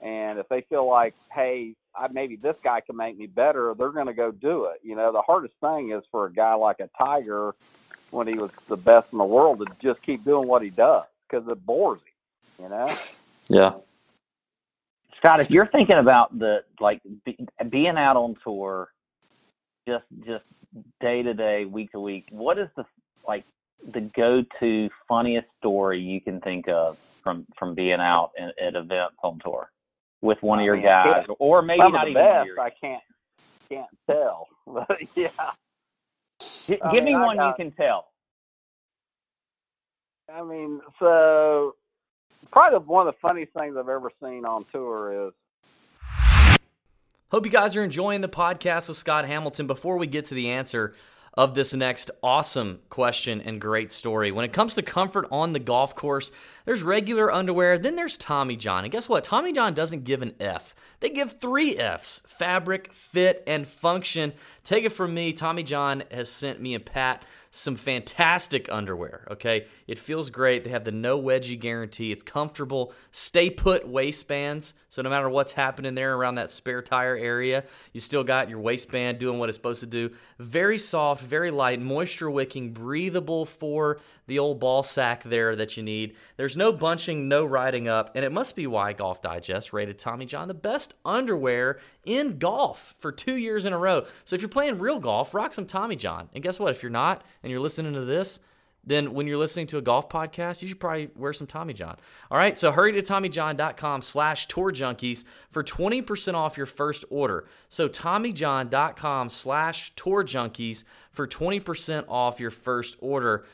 and 0.00 0.38
if 0.38 0.48
they 0.48 0.62
feel 0.68 0.88
like, 0.88 1.14
hey, 1.32 1.74
I, 1.96 2.08
maybe 2.08 2.36
this 2.36 2.56
guy 2.64 2.80
can 2.82 2.96
make 2.96 3.16
me 3.18 3.26
better, 3.26 3.74
they're 3.78 3.92
going 3.92 4.06
to 4.08 4.14
go 4.14 4.32
do 4.32 4.66
it. 4.66 4.80
You 4.82 4.96
know, 4.96 5.12
the 5.12 5.22
hardest 5.22 5.54
thing 5.60 5.92
is 5.92 6.04
for 6.10 6.26
a 6.26 6.32
guy 6.32 6.54
like 6.54 6.80
a 6.80 6.90
Tiger 6.98 7.54
when 8.10 8.26
he 8.26 8.38
was 8.38 8.50
the 8.68 8.76
best 8.76 9.12
in 9.12 9.18
the 9.18 9.24
world 9.24 9.58
to 9.58 9.66
just 9.80 10.02
keep 10.02 10.24
doing 10.24 10.46
what 10.48 10.62
he 10.62 10.70
does 10.70 11.04
because 11.28 11.46
it 11.48 11.64
bores 11.64 12.00
him. 12.00 12.64
You 12.64 12.68
know. 12.70 12.86
Yeah. 13.48 13.72
Scott, 15.18 15.40
if 15.40 15.50
you're 15.50 15.66
thinking 15.66 15.98
about 15.98 16.38
the 16.38 16.64
like 16.80 17.00
be, 17.24 17.36
being 17.68 17.96
out 17.96 18.16
on 18.16 18.36
tour, 18.42 18.88
just 19.88 20.04
just 20.24 20.44
day 21.00 21.22
to 21.22 21.34
day, 21.34 21.64
week 21.64 21.92
to 21.92 22.00
week, 22.00 22.26
what 22.30 22.58
is 22.58 22.68
the 22.76 22.84
like 23.26 23.44
the 23.92 24.00
go 24.00 24.44
to 24.60 24.88
funniest 25.08 25.48
story 25.58 26.00
you 26.00 26.20
can 26.20 26.40
think 26.40 26.68
of 26.68 26.96
from 27.22 27.46
from 27.58 27.74
being 27.74 28.00
out 28.00 28.30
at, 28.38 28.54
at 28.62 28.74
events 28.74 29.16
on 29.22 29.38
tour 29.44 29.70
with 30.22 30.42
one 30.42 30.58
of 30.58 30.64
your 30.64 30.76
I 30.76 30.78
mean, 30.78 30.86
I 30.86 31.04
guys, 31.04 31.26
or 31.38 31.62
maybe 31.62 31.80
Some 31.82 31.92
not 31.92 32.08
of 32.08 32.14
the 32.14 32.20
even 32.20 32.56
best 32.56 32.58
I 32.58 32.70
can't 32.70 33.02
can't 33.68 33.88
tell, 34.08 34.48
but 34.66 34.98
yeah. 35.14 35.28
Gi- 36.40 36.80
I 36.82 36.92
Give 36.94 37.04
me 37.04 37.12
mean, 37.12 37.16
I 37.16 37.24
one 37.26 37.36
got- 37.36 37.48
you 37.58 37.64
can 37.64 37.72
tell. 37.72 38.08
I 40.32 40.42
mean, 40.42 40.80
so 40.98 41.76
probably 42.50 42.78
one 42.80 43.06
of 43.06 43.14
the 43.14 43.18
funniest 43.20 43.52
things 43.52 43.76
I've 43.78 43.88
ever 43.88 44.10
seen 44.22 44.44
on 44.44 44.64
tour 44.72 45.28
is 45.28 45.32
Hope 47.30 47.44
you 47.44 47.50
guys 47.50 47.74
are 47.76 47.82
enjoying 47.82 48.20
the 48.20 48.28
podcast 48.28 48.86
with 48.88 48.96
Scott 48.96 49.24
Hamilton. 49.26 49.66
Before 49.66 49.96
we 49.96 50.06
get 50.06 50.26
to 50.26 50.34
the 50.34 50.50
answer 50.50 50.94
of 51.36 51.54
this 51.54 51.74
next 51.74 52.10
awesome 52.22 52.80
question 52.88 53.42
and 53.42 53.60
great 53.60 53.92
story, 53.92 54.32
when 54.32 54.44
it 54.44 54.52
comes 54.52 54.74
to 54.74 54.82
comfort 54.82 55.26
on 55.30 55.52
the 55.52 55.58
golf 55.58 55.94
course, 55.94 56.32
there's 56.64 56.82
regular 56.82 57.30
underwear, 57.32 57.76
then 57.78 57.94
there's 57.94 58.16
Tommy 58.16 58.56
John. 58.56 58.84
And 58.84 58.92
guess 58.92 59.08
what? 59.08 59.24
Tommy 59.24 59.52
John 59.52 59.74
doesn't 59.74 60.04
give 60.04 60.22
an 60.22 60.34
F. 60.40 60.74
They 61.00 61.10
give 61.10 61.32
three 61.32 61.76
Fs 61.76 62.22
fabric, 62.26 62.92
fit, 62.92 63.42
and 63.46 63.68
function. 63.68 64.32
Take 64.64 64.84
it 64.84 64.92
from 64.92 65.12
me, 65.12 65.34
Tommy 65.34 65.62
John 65.62 66.04
has 66.10 66.30
sent 66.30 66.60
me 66.60 66.74
and 66.74 66.84
Pat 66.84 67.22
some 67.56 67.74
fantastic 67.74 68.70
underwear, 68.70 69.26
okay? 69.30 69.66
It 69.86 69.98
feels 69.98 70.28
great. 70.28 70.62
They 70.62 70.70
have 70.70 70.84
the 70.84 70.92
no 70.92 71.20
wedgie 71.20 71.58
guarantee. 71.58 72.12
It's 72.12 72.22
comfortable, 72.22 72.92
stay 73.12 73.48
put 73.48 73.88
waistbands. 73.88 74.74
So 74.90 75.02
no 75.02 75.10
matter 75.10 75.28
what's 75.28 75.52
happening 75.52 75.94
there 75.94 76.14
around 76.14 76.34
that 76.34 76.50
spare 76.50 76.82
tire 76.82 77.16
area, 77.16 77.64
you 77.92 78.00
still 78.00 78.24
got 78.24 78.50
your 78.50 78.60
waistband 78.60 79.18
doing 79.18 79.38
what 79.38 79.48
it's 79.48 79.56
supposed 79.56 79.80
to 79.80 79.86
do. 79.86 80.10
Very 80.38 80.78
soft, 80.78 81.22
very 81.24 81.50
light, 81.50 81.80
moisture 81.80 82.30
wicking, 82.30 82.72
breathable 82.72 83.46
for 83.46 84.00
the 84.26 84.38
old 84.38 84.60
ball 84.60 84.82
sack 84.82 85.22
there 85.22 85.56
that 85.56 85.76
you 85.76 85.82
need. 85.82 86.16
There's 86.36 86.56
no 86.56 86.72
bunching, 86.72 87.28
no 87.28 87.44
riding 87.44 87.88
up, 87.88 88.10
and 88.14 88.24
it 88.24 88.32
must 88.32 88.54
be 88.56 88.66
why 88.66 88.92
Golf 88.92 89.22
Digest 89.22 89.72
rated 89.72 89.98
Tommy 89.98 90.26
John 90.26 90.48
the 90.48 90.54
best 90.54 90.94
underwear 91.04 91.78
in 92.04 92.38
golf 92.38 92.94
for 92.98 93.12
two 93.12 93.36
years 93.36 93.64
in 93.64 93.72
a 93.72 93.78
row. 93.78 94.06
So 94.24 94.36
if 94.36 94.42
you're 94.42 94.48
playing 94.48 94.78
real 94.78 95.00
golf, 95.00 95.34
rock 95.34 95.52
some 95.52 95.66
Tommy 95.66 95.96
John. 95.96 96.28
And 96.34 96.42
guess 96.42 96.58
what? 96.58 96.70
If 96.70 96.82
you're 96.82 96.90
not 96.90 97.24
and 97.46 97.52
you're 97.52 97.60
listening 97.60 97.92
to 97.92 98.04
this, 98.04 98.40
then 98.84 99.14
when 99.14 99.28
you're 99.28 99.38
listening 99.38 99.68
to 99.68 99.78
a 99.78 99.80
golf 99.80 100.08
podcast, 100.08 100.62
you 100.62 100.66
should 100.68 100.80
probably 100.80 101.10
wear 101.14 101.32
some 101.32 101.46
Tommy 101.46 101.74
John. 101.74 101.96
All 102.28 102.36
right, 102.36 102.58
so 102.58 102.72
hurry 102.72 102.90
to 102.90 103.02
TommyJohn.com 103.02 104.02
slash 104.02 104.48
tour 104.48 104.72
junkies 104.72 105.22
for 105.48 105.62
20% 105.62 106.34
off 106.34 106.56
your 106.56 106.66
first 106.66 107.04
order. 107.08 107.46
So 107.68 107.88
TommyJohn.com 107.88 109.28
slash 109.28 109.92
tour 109.94 110.24
junkies 110.24 110.82
for 111.12 111.28
20% 111.28 112.06
off 112.08 112.40
your 112.40 112.50
first 112.50 112.96
order. 113.00 113.44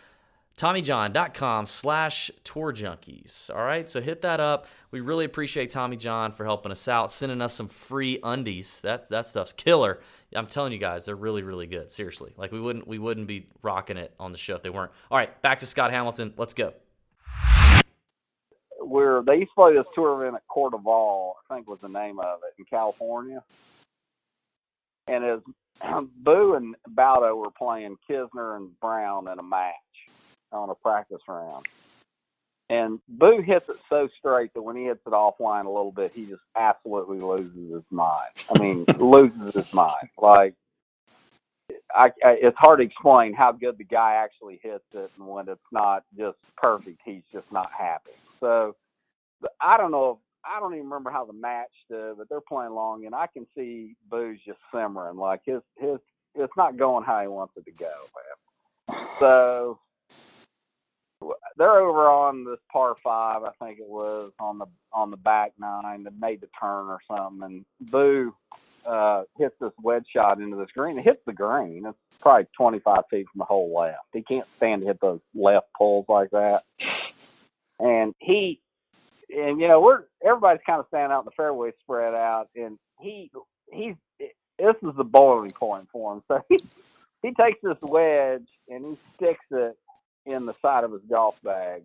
TommyJohn.com 0.57 1.66
slash 1.66 2.30
tour 2.44 2.72
junkies. 2.72 3.50
All 3.50 3.62
right, 3.62 3.88
so 3.88 4.00
hit 4.00 4.22
that 4.22 4.40
up. 4.40 4.66
We 4.90 5.00
really 5.00 5.24
appreciate 5.24 5.70
Tommy 5.70 5.96
John 5.96 6.32
for 6.32 6.44
helping 6.44 6.72
us 6.72 6.86
out, 6.88 7.11
sending 7.11 7.40
us 7.40 7.55
some 7.55 7.68
free 7.68 8.18
undies. 8.22 8.80
That 8.82 9.09
that 9.09 9.26
stuff's 9.26 9.53
killer. 9.53 10.00
I'm 10.34 10.46
telling 10.46 10.72
you 10.72 10.78
guys, 10.78 11.05
they're 11.05 11.16
really, 11.16 11.42
really 11.42 11.66
good. 11.66 11.90
Seriously. 11.90 12.32
Like 12.36 12.53
we 12.53 12.61
wouldn't 12.61 12.86
we 12.86 12.98
wouldn't 12.98 13.26
be 13.26 13.48
rocking 13.62 13.96
it 13.96 14.14
on 14.20 14.32
the 14.32 14.38
show 14.38 14.55
if 14.55 14.62
they 14.62 14.70
weren't. 14.70 14.92
All 15.11 15.18
right, 15.18 15.40
back 15.42 15.61
to 15.61 15.66
Scott 15.66 15.90
Hamilton. 15.90 16.34
Let's 16.36 16.55
go. 16.55 16.74
we're 18.80 19.22
they 19.22 19.36
used 19.36 19.50
to 19.50 19.55
play 19.55 19.74
this 19.74 19.86
tour 19.94 20.22
event 20.22 20.36
at 20.36 20.42
CordeValle, 20.55 21.32
I 21.50 21.55
think 21.55 21.68
was 21.68 21.80
the 21.80 21.88
name 21.88 22.18
of 22.18 22.40
it 22.46 22.59
in 22.59 22.64
California. 22.66 23.42
And 25.09 25.24
as 25.24 25.40
Boo 26.16 26.55
and 26.55 26.76
Baldo 26.88 27.34
were 27.34 27.50
playing 27.50 27.96
Kisner 28.09 28.57
and 28.57 28.78
Brown 28.80 29.28
in 29.28 29.38
a 29.38 29.42
match 29.42 29.72
on 30.53 30.70
a 30.70 30.74
practice 30.74 31.22
round. 31.28 31.66
And 32.70 33.00
Boo 33.07 33.42
hits 33.42 33.68
it 33.68 33.76
so 33.90 34.09
straight 34.18 34.55
that 34.55 34.62
when 34.62 34.76
he 34.76 34.84
hits 34.84 35.03
it 35.07 35.12
offline 35.12 35.66
a 35.66 35.70
little 35.70 35.92
bit, 35.92 36.12
he 36.14 36.24
just 36.24 36.42
absolutely 36.57 37.20
loses 37.20 37.70
his 37.70 37.82
mind. 37.90 38.30
I 38.55 38.59
mean, 38.59 38.86
loses 38.98 39.55
his 39.55 39.72
mind. 39.74 40.09
Like, 40.16 40.55
I, 41.94 42.07
I, 42.24 42.38
it's 42.40 42.57
hard 42.59 42.78
to 42.78 42.84
explain 42.84 43.34
how 43.34 43.53
good 43.53 43.76
the 43.76 43.84
guy 43.84 44.14
actually 44.14 44.59
hits 44.62 44.84
it, 44.94 45.11
and 45.18 45.26
when 45.26 45.48
it's 45.48 45.61
not 45.70 46.05
just 46.16 46.38
perfect, 46.57 47.00
he's 47.05 47.22
just 47.30 47.50
not 47.53 47.70
happy. 47.76 48.12
So, 48.40 48.74
I 49.61 49.76
don't 49.76 49.90
know. 49.90 50.20
I 50.44 50.59
don't 50.59 50.74
even 50.74 50.86
remember 50.86 51.11
how 51.11 51.24
the 51.24 51.32
match 51.32 51.70
stood, 51.84 52.16
but 52.18 52.28
they're 52.28 52.40
playing 52.40 52.72
long, 52.72 53.05
and 53.07 53.14
I 53.14 53.26
can 53.26 53.46
see 53.57 53.96
Boo's 54.11 54.40
just 54.46 54.59
simmering. 54.74 55.16
Like 55.16 55.40
his 55.44 55.61
his 55.78 55.98
it's 56.34 56.57
not 56.57 56.76
going 56.78 57.05
how 57.05 57.20
he 57.20 57.28
wants 57.28 57.55
it 57.57 57.64
to 57.66 57.70
go, 57.72 57.92
man. 58.16 58.96
So 59.20 59.78
they're 61.57 61.81
over 61.81 62.09
on 62.09 62.45
this 62.45 62.59
par 62.70 62.97
five, 63.03 63.43
I 63.43 63.64
think 63.64 63.79
it 63.79 63.89
was 63.89 64.33
on 64.39 64.59
the 64.59 64.66
on 64.93 65.11
the 65.11 65.16
back 65.16 65.53
nine 65.59 66.05
that 66.05 66.18
made 66.18 66.41
the 66.41 66.49
turn 66.61 66.89
or 66.89 66.99
something, 67.09 67.43
and 67.43 67.91
Boo 67.91 68.35
uh, 68.87 69.23
hits 69.39 69.55
this 69.61 69.73
wedge 69.83 70.07
shot 70.14 70.41
into 70.41 70.57
this 70.57 70.70
green. 70.75 70.99
It 70.99 71.05
hits 71.05 71.23
the 71.27 71.33
green. 71.33 71.87
It's 71.87 71.99
probably 72.20 72.47
25 72.57 73.03
feet 73.11 73.27
from 73.33 73.39
the 73.39 73.45
hole 73.45 73.75
left. 73.75 73.99
He 74.12 74.23
can't 74.23 74.47
stand 74.57 74.83
to 74.83 74.89
hit 74.89 75.01
those 75.01 75.20
left 75.35 75.66
pulls 75.77 76.07
like 76.09 76.31
that. 76.31 76.64
And 77.79 78.14
he, 78.18 78.61
and 79.31 79.61
you 79.61 79.68
know, 79.68 79.81
we're 79.81 80.05
everybody's 80.25 80.62
kind 80.66 80.81
of 80.81 80.87
standing 80.89 81.12
out 81.12 81.20
in 81.20 81.27
the 81.27 81.33
fairway, 81.37 81.73
spread 81.81 82.14
out, 82.14 82.49
and 82.55 82.79
he, 83.01 83.31
he's 83.73 83.95
this 84.59 84.77
is 84.83 84.97
the 84.97 85.05
boiling 85.05 85.51
point 85.51 85.89
for 85.93 86.14
him. 86.14 86.23
So 86.29 86.45
he, 86.49 86.59
he 87.23 87.33
takes 87.35 87.59
this 87.62 87.79
wedge 87.83 88.47
and 88.68 88.85
he 88.85 88.97
sticks 89.16 89.45
it 89.51 89.77
in 90.27 90.47
the 90.47 90.55
side 90.62 90.85
of 90.85 90.93
his 90.93 91.03
golf 91.09 91.41
bag, 91.43 91.83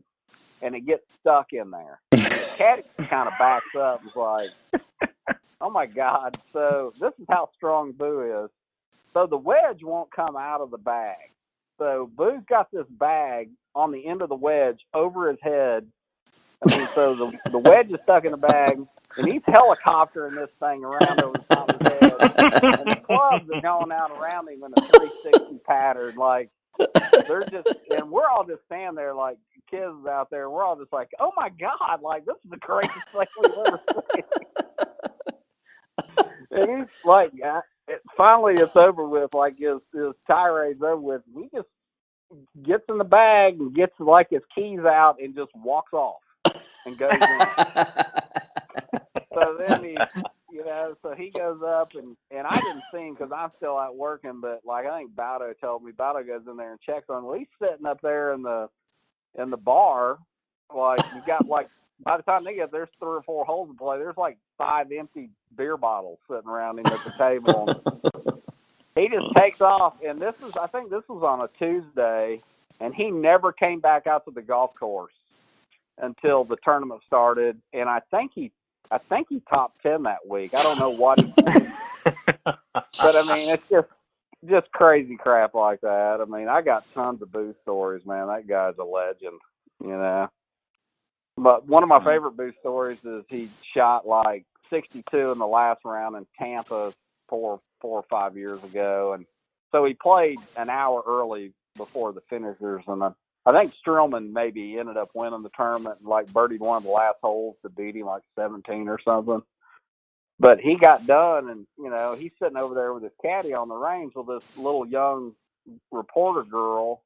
and 0.61 0.75
it 0.75 0.85
gets 0.85 1.03
stuck 1.19 1.53
in 1.53 1.71
there. 1.71 1.99
the 2.11 2.49
caddy 2.57 2.83
kind 3.09 3.27
of 3.27 3.33
backs 3.39 3.75
up 3.79 4.01
and 4.01 4.09
is 4.09 4.15
like, 4.15 4.49
"Oh 5.61 5.69
my 5.69 5.85
god!" 5.85 6.35
So 6.53 6.93
this 6.99 7.13
is 7.19 7.25
how 7.29 7.49
strong 7.55 7.91
Boo 7.91 8.43
is. 8.45 8.51
So 9.13 9.25
the 9.27 9.37
wedge 9.37 9.83
won't 9.83 10.11
come 10.11 10.35
out 10.37 10.61
of 10.61 10.71
the 10.71 10.77
bag. 10.77 11.31
So 11.79 12.09
Boo's 12.15 12.43
got 12.49 12.71
this 12.71 12.87
bag 12.89 13.49
on 13.75 13.91
the 13.91 14.05
end 14.07 14.21
of 14.21 14.29
the 14.29 14.35
wedge 14.35 14.81
over 14.93 15.29
his 15.29 15.39
head. 15.41 15.87
I 16.67 16.75
mean, 16.77 16.87
so 16.87 17.15
the 17.15 17.39
the 17.51 17.59
wedge 17.59 17.91
is 17.91 17.99
stuck 18.03 18.25
in 18.25 18.31
the 18.31 18.37
bag, 18.37 18.79
and 19.17 19.27
he's 19.27 19.43
helicoptering 19.43 20.35
this 20.35 20.49
thing 20.59 20.83
around 20.83 21.21
over 21.21 21.33
the 21.37 21.55
top 21.55 21.69
of 21.69 21.79
his 21.79 21.89
head, 21.89 22.79
and 22.79 22.91
the 22.91 23.01
clubs 23.05 23.45
are 23.53 23.61
going 23.61 23.91
out 23.91 24.11
around 24.19 24.49
him 24.49 24.63
in 24.63 24.73
a 24.75 24.81
360 24.81 25.59
pattern, 25.67 26.15
like 26.15 26.49
they're 27.27 27.45
just, 27.45 27.67
and 27.91 28.11
we're 28.11 28.29
all 28.29 28.45
just 28.45 28.65
standing 28.65 28.95
there 28.95 29.13
like 29.15 29.37
kids 29.69 30.05
out 30.09 30.29
there. 30.31 30.49
We're 30.49 30.63
all 30.63 30.77
just 30.77 30.93
like, 30.93 31.09
"Oh 31.19 31.31
my 31.37 31.49
god! 31.49 32.01
Like 32.01 32.25
this 32.25 32.35
is 32.43 32.51
the 32.51 32.57
greatest 32.57 33.09
thing 33.11 33.25
we've 33.41 33.51
ever 33.67 33.81
seen." 33.93 34.23
and 36.51 36.79
he's 36.79 36.89
like, 37.05 37.31
uh, 37.45 37.61
it, 37.87 38.01
finally, 38.17 38.55
it's 38.55 38.75
over 38.75 39.07
with. 39.07 39.33
Like 39.33 39.57
his 39.57 39.89
his 39.93 40.15
tirade's 40.27 40.81
over 40.83 40.97
with. 41.01 41.21
He 41.35 41.49
just 41.55 41.67
gets 42.63 42.83
in 42.89 42.97
the 42.97 43.03
bag 43.05 43.55
and 43.59 43.75
gets 43.75 43.93
like 43.99 44.29
his 44.29 44.43
keys 44.55 44.81
out 44.81 45.17
and 45.21 45.35
just 45.35 45.51
walks 45.55 45.93
off 45.93 46.21
and 46.85 46.97
goes 46.97 47.11
in. 47.13 47.47
so 49.33 49.57
then 49.59 49.83
he, 49.83 49.97
you 50.51 50.63
know, 50.63 50.93
so 51.01 51.13
he 51.13 51.29
goes 51.29 51.61
up 51.61 51.93
and 51.95 52.15
and 52.31 52.47
I 52.47 52.57
didn't 52.59 52.83
see 52.91 53.07
him 53.07 53.13
because 53.13 53.31
I'm 53.35 53.51
still 53.57 53.77
out 53.77 53.95
working, 53.95 54.39
but 54.41 54.61
like 54.65 54.85
I 54.85 54.99
think 54.99 55.15
Baldo 55.15 55.53
told 55.59 55.83
me, 55.83 55.91
Baldo 55.91 56.23
goes 56.23 56.47
in 56.49 56.57
there 56.57 56.71
and 56.71 56.81
checks 56.81 57.09
on. 57.09 57.25
Well, 57.25 57.37
he's 57.37 57.47
sitting 57.61 57.85
up 57.85 58.01
there 58.01 58.33
in 58.33 58.43
the 58.43 58.69
in 59.37 59.49
the 59.49 59.57
bar, 59.57 60.17
like 60.73 60.99
you 61.15 61.21
got 61.25 61.47
like 61.47 61.69
by 62.03 62.17
the 62.17 62.23
time 62.23 62.43
they 62.43 62.55
get 62.55 62.71
there's 62.71 62.89
three 62.99 63.09
or 63.09 63.23
four 63.23 63.45
holes 63.45 63.69
to 63.69 63.75
play. 63.75 63.97
There's 63.97 64.17
like 64.17 64.37
five 64.57 64.91
empty 64.91 65.29
beer 65.55 65.77
bottles 65.77 66.19
sitting 66.29 66.49
around 66.49 66.79
him 66.79 66.85
at 66.87 67.03
the 67.03 67.13
table. 67.17 68.41
he 68.95 69.09
just 69.09 69.35
takes 69.35 69.59
off, 69.61 69.95
and 70.05 70.21
this 70.21 70.35
is 70.41 70.55
I 70.55 70.67
think 70.67 70.89
this 70.89 71.03
was 71.09 71.23
on 71.23 71.41
a 71.41 71.49
Tuesday, 71.59 72.41
and 72.79 72.95
he 72.95 73.11
never 73.11 73.51
came 73.51 73.81
back 73.81 74.07
out 74.07 74.25
to 74.25 74.31
the 74.31 74.41
golf 74.41 74.75
course 74.75 75.13
until 75.97 76.43
the 76.43 76.57
tournament 76.63 77.01
started, 77.05 77.59
and 77.73 77.89
I 77.89 78.01
think 78.11 78.31
he 78.33 78.51
I 78.91 78.97
think 78.97 79.27
he 79.29 79.41
top 79.49 79.73
ten 79.81 80.03
that 80.03 80.27
week. 80.27 80.53
I 80.53 80.63
don't 80.63 80.79
know 80.79 80.95
what 80.95 81.19
he 81.21 81.33
but 82.45 82.59
I 82.95 83.23
mean 83.27 83.49
it's 83.49 83.67
just 83.69 83.87
just 84.45 84.71
crazy 84.71 85.17
crap 85.17 85.53
like 85.53 85.81
that. 85.81 86.19
I 86.21 86.25
mean, 86.25 86.47
I 86.47 86.61
got 86.61 86.85
tons 86.93 87.21
of 87.21 87.31
booth 87.31 87.55
stories, 87.63 88.05
man. 88.05 88.27
That 88.27 88.47
guy's 88.47 88.77
a 88.79 88.83
legend, 88.83 89.39
you 89.81 89.89
know. 89.89 90.29
But 91.37 91.67
one 91.67 91.83
of 91.83 91.89
my 91.89 91.97
mm-hmm. 91.97 92.07
favorite 92.07 92.37
booth 92.37 92.55
stories 92.59 93.03
is 93.03 93.23
he 93.29 93.49
shot 93.75 94.07
like 94.07 94.45
62 94.69 95.31
in 95.31 95.37
the 95.37 95.47
last 95.47 95.81
round 95.85 96.15
in 96.15 96.25
Tampa 96.37 96.93
four 97.29 97.59
four 97.81 97.99
or 97.99 98.05
five 98.09 98.37
years 98.37 98.63
ago, 98.63 99.13
and 99.13 99.25
so 99.71 99.85
he 99.85 99.93
played 99.93 100.39
an 100.55 100.69
hour 100.69 101.03
early 101.05 101.53
before 101.75 102.13
the 102.13 102.21
finishers, 102.29 102.83
and 102.87 103.03
I, 103.03 103.11
I 103.47 103.57
think 103.57 103.73
Streelman 103.75 104.33
maybe 104.33 104.77
ended 104.77 104.97
up 104.97 105.11
winning 105.13 105.41
the 105.41 105.49
tournament, 105.55 105.99
and 105.99 106.09
like 106.09 106.27
birdied 106.27 106.59
one 106.59 106.77
of 106.77 106.83
the 106.83 106.89
last 106.89 107.17
holes 107.23 107.55
to 107.61 107.69
beat 107.69 107.95
him 107.95 108.05
like 108.05 108.23
17 108.37 108.89
or 108.89 108.99
something. 109.05 109.41
But 110.37 110.59
he 110.59 110.75
got 110.77 111.07
done, 111.07 111.49
and 111.49 111.65
you 111.77 111.89
know 111.89 112.13
he's 112.13 112.33
sitting 112.41 112.57
over 112.57 112.75
there 112.75 112.93
with 112.93 113.03
his 113.03 113.13
caddy 113.23 113.53
on 113.53 113.69
the 113.69 113.75
range. 113.75 114.13
Well, 114.15 114.25
this 114.25 114.43
little 114.57 114.85
young 114.85 115.33
reporter 115.91 116.43
girl 116.43 117.03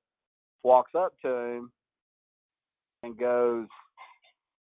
walks 0.64 0.92
up 0.96 1.14
to 1.22 1.30
him 1.30 1.72
and 3.04 3.16
goes, 3.16 3.68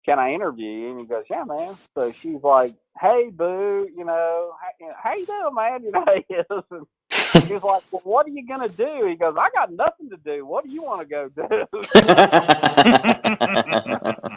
"Can 0.05 0.19
I 0.19 0.33
interview 0.33 0.69
you?" 0.69 0.91
And 0.91 1.01
he 1.01 1.07
goes, 1.07 1.25
"Yeah, 1.31 1.45
man." 1.45 1.77
So 1.97 2.11
she's 2.11 2.43
like, 2.43 2.75
"Hey, 3.01 3.31
Boo, 3.31 3.89
you 3.97 4.05
know, 4.05 4.55
how, 4.61 4.95
how 5.01 5.15
you 5.15 5.25
doing, 5.25 5.55
man? 5.55 5.85
You 5.85 5.93
know 5.93 6.05
he 6.29 6.35
is." 6.35 6.65
And 6.73 7.00
she's 7.47 7.63
like, 7.63 7.83
"Well, 7.91 8.01
what 8.05 8.27
are 8.27 8.31
you 8.31 8.47
gonna 8.47 8.69
do?" 8.69 9.07
He 9.09 9.17
goes, 9.17 9.35
"I 9.39 9.49
got 9.55 9.73
nothing 9.73 10.11
to 10.11 10.17
do. 10.19 10.45
What 10.47 10.65
do 10.65 10.71
you 10.71 10.83
want 10.83 11.01
to 11.03 11.07
go 11.07 11.29
do?" 11.29 11.67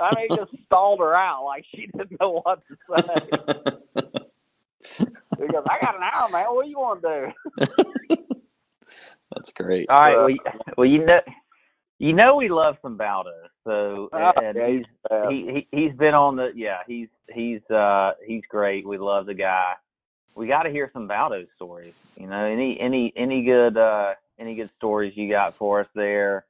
I 0.00 0.10
mean, 0.16 0.26
he 0.30 0.36
just 0.36 0.52
stalled 0.66 1.00
her 1.00 1.14
out 1.14 1.44
like 1.44 1.64
she 1.74 1.86
didn't 1.86 2.18
know 2.20 2.40
what 2.44 2.60
to 2.68 2.76
say. 2.90 3.30
he 5.38 5.48
goes, 5.48 5.64
"I 5.68 5.78
got 5.80 5.96
an 5.96 6.02
hour, 6.02 6.28
man. 6.30 6.46
What 6.50 6.64
do 6.64 6.70
you 6.70 6.78
want 6.78 7.02
to 7.02 7.26
do?" 7.26 7.32
That's 9.34 9.52
great. 9.52 9.88
All 9.90 9.96
right. 9.96 10.16
Well, 10.16 10.30
you- 10.30 10.38
well, 10.76 10.86
you 10.88 11.04
know, 11.06 11.20
you 11.98 12.12
know, 12.14 12.36
we 12.36 12.48
love 12.48 12.76
some 12.82 12.96
Baldo. 12.96 13.30
So, 13.64 14.08
Oh, 14.12 14.32
and 14.36 14.56
he's 14.58 14.78
he's 14.78 14.86
the 14.86 15.08
best. 15.08 15.30
he, 15.32 15.66
he 15.72 15.78
he's 15.78 15.92
been 15.96 16.14
on 16.14 16.36
the 16.36 16.50
yeah. 16.54 16.78
He's 16.86 17.08
he's 17.32 17.62
uh 17.70 18.12
he's 18.26 18.42
great. 18.50 18.86
We 18.86 18.98
love 18.98 19.26
the 19.26 19.34
guy. 19.34 19.72
We 20.36 20.46
got 20.48 20.64
to 20.64 20.70
hear 20.70 20.90
some 20.92 21.06
Baldo 21.08 21.44
stories. 21.56 21.94
You 22.16 22.26
know, 22.28 22.44
any 22.44 22.78
any 22.80 23.12
any 23.16 23.44
good 23.44 23.76
uh 23.76 24.14
any 24.38 24.54
good 24.54 24.70
stories 24.76 25.12
you 25.16 25.30
got 25.30 25.56
for 25.58 25.80
us 25.80 25.88
there? 25.94 26.46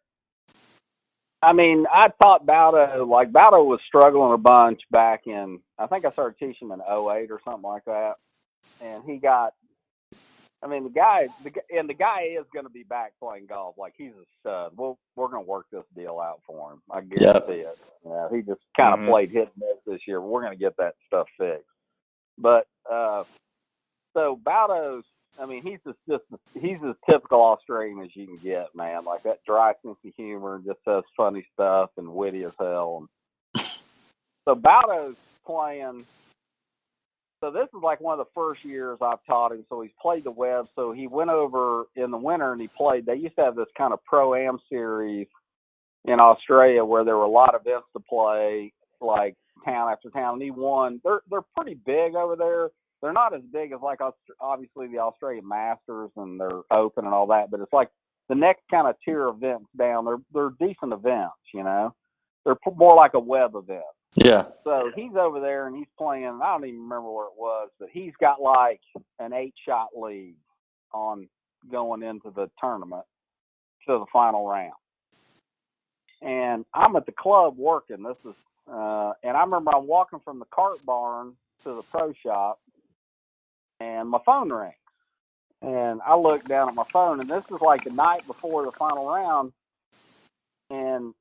I 1.43 1.53
mean, 1.53 1.85
I 1.93 2.09
taught 2.23 2.47
Baldo 2.47 3.07
like 3.07 3.33
Baldo 3.33 3.65
was 3.65 3.81
struggling 3.87 4.33
a 4.33 4.39
bunch 4.39 4.81
back 4.91 5.23
in. 5.27 5.61
I 5.79 5.87
think 5.87 6.05
I 6.07 6.13
started 6.13 6.39
teaching 6.39 6.69
him 6.69 6.73
in 6.73 6.81
'08 6.81 7.31
or 7.31 7.41
something 7.45 7.63
like 7.69 7.85
that, 7.87 8.15
and 8.81 9.05
he 9.05 9.19
got. 9.19 9.55
I 10.63 10.67
mean, 10.67 10.85
the 10.85 10.91
guy, 10.91 11.29
the 11.43 11.51
gu- 11.51 11.77
and 11.79 11.89
the 11.91 11.95
guy 11.95 12.23
is 12.39 12.47
going 12.55 12.65
to 12.65 12.71
be 12.71 12.85
back 12.85 13.13
playing 13.21 13.47
golf. 13.49 13.77
Like 13.77 13.93
he's 13.99 14.13
a 14.13 14.25
stud. 14.41 14.73
We'll 14.77 14.99
we're 15.15 15.29
going 15.29 15.45
to 15.45 15.49
work 15.51 15.67
this 15.71 15.85
deal 15.95 16.19
out 16.21 16.41
for 16.47 16.73
him. 16.73 16.81
I 16.91 17.03
guarantee 17.03 17.61
it. 17.67 17.79
You 18.03 18.11
know, 18.11 18.31
he 18.33 18.41
just 18.41 18.63
kind 18.77 18.95
of 18.95 19.01
Mhm. 19.01 19.09
played 19.11 19.31
hit 19.31 19.51
and 19.55 19.59
miss 19.59 19.79
this 19.87 20.01
year. 20.09 20.23
We're 20.23 20.41
going 20.43 20.57
to 20.57 20.65
get 20.65 20.77
that 20.79 20.95
stuff 21.07 21.27
fixed. 21.39 21.67
But 22.39 22.67
uh 22.91 23.25
so 24.15 24.41
Baldo's. 24.43 25.05
I 25.39 25.47
mean, 25.47 25.65
he's 25.65 25.81
just, 25.85 25.99
just 26.09 26.23
he's 26.55 26.79
as 26.89 26.95
typical 27.11 27.41
Australian 27.43 28.01
as 28.03 28.15
you 28.15 28.27
can 28.27 28.37
get, 28.37 28.69
man. 28.73 29.05
Like 29.05 29.25
that 29.25 29.45
dry 29.45 29.73
sense 29.83 29.97
of 30.05 30.13
humor 30.17 30.55
and 30.55 30.65
just 30.65 30.79
says 30.85 31.03
funny 31.17 31.45
stuff 31.53 31.91
and 31.97 32.15
witty 32.15 32.45
as 32.45 32.53
hell. 32.57 33.09
And 33.55 33.67
so 34.45 34.55
Baldo's 34.55 35.17
playing. 35.45 36.05
So 37.41 37.51
this 37.51 37.67
is 37.77 37.83
like 37.83 38.01
one 38.01 38.19
of 38.19 38.25
the 38.25 38.31
first 38.33 38.65
years 38.65 38.99
I've 39.03 39.25
taught 39.27 39.51
him. 39.51 39.65
So 39.69 39.81
he's 39.81 39.91
played 40.01 40.23
the 40.23 40.31
web. 40.31 40.67
So 40.77 40.93
he 40.93 41.09
went 41.09 41.31
over 41.31 41.87
in 41.97 42.13
the 42.13 42.17
winter 42.17 42.53
and 42.53 42.61
he 42.61 42.69
played. 42.69 43.05
They 43.05 43.17
used 43.17 43.35
to 43.37 43.43
have 43.43 43.57
this 43.57 43.67
kind 43.77 43.93
of 43.93 44.05
pro 44.05 44.37
am 44.37 44.61
series 44.71 45.27
in 46.05 46.21
Australia 46.21 46.85
where 46.85 47.05
there 47.05 47.17
were 47.17 47.25
a 47.25 47.29
lot 47.29 47.57
of 47.57 47.63
events 47.67 47.89
to 47.95 48.03
play, 48.09 48.73
like 49.01 49.35
town 49.65 49.91
after 49.91 50.11
town. 50.11 50.35
And 50.35 50.43
he 50.43 50.53
won. 50.53 51.01
They're 51.03 51.23
they're 51.29 51.43
pretty 51.57 51.75
big 51.75 52.15
over 52.15 52.37
there 52.37 52.71
they're 53.05 53.13
not 53.13 53.35
as 53.35 53.43
big 53.53 53.73
as 53.73 53.81
like 53.83 53.99
obviously 54.41 54.87
the 54.87 54.99
Australian 54.99 55.47
Masters 55.47 56.11
and 56.17 56.41
they're 56.41 56.63
open 56.71 57.05
and 57.05 57.13
all 57.13 57.27
that, 57.27 57.51
but 57.51 57.61
it's 57.61 57.73
like 57.73 57.91
the 58.31 58.35
next 58.35 58.63
kind 58.71 58.89
of 58.89 58.97
tier 59.05 59.29
events 59.29 59.67
down. 59.79 60.07
They're 60.07 60.23
they're 60.33 60.55
decent 60.59 60.95
events, 60.95 61.37
you 61.53 61.63
know. 61.63 61.95
They're 62.47 62.57
more 62.75 62.97
like 62.97 63.13
a 63.13 63.21
web 63.21 63.57
event. 63.57 63.83
Yeah. 64.17 64.45
So 64.65 64.91
he's 64.97 65.15
over 65.21 65.39
there 65.39 65.67
and 65.67 65.77
he's 65.77 65.87
playing. 65.99 66.41
I 66.43 66.53
don't 66.53 66.67
even 66.67 66.81
remember 66.81 67.11
where 67.11 67.27
it 67.27 67.37
was, 67.37 67.69
but 67.79 67.91
he's 67.93 68.13
got 68.19 68.41
like 68.41 68.81
an 69.19 69.35
eight 69.35 69.55
shot 69.69 69.89
lead 69.95 70.37
on 70.95 71.29
going 71.71 72.03
into 72.03 72.31
the 72.35 72.49
tournament 72.59 73.05
to 73.87 73.99
the 73.99 74.07
final 74.11 74.49
round. 74.49 74.73
And 76.23 76.65
I'm 76.73 76.97
at 76.97 77.05
the 77.05 77.13
club 77.13 77.59
working. 77.59 78.03
This 78.03 78.17
is, 78.25 78.37
uh, 78.67 79.13
and 79.23 79.37
I 79.37 79.43
remember 79.43 79.73
I'm 79.75 79.87
walking 79.87 80.21
from 80.25 80.39
the 80.39 80.47
cart 80.47 80.79
barn 80.87 81.35
to 81.65 81.75
the 81.75 81.83
pro 81.83 82.13
shop, 82.23 82.61
and 83.85 84.09
my 84.09 84.19
phone 84.25 84.51
rings. 84.51 84.75
And 85.63 86.01
I 86.03 86.17
look 86.17 86.45
down 86.45 86.69
at 86.69 86.75
my 86.75 86.85
phone, 86.93 87.21
and 87.21 87.29
this 87.29 87.45
is 87.51 87.61
like 87.61 87.85
the 87.85 87.91
night 87.91 88.27
before 88.27 88.65
the 88.65 88.73
final 88.73 89.07
round. 89.07 89.53
And 90.71 91.15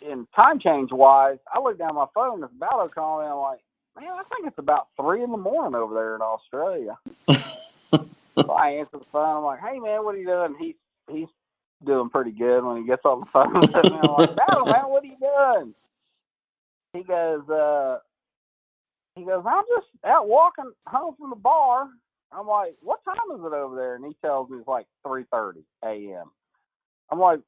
in 0.00 0.26
time 0.34 0.60
change 0.60 0.90
wise, 0.92 1.38
I 1.52 1.60
look 1.60 1.78
down 1.78 1.90
at 1.90 1.94
my 1.94 2.06
phone, 2.14 2.42
and 2.42 2.44
it's 2.44 2.54
Baldo 2.54 2.88
calling 2.88 3.26
me. 3.26 3.32
I'm 3.32 3.38
like, 3.38 3.60
man, 3.98 4.12
I 4.12 4.22
think 4.34 4.46
it's 4.46 4.58
about 4.58 4.88
three 4.98 5.22
in 5.22 5.30
the 5.30 5.36
morning 5.36 5.74
over 5.74 5.94
there 5.94 6.14
in 6.14 6.22
Australia. 6.22 6.96
so 7.28 8.50
I 8.50 8.70
answer 8.70 8.98
the 8.98 9.04
phone. 9.12 9.38
I'm 9.38 9.44
like, 9.44 9.60
hey 9.60 9.78
man, 9.78 10.04
what 10.04 10.14
are 10.14 10.18
you 10.18 10.26
doing? 10.26 10.56
He's 10.58 10.74
he's 11.10 11.28
doing 11.84 12.08
pretty 12.08 12.30
good 12.30 12.62
when 12.62 12.78
he 12.78 12.86
gets 12.86 13.04
on 13.04 13.20
the 13.20 13.26
phone 13.32 13.52
me. 13.52 13.98
I'm 14.02 14.12
like, 14.12 14.36
Baldo, 14.36 14.70
man, 14.70 14.88
what 14.88 15.02
are 15.02 15.06
you 15.06 15.16
doing? 15.20 15.74
He 16.94 17.02
goes, 17.02 17.48
uh, 17.48 17.98
he 19.16 19.24
goes, 19.24 19.44
I'm 19.46 19.64
just 19.76 19.88
out 20.06 20.28
walking 20.28 20.72
home 20.86 21.14
from 21.18 21.30
the 21.30 21.36
bar. 21.36 21.88
I'm 22.32 22.46
like, 22.46 22.74
what 22.80 23.00
time 23.04 23.36
is 23.38 23.44
it 23.44 23.52
over 23.52 23.76
there? 23.76 23.96
And 23.96 24.04
he 24.06 24.16
tells 24.24 24.48
me 24.50 24.58
it's 24.58 24.68
like 24.68 24.86
3:30 25.06 25.62
a.m. 25.84 26.30
I'm 27.10 27.20
like, 27.20 27.40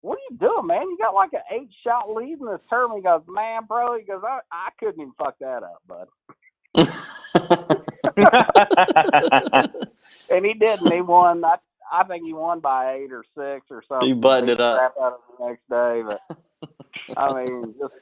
what 0.00 0.16
are 0.18 0.22
you 0.30 0.36
doing, 0.38 0.66
man? 0.66 0.82
You 0.82 0.96
got 0.98 1.14
like 1.14 1.32
an 1.34 1.40
eight 1.52 1.68
shot 1.84 2.10
lead 2.10 2.38
in 2.40 2.46
this 2.46 2.60
tournament. 2.70 3.00
He 3.00 3.04
goes, 3.04 3.22
man, 3.28 3.62
bro. 3.68 3.98
He 3.98 4.04
goes, 4.04 4.22
I, 4.24 4.38
I 4.52 4.68
couldn't 4.78 5.00
even 5.00 5.12
fuck 5.18 5.36
that 5.40 5.62
up, 5.62 5.82
bud. 5.88 6.08
and 10.30 10.44
he 10.44 10.54
didn't. 10.54 10.90
He 10.90 11.00
won. 11.02 11.44
I, 11.44 11.56
I 11.92 12.04
think 12.04 12.24
he 12.24 12.32
won 12.32 12.60
by 12.60 12.94
eight 12.94 13.12
or 13.12 13.24
six 13.36 13.66
or 13.70 13.82
something. 13.88 14.08
He 14.08 14.12
buttoned 14.14 14.48
Beat 14.48 14.50
it 14.50 14.60
up. 14.60 14.94
out 15.00 15.12
of 15.14 15.20
the 15.38 15.46
next 15.48 15.62
day, 15.70 16.02
but 16.06 16.20
I 17.16 17.44
mean, 17.44 17.74
just 17.80 17.94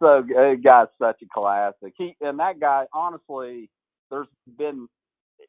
so 0.00 0.24
that 0.26 0.60
guy's 0.64 0.88
such 0.98 1.22
a 1.22 1.26
classic. 1.32 1.92
He 1.96 2.16
and 2.20 2.38
that 2.40 2.58
guy, 2.58 2.86
honestly, 2.92 3.70
there's 4.10 4.26
been 4.58 4.88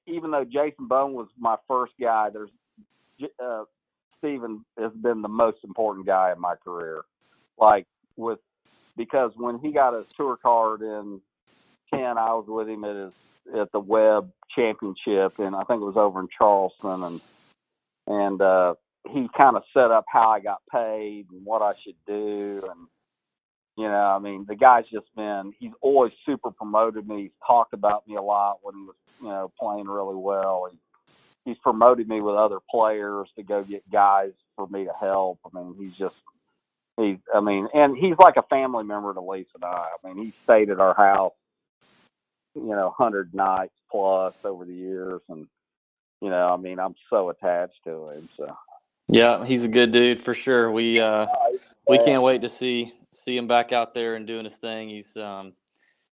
even 0.06 0.32
though 0.32 0.46
Jason 0.46 0.88
Bohn 0.88 1.14
was 1.14 1.28
my 1.40 1.56
first 1.68 1.94
guy, 2.00 2.30
there's 2.30 2.50
uh, 3.44 3.64
Steven 4.18 4.64
has 4.78 4.92
been 4.94 5.22
the 5.22 5.28
most 5.28 5.58
important 5.64 6.06
guy 6.06 6.32
in 6.34 6.40
my 6.40 6.56
career. 6.56 7.04
Like 7.58 7.88
with 8.18 8.40
because 8.98 9.32
when 9.36 9.60
he 9.60 9.72
got 9.72 9.96
his 9.96 10.06
tour 10.16 10.38
card 10.38 10.82
in 10.82 11.22
ten, 11.94 12.18
I 12.18 12.34
was 12.34 12.46
with 12.48 12.68
him 12.68 12.84
at 12.84 12.96
his 12.96 13.14
at 13.60 13.72
the 13.72 13.80
Web 13.80 14.32
Championship, 14.56 15.40
and 15.40 15.56
I 15.56 15.64
think 15.64 15.82
it 15.82 15.86
was 15.86 15.98
over 15.98 16.20
in 16.20 16.28
Charleston, 16.38 17.04
and 17.04 17.22
and 18.08 18.42
uh, 18.42 18.74
he 19.10 19.28
kind 19.36 19.56
of 19.56 19.64
set 19.74 19.92
up 19.92 20.06
how 20.08 20.30
I 20.30 20.40
got 20.40 20.62
paid 20.72 21.28
and 21.32 21.46
what 21.46 21.62
I 21.62 21.74
should 21.84 21.96
do, 22.06 22.62
and 22.70 22.88
you 23.82 23.88
know, 23.88 24.16
I 24.16 24.20
mean, 24.20 24.46
the 24.48 24.56
guy's 24.56 24.86
just 24.90 25.08
been, 25.16 25.54
he's 25.58 25.72
always 25.82 26.14
super 26.24 26.52
promoted 26.52 27.08
me. 27.08 27.24
He's 27.24 27.32
talked 27.46 27.74
about 27.74 28.08
me 28.08 28.16
a 28.16 28.22
lot 28.22 28.60
when 28.62 28.76
he 28.76 28.82
was, 28.82 28.96
you 29.20 29.28
know, 29.28 29.52
playing 29.60 29.88
really 29.88 30.16
well. 30.16 30.70
He, 30.72 30.78
he's 31.46 31.58
promoted 31.58 32.08
me 32.08 32.22
with 32.22 32.36
other 32.36 32.60
players 32.70 33.28
to 33.38 33.44
go 33.44 33.64
get 33.64 33.90
guys 33.92 34.34
for 34.56 34.68
me 34.68 34.86
to 34.86 34.94
help. 34.94 35.40
I 35.44 35.58
mean, 35.58 35.74
he's 35.80 35.98
just, 35.98 36.14
he's, 36.96 37.18
I 37.34 37.40
mean, 37.40 37.70
and 37.74 37.98
he's 37.98 38.14
like 38.20 38.38
a 38.38 38.44
family 38.44 38.84
member 38.84 39.16
to 39.16 39.22
Lisa 39.22 39.50
and 39.56 39.64
I. 39.64 39.88
I 40.04 40.08
mean, 40.08 40.26
he 40.26 40.34
stayed 40.44 40.70
at 40.70 40.80
our 40.80 40.94
house, 40.94 41.34
you 42.54 42.62
know, 42.62 42.94
100 42.96 43.34
nights 43.34 43.74
plus 43.90 44.36
over 44.44 44.64
the 44.64 44.76
years. 44.76 45.22
And, 45.28 45.48
you 46.22 46.30
know, 46.30 46.54
I 46.54 46.58
mean, 46.58 46.78
I'm 46.78 46.94
so 47.10 47.32
attached 47.32 47.84
to 47.86 48.10
him. 48.10 48.30
So, 48.38 48.56
yeah, 49.08 49.44
he's 49.44 49.66
a 49.66 49.70
good 49.70 49.90
dude 49.90 50.22
for 50.22 50.36
sure. 50.36 50.72
We, 50.72 51.00
uh, 51.00 51.26
we 51.88 51.98
can't 52.00 52.24
wait 52.24 52.42
to 52.42 52.50
see 52.50 52.94
see 53.12 53.36
him 53.36 53.48
back 53.48 53.72
out 53.72 53.94
there 53.94 54.16
and 54.16 54.26
doing 54.26 54.46
his 54.46 54.58
thing. 54.58 54.90
He's 54.90 55.16
um, 55.18 55.54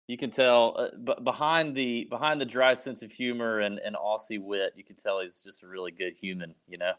you 0.07 0.17
can 0.17 0.31
tell 0.31 0.75
uh, 0.77 0.87
b- 1.03 1.23
behind 1.23 1.75
the 1.75 2.05
behind 2.09 2.39
the 2.39 2.45
dry 2.45 2.73
sense 2.73 3.01
of 3.01 3.11
humor 3.11 3.59
and, 3.59 3.79
and 3.79 3.95
Aussie 3.95 4.41
wit, 4.41 4.73
you 4.75 4.83
can 4.83 4.95
tell 4.95 5.21
he's 5.21 5.41
just 5.43 5.63
a 5.63 5.67
really 5.67 5.91
good 5.91 6.13
human, 6.13 6.53
you 6.67 6.77
know. 6.77 6.93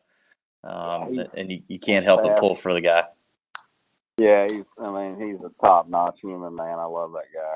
Um, 0.64 1.14
yeah, 1.14 1.24
and 1.36 1.50
you, 1.50 1.62
you 1.68 1.78
can't 1.78 2.04
help 2.04 2.22
but 2.22 2.38
pull 2.38 2.54
for 2.54 2.72
the 2.72 2.80
guy. 2.80 3.04
Yeah, 4.16 4.46
he's. 4.48 4.64
I 4.78 4.90
mean, 4.90 5.20
he's 5.20 5.40
a 5.44 5.50
top 5.60 5.88
notch 5.88 6.20
human 6.20 6.54
man. 6.54 6.78
I 6.78 6.84
love 6.84 7.12
that 7.12 7.26
guy. 7.34 7.54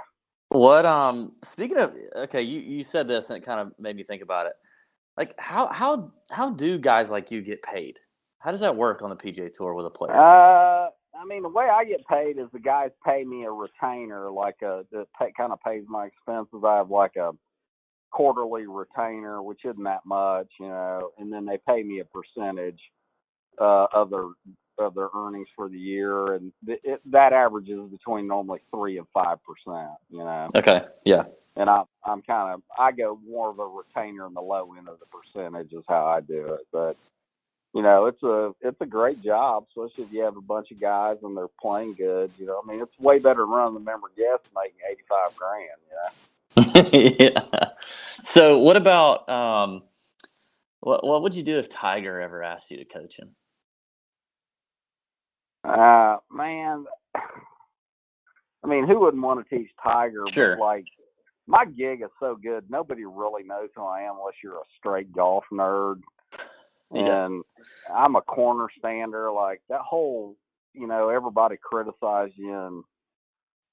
What 0.50 0.86
um 0.86 1.32
speaking 1.42 1.78
of 1.78 1.92
okay, 2.16 2.42
you, 2.42 2.61
you 2.61 2.82
said 2.82 3.06
this 3.06 3.28
and 3.28 3.36
it 3.36 3.44
kind 3.44 3.61
of 3.61 3.72
made 3.78 3.96
me 3.96 4.02
think 4.02 4.22
about 4.22 4.46
it. 4.46 4.54
Like 5.16 5.34
how 5.38 5.66
how 5.66 6.12
how 6.30 6.50
do 6.50 6.78
guys 6.78 7.11
like 7.11 7.30
you 7.30 7.42
get 7.42 7.62
paid? 7.62 7.98
How 8.38 8.50
does 8.50 8.61
that 8.61 8.76
work 8.76 9.02
on 9.02 9.11
the 9.11 9.16
PGA 9.16 9.52
Tour 9.52 9.74
with 9.74 9.86
a 9.86 9.90
player? 9.90 10.16
Uh, 10.16 10.88
I 11.20 11.24
mean, 11.24 11.42
the 11.42 11.48
way 11.48 11.64
I 11.64 11.84
get 11.84 12.06
paid 12.06 12.38
is 12.38 12.46
the 12.52 12.60
guys 12.60 12.90
pay 13.04 13.24
me 13.24 13.44
a 13.44 13.50
retainer, 13.50 14.30
like 14.30 14.62
a 14.62 14.84
that 14.92 15.06
pay, 15.18 15.32
kind 15.36 15.52
of 15.52 15.60
pays 15.62 15.84
my 15.88 16.06
expenses. 16.06 16.62
I 16.64 16.76
have 16.76 16.90
like 16.90 17.16
a 17.16 17.32
quarterly 18.10 18.66
retainer, 18.66 19.42
which 19.42 19.64
isn't 19.64 19.82
that 19.84 20.06
much, 20.06 20.48
you 20.60 20.68
know, 20.68 21.10
and 21.18 21.32
then 21.32 21.44
they 21.44 21.58
pay 21.66 21.82
me 21.82 22.00
a 22.00 22.04
percentage 22.04 22.80
uh, 23.60 23.86
of 23.92 24.10
their 24.10 24.28
of 24.78 24.94
their 24.94 25.08
earnings 25.14 25.48
for 25.56 25.68
the 25.68 25.78
year, 25.78 26.34
and 26.34 26.52
th- 26.64 26.80
it, 26.84 27.00
that 27.10 27.32
averages 27.32 27.90
between 27.90 28.28
normally 28.28 28.60
three 28.72 28.98
and 28.98 29.06
five 29.12 29.38
percent, 29.44 29.90
you 30.10 30.18
know. 30.18 30.46
Okay. 30.56 30.82
Yeah. 31.04 31.24
And 31.56 31.68
I'm 31.68 31.84
I'm 32.04 32.22
kind 32.22 32.54
of 32.54 32.62
I 32.78 32.92
go 32.92 33.18
more 33.28 33.50
of 33.50 33.58
a 33.58 33.66
retainer 33.66 34.26
in 34.26 34.34
the 34.34 34.40
low 34.40 34.74
end 34.78 34.88
of 34.88 34.98
the 35.00 35.06
percentage 35.06 35.72
is 35.72 35.84
how 35.88 36.06
I 36.06 36.20
do 36.20 36.54
it, 36.54 36.66
but 36.72 36.96
you 37.79 37.85
know, 37.85 38.07
it's 38.07 38.20
a 38.24 38.53
it's 38.61 38.81
a 38.81 38.87
great 38.87 39.22
job, 39.22 39.66
especially 39.68 40.03
if 40.03 40.12
you 40.12 40.24
have 40.24 40.37
a 40.37 40.41
bunch 40.41 40.72
of 40.72 40.81
guys 40.81 41.18
and 41.22 41.37
they're 41.37 41.47
playing 41.62 41.95
good. 41.95 42.29
You 42.37 42.47
know, 42.47 42.61
I 42.61 42.68
mean, 42.68 42.83
it's 42.83 42.99
way 42.99 43.20
better 43.20 43.43
than 43.43 43.51
running 43.51 43.74
the 43.74 43.79
member 43.79 44.09
guest 44.16 44.51
making 44.53 44.81
eighty 44.91 45.05
five 45.09 45.37
grand. 45.37 45.79
You 45.87 47.20
know? 47.20 47.45
yeah. 47.55 47.68
So, 48.24 48.59
what 48.59 48.76
about 48.76 49.29
um, 49.29 49.85
what 50.81 51.07
what 51.07 51.22
would 51.22 51.37
you 51.37 51.45
do 51.45 51.57
if 51.61 51.68
Tiger 51.68 52.20
ever 52.20 52.43
asked 52.43 52.68
you 52.72 52.79
to 52.79 52.85
coach 52.85 53.16
him? 53.16 53.29
Uh, 55.62 56.16
man, 56.33 56.85
I 57.14 58.66
mean, 58.66 58.89
who 58.89 58.99
wouldn't 58.99 59.22
want 59.22 59.49
to 59.49 59.57
teach 59.57 59.70
Tiger? 59.81 60.24
Sure. 60.33 60.57
But 60.57 60.64
like, 60.64 60.85
my 61.47 61.64
gig 61.64 62.03
is 62.03 62.11
so 62.18 62.35
good, 62.35 62.64
nobody 62.68 63.05
really 63.05 63.45
knows 63.45 63.68
who 63.76 63.85
I 63.85 64.01
am 64.01 64.16
unless 64.18 64.35
you're 64.43 64.57
a 64.57 64.66
straight 64.81 65.12
golf 65.12 65.45
nerd 65.53 66.01
Yeah. 66.93 67.18
and 67.28 67.43
I'm 67.95 68.16
a 68.16 68.22
corner 68.22 68.68
stander. 68.78 69.32
Like 69.32 69.62
that 69.68 69.80
whole, 69.82 70.36
you 70.74 70.86
know, 70.86 71.11
everybody 71.11 71.57
criticize 71.62 72.30
you, 72.36 72.55
and 72.55 72.84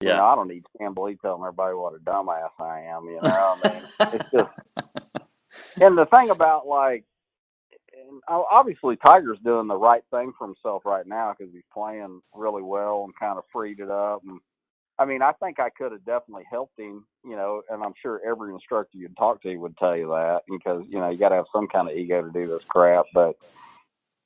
you 0.01 0.13
Yeah. 0.13 0.15
know, 0.15 0.25
I 0.25 0.35
don't 0.35 0.49
need 0.49 0.63
Chamblee 0.81 1.19
telling 1.21 1.41
everybody 1.43 1.75
what 1.75 1.95
a 1.95 1.99
dumbass 1.99 2.49
I 2.59 2.81
am. 2.81 3.05
You 3.05 3.17
know, 3.21 3.23
I 3.23 3.55
mean, 3.59 3.89
it's 4.11 4.25
just. 4.33 4.49
And 5.79 5.97
the 5.97 6.05
thing 6.07 6.29
about 6.31 6.67
like, 6.67 7.05
and 7.93 8.21
obviously 8.27 8.97
Tiger's 8.97 9.39
doing 9.43 9.67
the 9.67 9.77
right 9.77 10.03
thing 10.11 10.33
for 10.37 10.47
himself 10.47 10.83
right 10.85 11.07
now 11.07 11.35
because 11.37 11.53
he's 11.53 11.63
playing 11.73 12.21
really 12.33 12.63
well 12.63 13.03
and 13.05 13.13
kind 13.19 13.37
of 13.37 13.45
freed 13.53 13.79
it 13.79 13.89
up. 13.91 14.21
And 14.27 14.39
I 14.97 15.05
mean, 15.05 15.21
I 15.21 15.33
think 15.33 15.59
I 15.59 15.69
could 15.69 15.91
have 15.91 16.05
definitely 16.05 16.45
helped 16.49 16.79
him, 16.79 17.05
you 17.23 17.35
know, 17.35 17.61
and 17.69 17.83
I'm 17.83 17.93
sure 18.01 18.21
every 18.25 18.53
instructor 18.53 18.97
you'd 18.97 19.17
talk 19.17 19.41
to 19.41 19.57
would 19.57 19.77
tell 19.77 19.95
you 19.95 20.07
that 20.09 20.41
because, 20.49 20.83
you 20.87 20.99
know, 20.99 21.09
you 21.09 21.17
got 21.17 21.29
to 21.29 21.35
have 21.35 21.45
some 21.53 21.67
kind 21.67 21.89
of 21.89 21.97
ego 21.97 22.21
to 22.21 22.31
do 22.31 22.47
this 22.47 22.63
crap. 22.69 23.05
But 23.13 23.35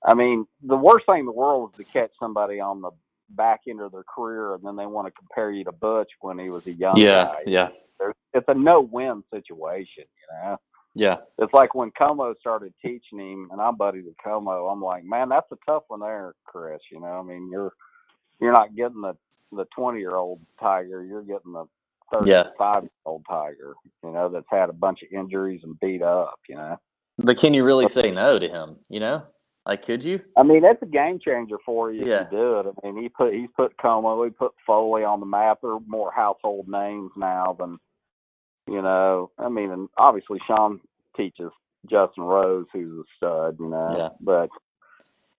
I 0.05 0.13
mean, 0.13 0.45
the 0.61 0.77
worst 0.77 1.05
thing 1.07 1.21
in 1.21 1.25
the 1.25 1.31
world 1.31 1.71
is 1.71 1.85
to 1.85 1.91
catch 1.91 2.11
somebody 2.19 2.59
on 2.59 2.81
the 2.81 2.91
back 3.31 3.61
end 3.67 3.81
of 3.81 3.91
their 3.91 4.03
career 4.03 4.53
and 4.55 4.63
then 4.63 4.75
they 4.75 4.85
want 4.85 5.07
to 5.07 5.11
compare 5.11 5.51
you 5.51 5.63
to 5.63 5.71
Butch 5.71 6.11
when 6.21 6.37
he 6.37 6.49
was 6.49 6.65
a 6.67 6.71
young 6.71 6.97
Yeah. 6.97 7.25
guy. 7.25 7.43
Yeah. 7.47 7.69
There's, 7.99 8.15
it's 8.33 8.47
a 8.47 8.53
no 8.53 8.81
win 8.81 9.23
situation, 9.33 10.05
you 10.05 10.43
know. 10.43 10.57
Yeah. 10.95 11.17
It's 11.37 11.53
like 11.53 11.75
when 11.75 11.91
Como 11.97 12.33
started 12.39 12.73
teaching 12.81 13.19
him, 13.19 13.49
and 13.51 13.61
I'm 13.61 13.75
buddies 13.75 14.05
with 14.05 14.15
Como. 14.23 14.67
I'm 14.67 14.81
like, 14.81 15.03
man, 15.03 15.29
that's 15.29 15.51
a 15.51 15.57
tough 15.65 15.83
one 15.87 15.99
there, 15.99 16.33
Chris. 16.45 16.79
You 16.91 16.99
know, 16.99 17.19
I 17.19 17.21
mean, 17.21 17.49
you're 17.51 17.73
you're 18.41 18.53
not 18.53 18.75
getting 18.75 19.01
the 19.01 19.15
the 19.51 19.65
20 19.75 19.99
year 19.99 20.15
old 20.15 20.39
Tiger, 20.59 21.03
you're 21.03 21.21
getting 21.23 21.53
the 21.53 21.65
35 22.11 22.83
year 22.83 22.91
old 23.05 23.23
Tiger. 23.29 23.73
You 24.03 24.11
know, 24.11 24.29
that's 24.29 24.45
had 24.49 24.69
a 24.69 24.73
bunch 24.73 24.99
of 25.03 25.11
injuries 25.11 25.61
and 25.63 25.79
beat 25.79 26.01
up. 26.01 26.39
You 26.47 26.55
know, 26.55 26.77
But 27.17 27.37
can 27.37 27.53
you 27.53 27.63
really 27.63 27.87
say 27.87 28.11
no 28.11 28.39
to 28.39 28.47
him? 28.49 28.77
You 28.89 28.99
know, 28.99 29.23
like 29.65 29.85
could 29.85 30.03
you? 30.03 30.21
I 30.37 30.43
mean, 30.43 30.61
that's 30.61 30.81
a 30.81 30.85
game 30.87 31.19
changer 31.19 31.57
for 31.65 31.91
you 31.91 32.05
Yeah. 32.05 32.21
if 32.25 32.31
you 32.31 32.37
do 32.37 32.59
it. 32.59 32.65
I 32.83 32.87
mean, 32.91 33.01
he 33.01 33.09
put 33.09 33.33
he's 33.33 33.49
put 33.55 33.77
Como, 33.77 34.23
he 34.23 34.29
put 34.31 34.53
Foley 34.65 35.03
on 35.03 35.19
the 35.19 35.25
map. 35.25 35.59
They're 35.61 35.79
more 35.87 36.11
household 36.11 36.67
names 36.67 37.11
now 37.15 37.55
than 37.59 37.77
you 38.67 38.81
know. 38.81 39.31
I 39.37 39.49
mean, 39.49 39.71
and 39.71 39.89
obviously 39.97 40.39
Sean 40.47 40.79
teaches 41.17 41.51
Justin 41.89 42.23
Rose, 42.23 42.65
who's 42.73 42.99
a 42.99 43.03
stud. 43.17 43.57
You 43.59 43.69
know, 43.69 43.95
Yeah. 43.97 44.09
but 44.21 44.49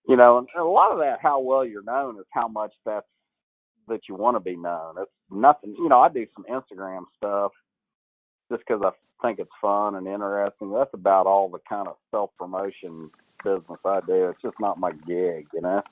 you 0.09 0.17
know, 0.17 0.39
and 0.39 0.49
a 0.59 0.65
lot 0.65 0.93
of 0.93 0.99
that, 1.01 1.21
how 1.21 1.41
well 1.41 1.65
you're 1.65 1.83
known, 1.83 2.19
is 2.19 2.27
how 2.31 2.49
much 2.49 2.73
that's 2.85 3.07
that 3.91 4.09
you 4.09 4.15
want 4.15 4.37
to 4.37 4.41
be 4.41 4.57
known. 4.57 4.95
It's 4.99 5.11
nothing. 5.31 5.75
You 5.77 5.89
know, 5.89 6.01
I 6.01 6.09
do 6.09 6.27
some 6.35 6.45
Instagram 6.51 7.03
stuff 7.17 7.53
just 8.51 8.63
because 8.67 8.83
I 8.85 8.91
think 9.27 9.39
it's 9.39 9.51
fun 9.61 9.95
and 9.97 10.07
interesting. 10.07 10.73
That's 10.73 10.95
about 10.95 11.27
all 11.27 11.49
the 11.51 11.61
kind 11.69 11.87
of 11.89 11.97
self 12.11 12.31
promotion 12.39 13.11
business 13.45 13.79
I 13.85 14.01
do. 14.07 14.29
It's 14.29 14.43
just 14.43 14.57
not 14.61 14.79
my 14.79 14.91
gig, 15.07 15.47
you 15.53 15.61
know. 15.61 15.83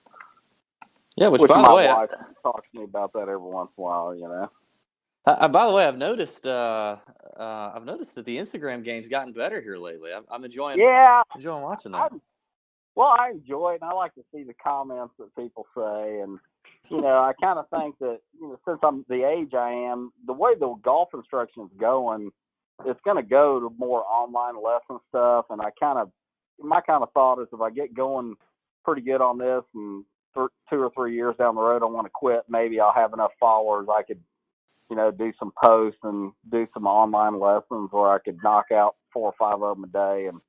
Yeah. 1.17 1.29
Which, 1.29 1.43
Which 1.43 1.51
by 1.51 1.61
my 1.61 1.69
the 1.69 1.77
way, 1.77 1.89
I, 1.89 1.95
wife 1.95 2.11
talks 2.43 2.69
to 2.73 2.79
me 2.79 2.85
about 2.85 3.13
that 3.13 3.23
every 3.23 3.37
once 3.39 3.71
in 3.77 3.83
a 3.83 3.85
while, 3.85 4.15
you 4.15 4.29
know. 4.29 4.51
I, 5.27 5.47
by 5.49 5.67
the 5.67 5.73
way, 5.73 5.85
I've 5.85 5.99
noticed. 5.99 6.47
Uh, 6.47 6.97
uh, 7.39 7.73
I've 7.75 7.85
noticed 7.85 8.15
that 8.15 8.25
the 8.25 8.37
Instagram 8.37 8.83
game's 8.83 9.09
gotten 9.09 9.33
better 9.33 9.61
here 9.61 9.77
lately. 9.77 10.11
I'm, 10.13 10.25
I'm 10.31 10.45
enjoying 10.45 10.79
Yeah, 10.79 11.23
enjoying 11.35 11.63
watching 11.63 11.95
I, 11.95 12.09
that. 12.09 12.21
well, 12.95 13.09
I 13.09 13.31
enjoy 13.31 13.73
it, 13.73 13.83
and 13.83 13.91
I 13.91 13.95
like 13.95 14.15
to 14.15 14.23
see 14.35 14.43
the 14.43 14.55
comments 14.55 15.15
that 15.19 15.35
people 15.37 15.67
say, 15.77 16.21
and 16.21 16.39
you 16.91 17.01
know, 17.01 17.19
I 17.19 17.33
kind 17.41 17.59
of 17.59 17.67
think 17.71 17.99
that 18.01 18.21
you 18.41 18.49
know, 18.49 18.59
since 18.67 18.79
I'm 18.83 19.05
the 19.09 19.25
age 19.29 19.55
I 19.55 19.71
am, 19.71 20.13
the 20.27 20.33
way 20.33 20.53
the 20.59 20.75
golf 20.83 21.11
instruction 21.15 21.65
is 21.65 21.79
going, 21.81 22.31
it's 22.87 23.01
going 23.05 23.17
to 23.17 23.29
go 23.29 23.61
to 23.61 23.75
more 23.79 24.05
online 24.05 24.63
lesson 24.63 25.01
stuff, 25.09 25.47
and 25.51 25.61
I 25.61 25.71
kind 25.81 25.99
of, 25.99 26.11
my 26.61 26.81
kind 26.81 27.03
of 27.03 27.13
thought 27.13 27.41
is 27.41 27.49
if 27.53 27.61
I 27.61 27.71
get 27.71 27.95
going 27.95 28.35
pretty 28.85 29.03
good 29.03 29.21
on 29.21 29.39
this, 29.39 29.63
and 29.75 30.05
th- 30.35 30.49
two 30.71 30.77
or 30.83 30.91
three 30.95 31.15
years 31.15 31.37
down 31.39 31.57
the 31.57 31.61
road, 31.61 31.83
I 31.83 31.87
want 31.87 32.07
to 32.07 32.13
quit, 32.15 32.45
maybe 32.49 32.81
I'll 32.81 32.93
have 32.93 33.13
enough 33.13 33.33
followers 33.41 33.89
I 33.91 34.03
could, 34.03 34.21
you 34.91 34.97
know, 34.97 35.11
do 35.11 35.33
some 35.39 35.53
posts 35.63 36.01
and 36.03 36.33
do 36.51 36.67
some 36.75 36.87
online 36.87 37.39
lessons 37.41 37.91
where 37.93 38.11
I 38.11 38.19
could 38.19 38.39
knock 38.43 38.67
out 38.73 38.97
four 39.13 39.29
or 39.29 39.35
five 39.39 39.63
of 39.63 39.77
them 39.77 39.85
a 39.85 39.89
day 39.89 40.27
and 40.29 40.41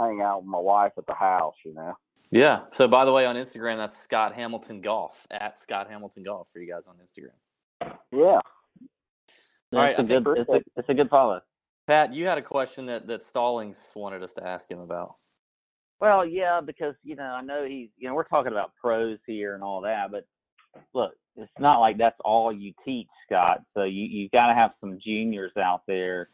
hang 0.00 0.20
out 0.20 0.42
with 0.42 0.50
my 0.50 0.58
wife 0.58 0.92
at 0.98 1.06
the 1.06 1.14
house, 1.14 1.54
you 1.64 1.74
know. 1.74 1.94
Yeah. 2.30 2.60
So, 2.72 2.88
by 2.88 3.04
the 3.04 3.12
way, 3.12 3.26
on 3.26 3.36
Instagram, 3.36 3.76
that's 3.76 3.96
Scott 3.96 4.34
Hamilton 4.34 4.80
Golf 4.80 5.26
at 5.30 5.58
Scott 5.58 5.88
Hamilton 5.90 6.22
Golf 6.24 6.48
for 6.52 6.60
you 6.60 6.70
guys 6.70 6.82
on 6.86 6.96
Instagram. 6.96 7.94
Yeah. 8.12 8.40
All 9.72 9.80
right, 9.80 9.90
it's 9.90 10.00
a 10.00 10.02
good 10.02 10.26
it's 10.36 10.48
a, 10.48 10.60
it's 10.76 10.88
a 10.88 10.94
good 10.94 11.10
follow. 11.10 11.40
Pat, 11.86 12.12
you 12.12 12.26
had 12.26 12.38
a 12.38 12.42
question 12.42 12.86
that 12.86 13.06
that 13.06 13.22
Stallings 13.22 13.92
wanted 13.94 14.22
us 14.22 14.32
to 14.34 14.46
ask 14.46 14.70
him 14.70 14.78
about. 14.78 15.16
Well, 16.00 16.24
yeah, 16.26 16.60
because 16.64 16.94
you 17.02 17.16
know 17.16 17.24
I 17.24 17.42
know 17.42 17.66
he's 17.66 17.88
you 17.98 18.08
know 18.08 18.14
we're 18.14 18.24
talking 18.24 18.52
about 18.52 18.72
pros 18.80 19.18
here 19.26 19.54
and 19.54 19.62
all 19.62 19.82
that, 19.82 20.10
but 20.10 20.26
look, 20.94 21.12
it's 21.36 21.52
not 21.58 21.80
like 21.80 21.98
that's 21.98 22.18
all 22.24 22.52
you 22.52 22.72
teach, 22.84 23.08
Scott. 23.26 23.62
So 23.74 23.84
you 23.84 24.04
you 24.04 24.28
got 24.30 24.48
to 24.48 24.54
have 24.54 24.72
some 24.80 24.98
juniors 25.04 25.52
out 25.58 25.82
there. 25.86 26.30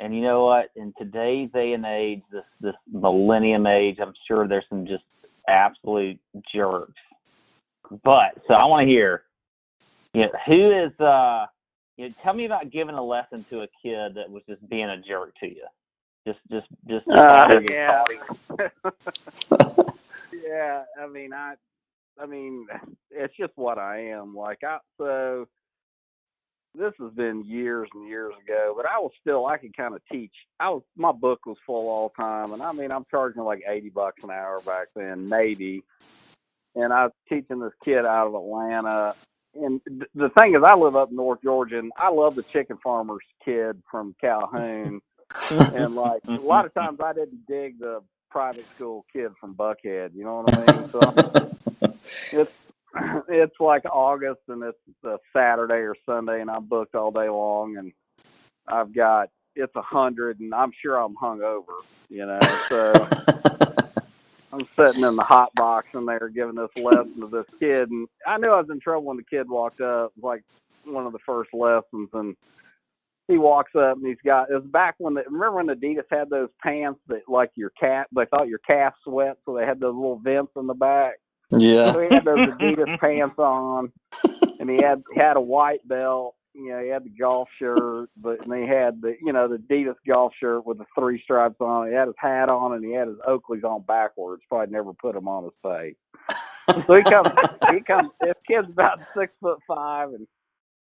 And 0.00 0.14
you 0.14 0.22
know 0.22 0.44
what? 0.44 0.66
In 0.76 0.92
today's 0.98 1.50
day 1.52 1.72
and 1.72 1.86
age, 1.86 2.22
this 2.30 2.44
this 2.60 2.74
millennium 2.92 3.66
age, 3.66 3.96
I'm 4.00 4.12
sure 4.26 4.46
there's 4.46 4.64
some 4.68 4.86
just 4.86 5.04
absolute 5.48 6.18
jerks. 6.54 6.92
But 8.02 8.42
so 8.48 8.54
I 8.54 8.64
want 8.64 8.86
to 8.86 8.90
hear, 8.90 9.22
you 10.14 10.22
know, 10.22 10.30
who 10.46 10.84
is 10.84 11.00
uh, 11.00 11.46
you 11.96 12.08
know, 12.08 12.14
tell 12.22 12.34
me 12.34 12.46
about 12.46 12.70
giving 12.70 12.94
a 12.94 13.04
lesson 13.04 13.44
to 13.50 13.60
a 13.60 13.68
kid 13.82 14.14
that 14.16 14.30
was 14.30 14.42
just 14.48 14.66
being 14.68 14.88
a 14.88 15.00
jerk 15.00 15.34
to 15.40 15.46
you. 15.46 15.66
Just 16.26 16.40
just 16.50 16.66
just 16.88 17.06
Uh, 17.08 17.60
yeah. 17.68 18.04
yeah, 20.32 20.82
I 21.00 21.06
mean, 21.06 21.32
I, 21.32 21.54
I 22.18 22.26
mean, 22.26 22.66
it's 23.10 23.36
just 23.36 23.52
what 23.56 23.78
I 23.78 24.08
am. 24.08 24.34
Like 24.34 24.64
I, 24.64 24.78
so 24.98 25.46
this 26.74 26.92
has 27.00 27.12
been 27.12 27.44
years 27.44 27.88
and 27.94 28.08
years 28.08 28.34
ago, 28.44 28.74
but 28.76 28.86
I 28.86 28.98
was 28.98 29.12
still, 29.20 29.46
I 29.46 29.58
could 29.58 29.76
kind 29.76 29.94
of 29.94 30.02
teach. 30.10 30.32
I 30.58 30.70
was, 30.70 30.82
my 30.96 31.12
book 31.12 31.46
was 31.46 31.56
full 31.66 31.88
all 31.88 32.12
the 32.14 32.22
time, 32.22 32.52
and 32.52 32.62
I 32.62 32.72
mean, 32.72 32.90
I'm 32.90 33.06
charging 33.10 33.42
like 33.42 33.62
eighty 33.68 33.90
bucks 33.90 34.22
an 34.24 34.30
hour 34.30 34.60
back 34.60 34.88
then, 34.94 35.28
maybe. 35.28 35.84
And 36.74 36.92
I 36.92 37.04
was 37.04 37.12
teaching 37.28 37.60
this 37.60 37.72
kid 37.84 38.04
out 38.04 38.26
of 38.26 38.34
Atlanta. 38.34 39.14
And 39.54 39.80
th- 39.86 40.10
the 40.16 40.30
thing 40.30 40.56
is, 40.56 40.62
I 40.64 40.74
live 40.74 40.96
up 40.96 41.10
in 41.10 41.16
North 41.16 41.40
Georgia, 41.42 41.78
and 41.78 41.92
I 41.96 42.10
love 42.10 42.34
the 42.34 42.42
chicken 42.42 42.78
farmer's 42.82 43.22
kid 43.44 43.80
from 43.88 44.16
Calhoun. 44.20 45.00
and 45.50 45.94
like 45.94 46.22
a 46.26 46.32
lot 46.32 46.64
of 46.64 46.74
times, 46.74 46.98
I 47.00 47.12
didn't 47.12 47.46
dig 47.46 47.78
the 47.78 48.02
private 48.30 48.66
school 48.74 49.06
kid 49.12 49.30
from 49.40 49.54
Buckhead. 49.54 50.14
You 50.14 50.24
know 50.24 50.42
what 50.42 50.68
I 50.68 50.80
mean? 50.80 50.90
So 50.90 51.92
it's 52.40 52.52
it's 53.28 53.56
like 53.60 53.84
August 53.84 54.40
and 54.48 54.62
it's 54.62 54.78
a 55.04 55.18
Saturday 55.32 55.82
or 55.82 55.96
Sunday, 56.06 56.40
and 56.40 56.50
I'm 56.50 56.66
booked 56.66 56.94
all 56.94 57.10
day 57.10 57.28
long, 57.28 57.76
and 57.76 57.92
I've 58.68 58.94
got 58.94 59.30
it's 59.56 59.74
a 59.76 59.82
hundred, 59.82 60.40
and 60.40 60.54
I'm 60.54 60.72
sure 60.82 60.96
I'm 60.96 61.16
hungover. 61.16 61.82
You 62.08 62.26
know, 62.26 62.40
so 62.68 62.92
I'm 64.52 64.66
sitting 64.78 65.04
in 65.04 65.16
the 65.16 65.24
hot 65.24 65.54
box 65.54 65.88
and 65.94 66.06
they're 66.06 66.28
giving 66.28 66.54
this 66.54 66.70
lesson 66.76 67.20
to 67.20 67.28
this 67.28 67.46
kid, 67.58 67.90
and 67.90 68.08
I 68.26 68.38
knew 68.38 68.50
I 68.50 68.60
was 68.60 68.70
in 68.70 68.80
trouble 68.80 69.06
when 69.06 69.16
the 69.16 69.24
kid 69.24 69.48
walked 69.48 69.80
up. 69.80 70.12
Like 70.20 70.42
one 70.84 71.06
of 71.06 71.12
the 71.12 71.18
first 71.26 71.50
lessons, 71.52 72.10
and 72.12 72.36
he 73.26 73.38
walks 73.38 73.72
up 73.74 73.96
and 73.96 74.06
he's 74.06 74.18
got 74.24 74.50
it 74.50 74.54
was 74.54 74.64
back 74.64 74.94
when 74.98 75.14
the 75.14 75.22
remember 75.26 75.52
when 75.52 75.66
Adidas 75.68 76.04
had 76.10 76.28
those 76.28 76.50
pants 76.62 77.00
that 77.08 77.22
like 77.26 77.50
your 77.54 77.70
cat 77.70 78.06
they 78.14 78.26
thought 78.26 78.48
your 78.48 78.60
calf 78.60 78.94
sweat, 79.02 79.38
so 79.44 79.54
they 79.56 79.64
had 79.64 79.80
those 79.80 79.94
little 79.94 80.20
vents 80.22 80.52
in 80.56 80.66
the 80.66 80.74
back. 80.74 81.14
So 81.60 81.66
yeah. 81.66 81.92
he 81.92 82.14
had 82.14 82.24
those 82.24 82.48
Adidas 82.50 82.98
pants 83.00 83.38
on, 83.38 83.92
and 84.58 84.70
he 84.70 84.76
had 84.76 85.02
had 85.14 85.36
a 85.36 85.40
white 85.40 85.86
belt. 85.86 86.34
You 86.54 86.70
know, 86.70 86.82
he 86.82 86.88
had 86.88 87.04
the 87.04 87.10
golf 87.10 87.48
shirt, 87.58 88.08
but 88.16 88.46
and 88.46 88.54
he 88.54 88.68
had 88.68 89.00
the 89.00 89.16
you 89.20 89.32
know 89.32 89.48
the 89.48 89.56
Adidas 89.56 89.96
golf 90.06 90.32
shirt 90.38 90.66
with 90.66 90.78
the 90.78 90.86
three 90.98 91.20
stripes 91.22 91.60
on. 91.60 91.88
He 91.88 91.94
had 91.94 92.06
his 92.08 92.16
hat 92.18 92.48
on, 92.48 92.74
and 92.74 92.84
he 92.84 92.92
had 92.92 93.08
his 93.08 93.18
Oakleys 93.28 93.64
on 93.64 93.82
backwards. 93.82 94.42
Probably 94.48 94.72
never 94.72 94.92
put 94.92 95.14
them 95.14 95.28
on 95.28 95.44
his 95.44 95.52
face. 95.62 95.96
So 96.86 96.94
he 96.94 97.02
comes, 97.04 97.28
he 97.72 97.80
comes. 97.80 98.10
This 98.20 98.38
kid's 98.46 98.68
about 98.70 99.00
six 99.16 99.32
foot 99.40 99.58
five 99.68 100.10
and 100.10 100.26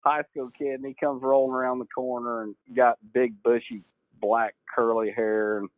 high 0.02 0.24
school 0.32 0.50
kid, 0.58 0.76
and 0.80 0.86
he 0.86 0.94
comes 0.94 1.22
rolling 1.24 1.54
around 1.54 1.80
the 1.80 1.86
corner 1.86 2.44
and 2.44 2.56
got 2.76 2.98
big 3.14 3.42
bushy 3.44 3.84
black 4.22 4.56
curly 4.76 5.12
hair 5.12 5.60
and 5.60 5.70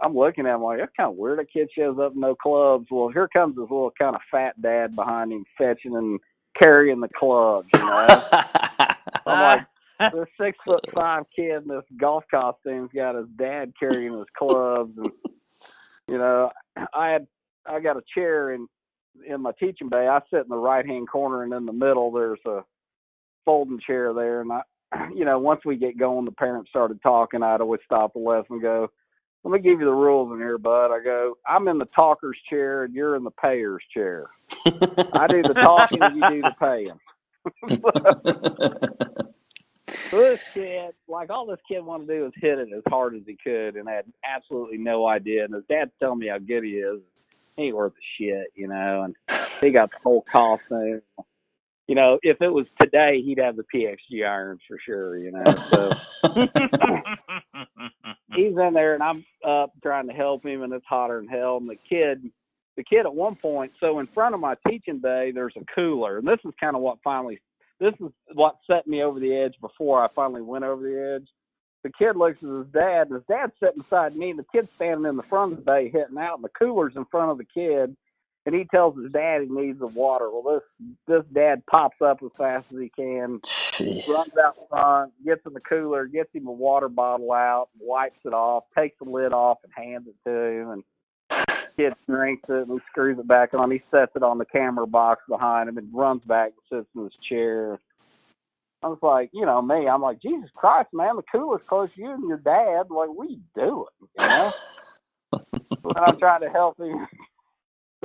I'm 0.00 0.14
looking 0.14 0.46
at 0.46 0.54
him 0.54 0.62
like 0.62 0.78
that's 0.78 0.92
kind 0.96 1.10
of 1.10 1.16
weird. 1.16 1.40
A 1.40 1.44
kid 1.44 1.70
shows 1.76 1.98
up 1.98 2.14
no 2.14 2.34
clubs. 2.34 2.86
Well, 2.90 3.08
here 3.08 3.28
comes 3.28 3.56
this 3.56 3.62
little 3.62 3.92
kind 3.98 4.14
of 4.14 4.20
fat 4.30 4.60
dad 4.60 4.94
behind 4.94 5.32
him, 5.32 5.44
fetching 5.56 5.96
and 5.96 6.20
carrying 6.60 7.00
the 7.00 7.08
clubs. 7.08 7.68
You 7.74 7.80
know, 7.80 8.28
I'm 9.26 9.58
like 10.06 10.12
this 10.12 10.28
six 10.38 10.58
foot 10.64 10.84
five 10.94 11.24
kid 11.34 11.62
in 11.62 11.68
this 11.68 11.84
golf 11.98 12.24
costume's 12.30 12.90
got 12.94 13.14
his 13.14 13.28
dad 13.38 13.72
carrying 13.78 14.16
his 14.16 14.26
clubs, 14.36 14.92
and 14.98 15.10
you 16.08 16.18
know, 16.18 16.50
I 16.92 17.10
had 17.10 17.26
I 17.66 17.80
got 17.80 17.96
a 17.96 18.02
chair 18.14 18.52
in 18.52 18.66
in 19.26 19.40
my 19.40 19.52
teaching 19.58 19.88
bay. 19.88 20.06
I 20.06 20.20
sit 20.30 20.42
in 20.42 20.48
the 20.48 20.56
right 20.56 20.84
hand 20.84 21.08
corner, 21.08 21.42
and 21.42 21.52
in 21.54 21.64
the 21.64 21.72
middle 21.72 22.12
there's 22.12 22.40
a 22.46 22.60
folding 23.44 23.80
chair 23.80 24.12
there. 24.12 24.42
And 24.42 24.52
I, 24.52 24.60
you 25.14 25.24
know, 25.24 25.38
once 25.38 25.62
we 25.64 25.76
get 25.76 25.98
going, 25.98 26.26
the 26.26 26.32
parents 26.32 26.68
started 26.68 27.00
talking. 27.02 27.42
I'd 27.42 27.62
always 27.62 27.80
stop 27.84 28.12
the 28.12 28.18
lesson 28.18 28.56
and 28.56 28.62
go, 28.62 28.90
let 29.46 29.52
me 29.52 29.60
give 29.60 29.78
you 29.78 29.86
the 29.86 29.92
rules 29.92 30.32
in 30.32 30.38
here, 30.38 30.58
bud. 30.58 30.90
I 30.90 30.98
go, 31.04 31.38
I'm 31.46 31.68
in 31.68 31.78
the 31.78 31.86
talker's 31.96 32.36
chair 32.50 32.82
and 32.82 32.92
you're 32.92 33.14
in 33.14 33.22
the 33.22 33.30
payer's 33.30 33.84
chair. 33.94 34.26
I 34.66 35.28
do 35.28 35.40
the 35.40 35.54
talking 35.54 36.02
and 36.02 36.16
you 36.16 36.28
do 36.28 36.42
the 36.42 36.54
paying. 36.58 36.98
This 40.10 40.40
kid, 40.54 40.92
like 41.08 41.30
all 41.30 41.46
this 41.46 41.58
kid 41.68 41.84
wanted 41.84 42.06
to 42.06 42.14
do 42.14 42.22
was 42.22 42.32
hit 42.36 42.58
it 42.58 42.68
as 42.74 42.82
hard 42.88 43.16
as 43.16 43.22
he 43.26 43.36
could 43.42 43.76
and 43.76 43.88
had 43.88 44.04
absolutely 44.24 44.78
no 44.78 45.06
idea. 45.06 45.44
And 45.44 45.52
his 45.52 45.64
dad's 45.68 45.90
telling 46.00 46.20
me 46.20 46.28
how 46.28 46.38
good 46.38 46.62
he 46.62 46.70
is. 46.70 47.00
He 47.56 47.64
ain't 47.64 47.76
worth 47.76 47.92
a 47.92 48.06
shit, 48.16 48.46
you 48.54 48.68
know, 48.68 49.02
and 49.02 49.16
he 49.60 49.72
got 49.72 49.90
the 49.90 49.96
whole 50.02 50.24
costume. 50.30 51.02
You 51.88 51.94
know, 51.94 52.18
if 52.22 52.42
it 52.42 52.48
was 52.48 52.66
today, 52.80 53.22
he'd 53.22 53.38
have 53.38 53.56
the 53.56 53.64
PXG 53.72 54.26
irons 54.26 54.60
for 54.66 54.78
sure, 54.84 55.18
you 55.18 55.30
know. 55.30 55.44
So 55.70 55.92
he's 58.34 58.56
in 58.58 58.74
there 58.74 58.94
and 58.94 59.02
I'm 59.02 59.24
up 59.46 59.72
trying 59.82 60.08
to 60.08 60.14
help 60.14 60.44
him 60.44 60.62
and 60.62 60.72
it's 60.72 60.84
hotter 60.86 61.20
than 61.20 61.28
hell 61.28 61.58
and 61.58 61.68
the 61.68 61.76
kid 61.88 62.30
the 62.76 62.84
kid 62.84 63.06
at 63.06 63.14
one 63.14 63.36
point 63.36 63.72
so 63.80 64.00
in 64.00 64.06
front 64.08 64.34
of 64.34 64.40
my 64.40 64.54
teaching 64.68 64.98
bay 64.98 65.30
there's 65.34 65.54
a 65.56 65.64
cooler 65.74 66.18
and 66.18 66.28
this 66.28 66.40
is 66.44 66.52
kind 66.60 66.76
of 66.76 66.82
what 66.82 66.98
finally 67.02 67.40
this 67.80 67.94
is 68.00 68.10
what 68.34 68.56
set 68.66 68.86
me 68.86 69.02
over 69.02 69.20
the 69.20 69.34
edge 69.34 69.54
before 69.60 70.02
I 70.02 70.08
finally 70.14 70.42
went 70.42 70.64
over 70.64 70.82
the 70.82 71.16
edge. 71.16 71.28
The 71.82 71.92
kid 71.92 72.16
looks 72.16 72.38
at 72.42 72.48
his 72.48 72.66
dad 72.72 73.08
and 73.08 73.14
his 73.14 73.24
dad's 73.28 73.52
sitting 73.60 73.82
beside 73.82 74.16
me 74.16 74.30
and 74.30 74.38
the 74.38 74.46
kid's 74.52 74.68
standing 74.74 75.08
in 75.08 75.16
the 75.16 75.22
front 75.22 75.52
of 75.52 75.58
the 75.58 75.64
bay 75.64 75.90
hitting 75.92 76.18
out 76.18 76.36
and 76.36 76.44
the 76.44 76.48
cooler's 76.48 76.96
in 76.96 77.04
front 77.06 77.30
of 77.30 77.38
the 77.38 77.44
kid 77.44 77.96
and 78.46 78.54
he 78.54 78.64
tells 78.64 78.96
his 78.96 79.12
dad 79.12 79.42
he 79.42 79.48
needs 79.48 79.78
the 79.80 79.88
water. 79.88 80.30
Well 80.30 80.54
this 80.54 80.96
this 81.06 81.24
dad 81.34 81.62
pops 81.66 82.00
up 82.00 82.20
as 82.24 82.30
fast 82.38 82.66
as 82.72 82.80
he 82.80 82.88
can 82.88 83.40
Jeez. 83.40 84.08
runs 84.08 84.32
out 84.42 84.56
front, 84.70 85.12
gets 85.24 85.44
in 85.46 85.52
the 85.52 85.60
cooler, 85.60 86.06
gets 86.06 86.32
him 86.32 86.46
a 86.46 86.52
water 86.52 86.88
bottle 86.88 87.32
out, 87.32 87.68
wipes 87.78 88.20
it 88.24 88.32
off, 88.32 88.64
takes 88.76 88.96
the 89.02 89.10
lid 89.10 89.32
off, 89.32 89.58
and 89.64 89.72
hands 89.76 90.06
it 90.08 90.28
to 90.28 90.34
him. 90.34 90.70
And 90.70 90.84
kid 91.76 91.94
drinks 92.08 92.48
it 92.48 92.68
and 92.68 92.80
screws 92.90 93.18
it 93.18 93.28
back 93.28 93.52
on. 93.54 93.70
He 93.70 93.82
sets 93.90 94.12
it 94.16 94.22
on 94.22 94.38
the 94.38 94.46
camera 94.46 94.86
box 94.86 95.22
behind 95.28 95.68
him 95.68 95.78
and 95.78 95.92
runs 95.92 96.22
back 96.24 96.52
and 96.70 96.80
sits 96.80 96.88
in 96.96 97.04
his 97.04 97.12
chair. 97.28 97.78
I 98.82 98.88
was 98.88 98.98
like, 99.02 99.30
you 99.32 99.44
know, 99.44 99.60
me, 99.62 99.88
I'm 99.88 100.02
like, 100.02 100.20
Jesus 100.20 100.50
Christ, 100.54 100.90
man, 100.92 101.16
the 101.16 101.22
cooler's 101.22 101.62
close 101.66 101.90
to 101.94 102.00
you 102.00 102.12
and 102.12 102.28
your 102.28 102.38
dad. 102.38 102.90
Like, 102.90 103.08
what 103.08 103.28
are 103.28 103.30
you 103.30 103.40
doing? 103.54 103.86
You 104.18 104.26
know? 104.26 104.52
and 105.32 105.98
I'm 105.98 106.18
trying 106.18 106.42
to 106.42 106.50
help 106.50 106.78
him. 106.78 107.06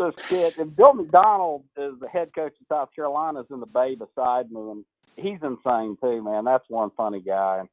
This 0.02 0.26
kid, 0.28 0.58
and 0.58 0.76
Bill 0.76 0.94
McDonald 0.94 1.64
is 1.78 1.94
the 2.00 2.08
head 2.08 2.32
coach 2.34 2.54
of 2.60 2.68
South 2.68 2.90
Carolina, 2.96 3.42
is 3.42 3.46
in 3.52 3.60
the 3.60 3.68
bay 3.68 3.94
beside 3.94 4.52
me, 4.52 4.72
and 4.72 4.86
he's 5.16 5.38
insane 5.44 5.96
too, 6.02 6.24
man. 6.24 6.44
That's 6.44 6.68
one 6.70 6.90
funny 6.98 7.22
guy. 7.22 7.64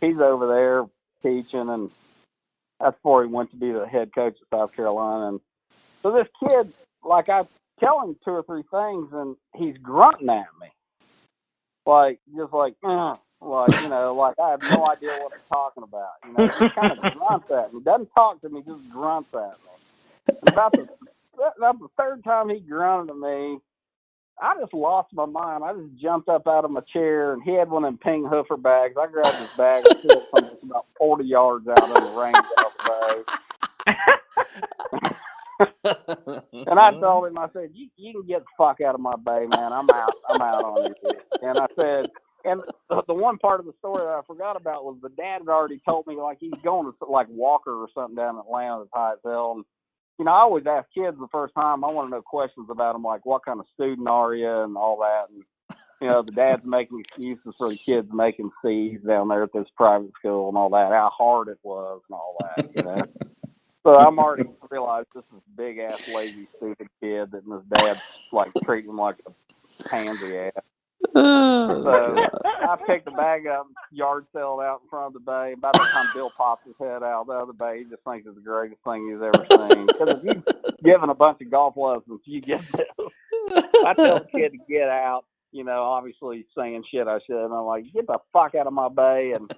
He's 0.00 0.20
over 0.20 0.48
there 0.48 0.86
teaching, 1.22 1.68
and 1.68 1.88
that's 2.80 2.96
before 2.96 3.24
he 3.24 3.30
went 3.30 3.50
to 3.52 3.56
be 3.56 3.70
the 3.70 3.86
head 3.86 4.10
coach 4.12 4.36
of 4.40 4.58
South 4.58 4.74
Carolina. 4.74 5.28
And 5.28 5.40
so 6.02 6.10
this 6.10 6.26
kid, 6.40 6.72
like 7.04 7.28
I 7.28 7.42
tell 7.78 8.00
him 8.02 8.16
two 8.24 8.32
or 8.32 8.42
three 8.42 8.64
things, 8.68 9.10
and 9.12 9.36
he's 9.54 9.76
grunting 9.80 10.30
at 10.30 10.48
me, 10.60 10.68
like 11.86 12.18
just 12.36 12.52
like, 12.52 12.74
uh, 12.82 13.14
like 13.40 13.80
you 13.82 13.88
know, 13.88 14.14
like 14.16 14.34
I 14.42 14.50
have 14.50 14.62
no 14.62 14.84
idea 14.90 15.16
what 15.22 15.32
I'm 15.32 15.40
talking 15.48 15.84
about. 15.84 16.10
You 16.26 16.32
know, 16.32 16.48
he 16.48 16.68
kind 16.70 16.92
of 16.92 17.12
grunts 17.14 17.50
at 17.52 17.72
me. 17.72 17.82
Doesn't 17.84 18.10
talk 18.16 18.40
to 18.40 18.48
me, 18.48 18.62
just 18.66 18.90
grunts 18.90 19.32
at 19.32 19.52
me. 19.62 20.36
And 20.40 20.48
about 20.48 20.72
the 20.72 20.88
about 21.58 21.80
the 21.80 21.88
third 21.98 22.24
time 22.24 22.50
he 22.50 22.60
grunted 22.60 23.10
at 23.10 23.16
me, 23.18 23.58
I 24.40 24.56
just 24.60 24.74
lost 24.74 25.10
my 25.14 25.26
mind. 25.26 25.64
I 25.64 25.74
just 25.74 25.96
jumped 26.02 26.28
up 26.28 26.48
out 26.48 26.64
of 26.64 26.70
my 26.72 26.82
chair, 26.92 27.32
and 27.34 27.42
he 27.42 27.52
had 27.54 27.70
one 27.70 27.84
of 27.84 27.88
them 27.88 27.98
ping 27.98 28.24
hoofer 28.24 28.60
bags. 28.60 28.96
I 29.00 29.06
grabbed 29.08 29.38
his 29.38 29.50
bag 29.50 29.86
and 29.86 29.96
threw 30.02 30.18
it 30.18 30.24
from 30.30 30.50
about 30.64 30.86
40 30.98 31.24
yards 31.24 31.68
out 31.68 31.90
of 31.90 32.00
the 32.02 32.08
range 32.20 32.48
off 32.58 32.72
the 32.78 32.84
bay. 32.84 33.24
And 36.66 36.78
I 36.80 36.92
told 37.00 37.26
him, 37.28 37.38
I 37.38 37.48
said, 37.52 37.70
you, 37.74 37.88
you 37.96 38.12
can 38.14 38.26
get 38.26 38.40
the 38.42 38.46
fuck 38.58 38.80
out 38.80 38.94
of 38.94 39.00
my 39.00 39.16
bay, 39.16 39.46
man. 39.48 39.72
I'm 39.72 39.90
out. 39.92 40.14
I'm 40.28 40.42
out 40.42 40.64
on 40.64 40.84
you. 40.84 40.94
And 41.42 41.58
I 41.58 41.66
said, 41.80 42.06
and 42.44 42.62
the, 42.90 43.02
the 43.08 43.14
one 43.14 43.38
part 43.38 43.60
of 43.60 43.66
the 43.66 43.74
story 43.78 44.04
that 44.04 44.18
I 44.18 44.22
forgot 44.26 44.56
about 44.56 44.84
was 44.84 44.98
the 45.02 45.10
dad 45.10 45.40
had 45.40 45.48
already 45.48 45.80
told 45.86 46.06
me, 46.06 46.16
like, 46.16 46.38
he's 46.40 46.60
going 46.62 46.92
to, 46.92 47.06
like, 47.06 47.28
Walker 47.30 47.72
or 47.74 47.88
something 47.94 48.16
down 48.16 48.36
in 48.36 48.40
Atlanta 48.40 48.80
that's 48.80 48.90
high 48.94 49.12
as 49.14 49.18
hell. 49.24 49.54
And, 49.56 49.64
you 50.22 50.26
know, 50.26 50.34
I 50.34 50.42
always 50.42 50.66
ask 50.68 50.86
kids 50.94 51.16
the 51.18 51.26
first 51.32 51.52
time, 51.52 51.82
I 51.82 51.90
want 51.90 52.06
to 52.06 52.10
know 52.12 52.22
questions 52.22 52.68
about 52.70 52.92
them, 52.92 53.02
like, 53.02 53.26
what 53.26 53.44
kind 53.44 53.58
of 53.58 53.66
student 53.74 54.06
are 54.06 54.32
you 54.32 54.48
and 54.48 54.76
all 54.76 54.98
that. 54.98 55.28
And, 55.30 55.42
you 56.00 56.06
know, 56.06 56.22
the 56.22 56.30
dad's 56.30 56.64
making 56.64 57.00
excuses 57.00 57.52
for 57.58 57.68
the 57.68 57.76
kids 57.76 58.06
making 58.12 58.52
C's 58.64 59.00
down 59.04 59.26
there 59.26 59.42
at 59.42 59.52
this 59.52 59.66
private 59.76 60.12
school 60.16 60.48
and 60.48 60.56
all 60.56 60.70
that, 60.70 60.92
how 60.92 61.10
hard 61.12 61.48
it 61.48 61.58
was 61.64 62.02
and 62.08 62.14
all 62.14 62.36
that, 62.38 62.70
you 62.76 62.82
know. 62.84 63.04
so 63.84 63.98
I'm 63.98 64.20
already 64.20 64.48
realized 64.70 65.08
this 65.12 65.24
is 65.34 65.42
big 65.56 65.78
ass 65.78 66.08
lazy 66.14 66.46
stupid 66.56 66.86
kid 67.00 67.32
that 67.32 67.42
his 67.42 67.64
dad's 67.74 68.28
like 68.30 68.52
treating 68.62 68.90
him 68.90 68.98
like 68.98 69.16
a 69.26 69.88
pansy 69.88 70.38
ass. 70.38 70.52
So 71.82 72.16
I 72.64 72.76
picked 72.86 73.06
the 73.06 73.10
bag 73.12 73.46
up, 73.46 73.66
yard 73.90 74.26
sale 74.34 74.60
out 74.64 74.82
in 74.84 74.88
front 74.88 75.08
of 75.08 75.12
the 75.14 75.20
bay. 75.20 75.54
By 75.60 75.72
the 75.72 75.84
time 75.92 76.06
Bill 76.14 76.30
pops 76.36 76.64
his 76.64 76.74
head 76.80 77.02
out 77.02 77.26
the 77.26 77.34
other 77.34 77.52
bay, 77.52 77.80
he 77.80 77.84
just 77.84 78.02
thinks 78.04 78.26
it's 78.26 78.36
the 78.36 78.42
greatest 78.42 78.80
thing 78.84 79.08
he's 79.10 79.22
ever 79.22 79.44
seen. 79.44 79.86
Because 79.86 80.14
if 80.14 80.24
you've 80.24 80.44
given 80.84 81.10
a 81.10 81.14
bunch 81.14 81.40
of 81.40 81.50
golf 81.50 81.76
lessons, 81.76 82.20
you 82.24 82.40
get 82.40 82.62
this. 82.72 82.86
I 83.84 83.94
tell 83.94 84.18
the 84.20 84.26
kid 84.34 84.52
to 84.52 84.58
get 84.68 84.88
out, 84.88 85.24
you 85.52 85.64
know, 85.64 85.82
obviously 85.82 86.46
saying 86.56 86.84
shit 86.90 87.08
I 87.08 87.18
should, 87.26 87.44
and 87.44 87.54
I'm 87.54 87.64
like, 87.66 87.92
get 87.92 88.06
the 88.06 88.18
fuck 88.32 88.54
out 88.54 88.66
of 88.66 88.72
my 88.72 88.88
bay 88.88 89.32
and 89.32 89.52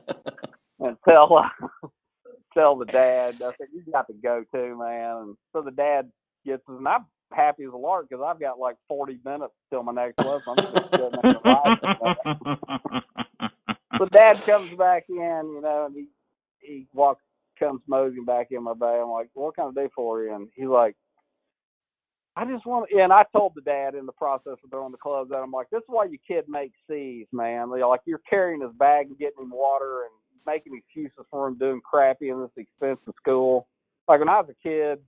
and 0.80 0.97
tell 1.09 1.32
uh, 1.36 1.88
tell 2.55 2.76
the 2.76 2.86
dad. 2.86 3.36
I 3.36 3.53
said, 3.59 3.68
you 3.72 3.82
got 3.92 4.07
to 4.09 4.14
go 4.14 4.45
too, 4.53 4.78
man. 4.78 5.16
And 5.16 5.36
so 5.53 5.62
the 5.62 5.70
dad 5.70 6.11
gets, 6.47 6.62
and 6.68 6.86
I'm 6.88 7.07
happy 7.32 7.64
as 7.64 7.72
a 7.72 7.76
lark 7.76 8.09
because 8.09 8.24
I've 8.26 8.40
got 8.40 8.59
like 8.59 8.76
40 8.88 9.20
minutes 9.24 9.55
till 9.70 9.82
my 9.82 9.92
next 9.92 10.20
lesson. 10.20 10.42
I'm 10.49 10.61
just 10.61 10.74
sitting 10.97 11.16
there. 11.16 12.92
So 13.99 14.07
dad 14.07 14.42
comes 14.47 14.76
back 14.78 15.05
in, 15.09 15.16
you 15.55 15.61
know, 15.62 15.86
and 15.86 15.95
he 15.97 16.07
he 16.61 16.86
walks, 16.95 17.22
comes 17.59 17.82
moseying 17.86 18.24
back 18.24 18.49
in 18.51 18.62
my 18.64 18.74
bay. 18.74 19.01
I'm 19.03 19.11
like, 19.11 19.28
what 19.34 19.55
can 19.55 19.66
I 19.76 19.82
do 19.82 19.88
for 19.95 20.24
you? 20.24 20.34
And 20.34 20.49
he's 20.57 20.66
like, 20.68 20.97
I 22.36 22.45
just 22.47 22.66
want 22.66 22.90
and 22.92 23.12
I 23.12 23.24
told 23.32 23.53
the 23.55 23.62
dad 23.62 23.95
in 23.95 24.07
the 24.07 24.12
process 24.12 24.55
of 24.64 24.70
throwing 24.70 24.92
the 24.92 24.99
clubs 24.99 25.32
out, 25.32 25.42
I'm 25.42 25.53
like, 25.53 25.70
this 25.70 25.80
is 25.80 25.84
why 25.88 26.07
your 26.07 26.20
kid 26.26 26.47
makes 26.49 26.78
C's, 26.90 27.26
man. 27.32 27.70
Like 27.70 28.01
you're 28.07 28.20
carrying 28.28 28.62
his 28.62 28.72
bag 28.78 29.07
and 29.09 29.18
getting 29.18 29.42
him 29.45 29.51
water 29.51 30.03
and 30.05 30.12
making 30.47 30.74
excuses 30.76 31.26
for 31.30 31.49
him 31.49 31.59
doing 31.59 31.80
crappy 31.88 32.30
in 32.30 32.40
this 32.40 32.51
expensive 32.57 33.14
school. 33.20 33.68
Like 34.09 34.20
when 34.20 34.28
I 34.30 34.40
was 34.40 34.51
a 34.51 34.68
kid, 34.68 34.99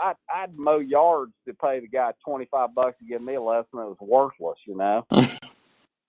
I'd, 0.00 0.14
I'd 0.34 0.56
mow 0.58 0.78
yards 0.78 1.32
to 1.46 1.54
pay 1.54 1.80
the 1.80 1.88
guy 1.88 2.12
25 2.26 2.74
bucks 2.74 2.98
to 3.00 3.04
give 3.06 3.22
me 3.22 3.34
a 3.34 3.42
lesson 3.42 3.68
that 3.74 3.86
was 3.86 3.96
worthless, 4.00 4.58
you 4.66 4.76
know? 4.76 5.06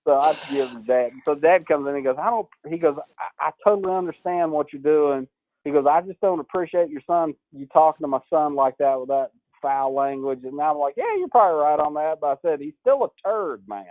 so 0.06 0.20
I'd 0.20 0.38
give 0.50 0.70
him 0.72 0.84
dad. 0.84 1.12
So 1.26 1.36
dad 1.36 1.68
comes 1.68 1.84
in 1.84 1.90
and 1.90 1.98
he 1.98 2.04
goes, 2.04 2.18
I 2.20 2.30
don't, 2.30 2.48
he 2.70 2.78
goes, 2.78 2.98
I, 3.20 3.48
I 3.48 3.52
totally 3.66 3.96
understand 3.96 4.52
what 4.52 4.74
you're 4.74 4.82
doing. 4.82 5.28
He 5.66 5.72
goes, 5.72 5.86
I 5.90 6.02
just 6.02 6.22
don't 6.22 6.40
appreciate 6.40 6.90
your 6.90 7.02
son, 7.08 7.36
you 7.54 7.68
talking 7.68 8.04
to 8.04 8.08
my 8.10 8.20
son 8.30 8.56
like 8.56 8.78
that 8.80 9.00
with 9.00 9.10
that 9.10 9.32
foul 9.62 9.96
language. 9.96 10.42
And 10.44 10.60
I'm 10.62 10.78
like, 10.78 10.96
yeah, 10.98 11.16
you're 11.18 11.30
probably 11.30 11.62
right 11.62 11.80
on 11.80 11.94
that. 11.96 12.20
But 12.22 12.28
I 12.28 12.36
said, 12.42 12.62
he's 12.62 12.74
still 12.82 13.06
a 13.06 13.10
turd, 13.28 13.64
man. 13.68 13.86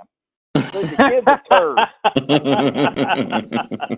The 0.88 0.98
kid's 0.98 1.30
a 1.30 1.40
turd. 1.50 1.86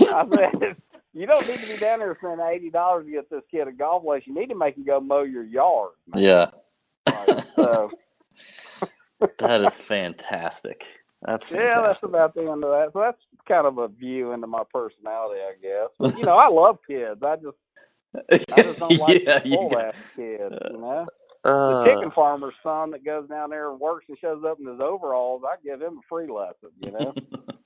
I 0.10 0.24
said, 0.34 0.76
you 1.16 1.26
don't 1.26 1.48
need 1.48 1.58
to 1.58 1.68
be 1.68 1.76
down 1.78 2.00
there 2.00 2.16
spending 2.18 2.46
eighty 2.46 2.70
dollars 2.70 3.06
to 3.06 3.12
get 3.12 3.30
this 3.30 3.42
kid 3.50 3.68
a 3.68 3.72
golf 3.72 4.04
lesson. 4.04 4.34
You 4.34 4.40
need 4.40 4.48
to 4.50 4.54
make 4.54 4.76
him 4.76 4.84
go 4.84 5.00
mow 5.00 5.22
your 5.22 5.44
yard. 5.44 5.92
Man. 6.08 6.22
Yeah. 6.22 6.46
Like, 7.06 7.44
so 7.54 7.90
That 9.38 9.62
is 9.62 9.76
fantastic. 9.76 10.84
That's 11.22 11.50
yeah, 11.50 11.80
that's 11.80 12.02
about 12.02 12.34
the 12.34 12.42
end 12.42 12.62
of 12.62 12.70
that. 12.70 12.90
So 12.92 13.00
that's 13.00 13.20
kind 13.48 13.66
of 13.66 13.78
a 13.78 13.88
view 13.88 14.32
into 14.32 14.46
my 14.46 14.62
personality, 14.72 15.40
I 15.40 15.54
guess. 15.60 15.88
But, 15.98 16.18
you 16.18 16.24
know, 16.24 16.36
I 16.36 16.48
love 16.48 16.78
kids. 16.86 17.22
I 17.22 17.36
just 17.36 17.56
I 18.52 18.62
just 18.62 18.78
don't 18.78 18.98
like 18.98 19.22
yeah, 19.24 19.38
the 19.40 19.48
you 19.48 19.56
full 19.56 19.78
ass 19.78 19.94
kids. 20.14 20.54
You 20.70 20.78
know, 20.78 21.06
uh, 21.44 21.84
the 21.84 21.90
chicken 21.90 22.10
farmer's 22.10 22.54
son 22.62 22.90
that 22.90 23.04
goes 23.04 23.28
down 23.28 23.50
there 23.50 23.70
and 23.70 23.80
works 23.80 24.04
and 24.08 24.18
shows 24.18 24.44
up 24.46 24.58
in 24.60 24.66
his 24.66 24.80
overalls, 24.80 25.42
I 25.46 25.56
give 25.64 25.80
him 25.80 25.98
a 25.98 26.02
free 26.08 26.30
lesson. 26.30 26.70
You 26.80 26.92
know. 26.92 27.14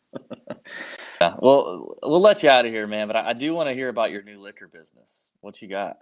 yeah. 1.20 1.34
Well, 1.38 1.96
we'll 2.02 2.20
let 2.20 2.42
you 2.42 2.50
out 2.50 2.66
of 2.66 2.72
here, 2.72 2.86
man. 2.86 3.08
But 3.08 3.16
I, 3.16 3.30
I 3.30 3.32
do 3.34 3.54
want 3.54 3.68
to 3.68 3.74
hear 3.74 3.88
about 3.88 4.10
your 4.12 4.22
new 4.22 4.40
liquor 4.40 4.68
business. 4.68 5.30
What 5.40 5.62
you 5.62 5.68
got? 5.68 5.98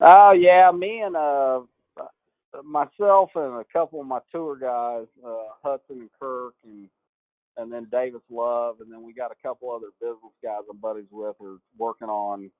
Oh 0.00 0.32
yeah, 0.32 0.70
me 0.72 1.00
and 1.02 1.16
uh 1.16 1.60
myself 2.64 3.30
and 3.36 3.54
a 3.60 3.64
couple 3.72 4.00
of 4.00 4.06
my 4.06 4.20
tour 4.32 4.56
guys, 4.56 5.06
uh 5.26 5.48
Hudson 5.64 6.00
and 6.00 6.10
Kirk 6.20 6.54
and 6.64 6.88
and 7.58 7.72
then 7.72 7.88
Davis 7.92 8.22
Love 8.30 8.78
and 8.80 8.92
then 8.92 9.02
we 9.04 9.14
got 9.14 9.32
a 9.32 9.48
couple 9.48 9.72
other 9.72 9.88
business 10.00 10.32
guys 10.44 10.62
I'm 10.70 10.78
buddies 10.78 11.08
with 11.12 11.36
are 11.42 11.58
working 11.78 12.08
on 12.08 12.50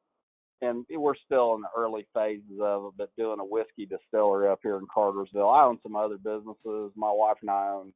and 0.63 0.87
we're 0.91 1.17
still 1.27 1.55
in 1.57 1.63
the 1.63 1.69
early 1.77 2.07
phases 2.15 2.61
of 2.63 2.87
it, 2.87 2.93
but 2.99 3.11
doing 3.19 3.41
a 3.41 3.45
whiskey 3.45 3.87
distillery 3.87 4.49
up 4.49 4.61
here 4.63 4.79
in 4.79 4.87
Cartersville. 4.93 5.51
I 5.51 5.65
own 5.65 5.79
some 5.83 5.97
other 5.97 6.19
businesses. 6.19 6.93
My 6.97 7.13
wife 7.13 7.39
and 7.43 7.51
I 7.51 7.69
own 7.71 7.93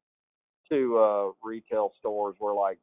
two 0.71 0.99
uh 0.99 1.33
retail 1.43 1.93
stores. 2.01 2.37
We're 2.41 2.55
like 2.55 2.79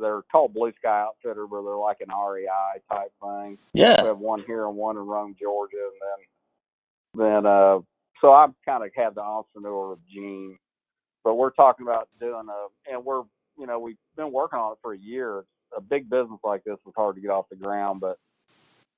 they're 0.00 0.22
called 0.30 0.54
Blue 0.54 0.72
Sky 0.78 1.06
Outfitter, 1.06 1.46
but 1.46 1.62
they're 1.62 1.76
like 1.76 1.98
an 2.00 2.08
REI 2.14 2.80
type 2.90 3.12
thing. 3.22 3.58
Yeah, 3.72 4.02
we 4.02 4.08
have 4.08 4.18
one 4.18 4.42
here 4.46 4.66
and 4.66 4.76
one 4.76 4.96
in 4.96 5.06
Rome, 5.06 5.34
Georgia, 5.40 5.76
and 5.76 7.24
then 7.24 7.26
then 7.26 7.46
uh 7.46 7.80
so 8.20 8.32
I've 8.32 8.50
kind 8.64 8.84
of 8.84 8.90
had 8.94 9.14
the 9.14 9.22
entrepreneur 9.22 9.92
of 9.92 9.98
Gene, 10.06 10.58
but 11.24 11.36
we're 11.36 11.50
talking 11.50 11.86
about 11.86 12.08
doing 12.20 12.46
a 12.48 12.92
and 12.92 13.04
we're 13.04 13.22
you 13.58 13.66
know 13.66 13.78
we've 13.78 13.96
been 14.16 14.32
working 14.32 14.58
on 14.58 14.72
it 14.72 14.78
for 14.82 14.94
a 14.94 14.98
year. 14.98 15.44
A 15.76 15.80
big 15.80 16.10
business 16.10 16.40
like 16.42 16.64
this 16.64 16.78
is 16.86 16.92
hard 16.96 17.14
to 17.14 17.20
get 17.20 17.30
off 17.30 17.48
the 17.48 17.56
ground, 17.56 18.00
but 18.00 18.18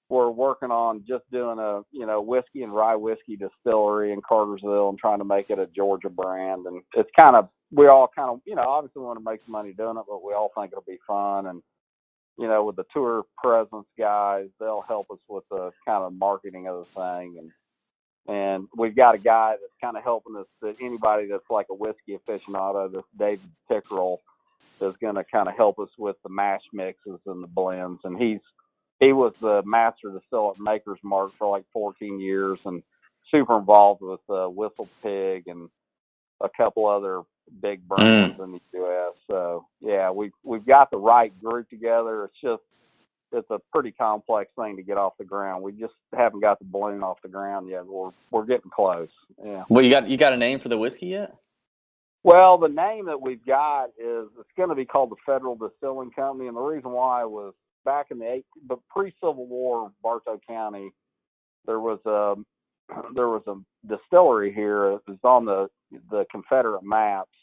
we're 0.09 0.30
working 0.30 0.70
on 0.70 1.05
just 1.07 1.24
doing 1.30 1.59
a 1.59 1.82
you 1.90 2.07
know 2.07 2.20
whiskey 2.20 2.62
and 2.62 2.74
rye 2.74 2.97
whiskey 2.97 3.36
distillery 3.36 4.12
in 4.12 4.20
Cartersville 4.20 4.90
and 4.90 4.99
trying 4.99 5.18
to 5.18 5.24
make 5.24 5.51
it 5.51 5.59
a 5.59 5.66
Georgia 5.66 6.11
brand. 6.11 6.66
And 6.66 6.82
it's 6.95 7.11
kind 7.18 7.36
of 7.36 7.49
we 7.73 7.89
all 7.89 8.09
kind 8.14 8.31
of 8.31 8.41
you 8.47 8.57
know 8.57 8.62
obviously 8.68 9.03
want 9.03 9.18
to 9.18 9.25
make 9.25 9.41
some 9.45 9.53
money 9.53 9.73
doing 9.73 9.97
it, 9.99 10.05
but 10.09 10.25
we 10.25 10.35
all 10.35 10.53
think 10.57 10.73
it'll 10.73 10.85
be 10.87 10.99
fun 11.07 11.47
and 11.47 11.62
you 12.39 12.49
know, 12.49 12.64
with 12.64 12.77
the 12.77 12.87
tour 12.93 13.25
presence 13.39 13.87
guys, 13.99 14.49
they'll 14.59 14.85
help 14.87 15.11
us 15.11 15.18
with 15.29 15.45
the 15.51 15.73
kind 15.87 16.05
of 16.05 16.14
marketing 16.14 16.68
of 16.68 16.81
the 16.95 17.01
thing, 17.01 17.37
and 17.39 17.51
and 18.29 18.68
we've 18.77 18.97
got 18.97 19.14
a 19.16 19.18
guy 19.18 19.53
that's 19.53 19.75
kind 19.83 19.97
of 19.97 20.05
helping 20.05 20.37
us. 20.37 20.47
That 20.62 20.77
anybody 20.81 21.27
that's 21.27 21.51
like 21.51 21.66
a 21.70 21.75
whiskey 21.75 22.18
aficionado, 22.18 22.93
this 22.93 23.05
David 23.18 23.51
Pickerell, 23.70 24.18
is 24.81 24.97
going 24.99 25.16
to 25.16 25.25
kind 25.25 25.49
of 25.49 25.57
help 25.57 25.79
us 25.79 25.91
with 25.99 26.16
the 26.23 26.31
mash 26.31 26.62
mixes 26.73 27.20
and 27.27 27.43
the 27.43 27.49
blends, 27.49 28.01
and 28.05 28.18
he's 28.20 28.41
he 29.01 29.12
was 29.12 29.35
the 29.41 29.62
master 29.64 30.11
distiller 30.11 30.53
at 30.53 30.61
Maker's 30.61 31.01
Mark 31.05 31.33
for 31.39 31.49
like 31.51 31.64
14 31.73 32.20
years, 32.20 32.59
and 32.64 32.83
super 33.31 33.59
involved 33.59 34.03
with 34.03 34.20
uh, 34.31 34.49
Whistle 34.49 34.89
Pig 35.03 35.49
and 35.49 35.68
a 36.43 36.49
couple 36.57 36.87
other 36.87 37.23
big 37.61 37.82
mm. 37.82 37.88
brands 37.88 38.40
in 38.40 38.53
the 38.53 38.61
U.S. 38.74 39.14
So 39.28 39.66
yeah, 39.80 40.11
we've 40.11 40.32
we've 40.43 40.66
got 40.66 40.90
the 40.90 40.99
right 40.99 41.32
group 41.43 41.68
together. 41.70 42.24
It's 42.24 42.40
just 42.43 42.62
it's 43.32 43.51
a 43.51 43.59
pretty 43.72 43.93
complex 43.93 44.51
thing 44.59 44.76
to 44.76 44.82
get 44.82 44.99
off 44.99 45.14
the 45.18 45.24
ground. 45.24 45.62
We 45.62 45.72
just 45.72 45.95
haven't 46.14 46.40
got 46.40 46.59
the 46.59 46.66
balloon 46.66 47.03
off 47.03 47.22
the 47.22 47.28
ground 47.28 47.68
yet. 47.68 47.86
We're 47.86 48.11
we're 48.30 48.45
getting 48.45 48.70
close. 48.70 49.09
Yeah. 49.43 49.64
Well, 49.68 49.84
you 49.84 49.90
got 49.90 50.09
you 50.09 50.16
got 50.16 50.32
a 50.32 50.36
name 50.36 50.59
for 50.59 50.68
the 50.68 50.78
whiskey 50.78 51.07
yet? 51.07 51.34
Well, 52.24 52.57
the 52.59 52.68
name 52.68 53.07
that 53.07 53.20
we've 53.20 53.45
got 53.45 53.86
is 53.99 54.28
it's 54.38 54.51
going 54.57 54.68
to 54.68 54.76
be 54.76 54.84
called 54.84 55.11
the 55.11 55.16
Federal 55.26 55.57
Distilling 55.57 56.12
Company, 56.12 56.47
and 56.47 56.57
the 56.57 56.61
reason 56.61 56.93
why 56.93 57.24
was 57.24 57.53
back 57.84 58.07
in 58.12 58.20
the 58.20 58.30
eight, 58.30 58.47
but 58.64 58.78
pre-Civil 58.88 59.47
War, 59.47 59.90
Bartow 60.05 60.38
County, 60.49 60.93
there 61.66 61.80
was 61.80 61.99
a 62.07 62.36
there 63.14 63.28
was 63.28 63.43
a 63.47 63.55
distillery 63.86 64.53
here. 64.53 64.93
It 64.93 65.03
was 65.07 65.18
on 65.24 65.45
the 65.45 65.68
the 66.11 66.24
Confederate 66.30 66.84
maps, 66.84 67.36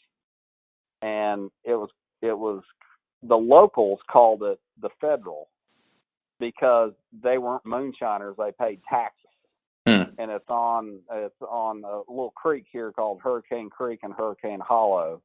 and 1.02 1.50
it 1.64 1.74
was 1.74 1.90
it 2.22 2.36
was 2.36 2.62
the 3.22 3.36
locals 3.36 4.00
called 4.10 4.42
it 4.42 4.58
the 4.80 4.90
Federal 5.00 5.48
because 6.38 6.92
they 7.22 7.38
weren't 7.38 7.66
moonshiners; 7.66 8.36
they 8.38 8.52
paid 8.52 8.80
taxes 8.88 9.30
Hmm. 9.86 10.02
and 10.18 10.30
it's 10.30 10.48
on 10.48 11.00
it's 11.10 11.40
on 11.40 11.82
a 11.84 11.98
little 12.10 12.32
creek 12.36 12.66
here 12.70 12.92
called 12.92 13.20
Hurricane 13.22 13.70
Creek 13.70 14.00
and 14.02 14.12
Hurricane 14.12 14.60
Hollow. 14.60 15.22